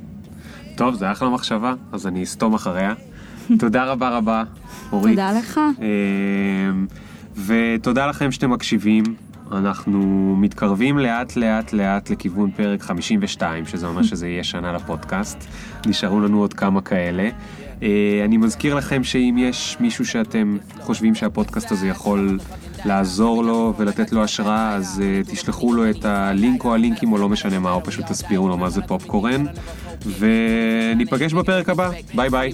טוב, 0.75 0.93
זה 0.93 1.11
אחלה 1.11 1.29
מחשבה, 1.29 1.73
אז 1.91 2.07
אני 2.07 2.23
אסתום 2.23 2.53
אחריה. 2.53 2.93
תודה 3.59 3.85
רבה 3.85 4.09
רבה, 4.09 4.43
אורית. 4.91 5.15
תודה 5.15 5.31
לך. 5.31 5.59
אמ, 5.79 6.87
ותודה 7.45 8.07
לכם 8.07 8.31
שאתם 8.31 8.49
מקשיבים. 8.49 9.03
אנחנו 9.51 10.35
מתקרבים 10.37 10.97
לאט 10.97 11.35
לאט 11.35 11.73
לאט 11.73 12.09
לכיוון 12.09 12.51
פרק 12.51 12.81
52, 12.81 13.65
שזה 13.65 13.87
אומר 13.87 14.03
שזה 14.09 14.27
יהיה 14.27 14.43
שנה 14.43 14.73
לפודקאסט. 14.73 15.47
נשארו 15.85 16.19
לנו 16.19 16.39
עוד 16.39 16.53
כמה 16.53 16.81
כאלה. 16.81 17.29
אה, 17.83 18.21
אני 18.25 18.37
מזכיר 18.37 18.75
לכם 18.75 19.03
שאם 19.03 19.35
יש 19.39 19.77
מישהו 19.79 20.05
שאתם 20.05 20.57
חושבים 20.79 21.15
שהפודקאסט 21.15 21.71
הזה 21.71 21.87
יכול 21.87 22.39
לעזור 22.85 23.43
לו 23.43 23.73
ולתת 23.77 24.11
לו 24.11 24.23
השראה, 24.23 24.75
אז 24.75 25.01
uh, 25.03 25.31
תשלחו 25.31 25.73
לו 25.73 25.89
את 25.89 26.05
הלינק 26.05 26.65
או 26.65 26.73
הלינקים 26.73 27.11
או 27.11 27.17
לא 27.17 27.29
משנה 27.29 27.59
מה, 27.59 27.71
או 27.71 27.83
פשוט 27.83 28.05
תסבירו 28.05 28.47
לו 28.47 28.57
מה 28.57 28.69
זה 28.69 28.81
פופקורן. 28.81 29.45
וניפגש 30.05 31.33
בפרק 31.33 31.69
הבא, 31.69 31.89
ביי 32.13 32.29
ביי. 32.29 32.53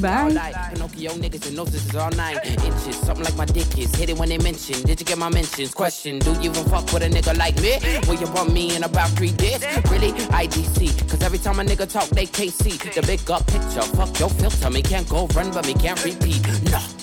ביי. 0.00 0.34
Pinocchio 0.72 1.12
niggas 1.22 1.46
and 1.48 1.56
noses 1.56 1.86
is 1.86 1.94
all 1.96 2.10
nine 2.10 2.38
inches. 2.68 2.96
Something 3.06 3.24
like 3.24 3.36
my 3.36 3.44
dick 3.44 3.78
is. 3.78 3.94
Hit 3.94 4.10
it 4.10 4.18
when 4.18 4.28
they 4.28 4.38
mention. 4.38 4.76
Did 4.88 5.00
you 5.00 5.06
get 5.06 5.18
my 5.18 5.28
mentions? 5.28 5.70
Question. 5.74 6.18
Do 6.18 6.30
you 6.42 6.50
even 6.50 6.64
fuck 6.72 6.86
with 6.92 7.02
a 7.02 7.10
nigga 7.16 7.36
like 7.36 7.56
me? 7.64 7.72
Will 8.06 8.18
you 8.22 8.28
bump 8.34 8.52
me 8.52 8.64
in 8.76 8.82
about 8.84 9.10
three 9.18 9.34
days? 9.44 9.60
Really? 9.90 10.12
IDC. 10.42 10.78
Cause 11.10 11.22
every 11.22 11.38
time 11.38 11.58
a 11.60 11.64
nigga 11.64 11.86
talk, 11.96 12.08
they 12.18 12.26
can't 12.26 12.54
see 12.62 12.76
the 12.96 13.02
big 13.10 13.30
up 13.30 13.46
picture. 13.46 13.86
Fuck 13.98 14.18
your 14.20 14.30
filter. 14.30 14.70
Me 14.70 14.82
can't 14.82 15.08
go 15.08 15.26
run, 15.36 15.50
but 15.50 15.66
me 15.66 15.74
can't 15.74 16.02
repeat. 16.04 16.40
No. 16.70 17.01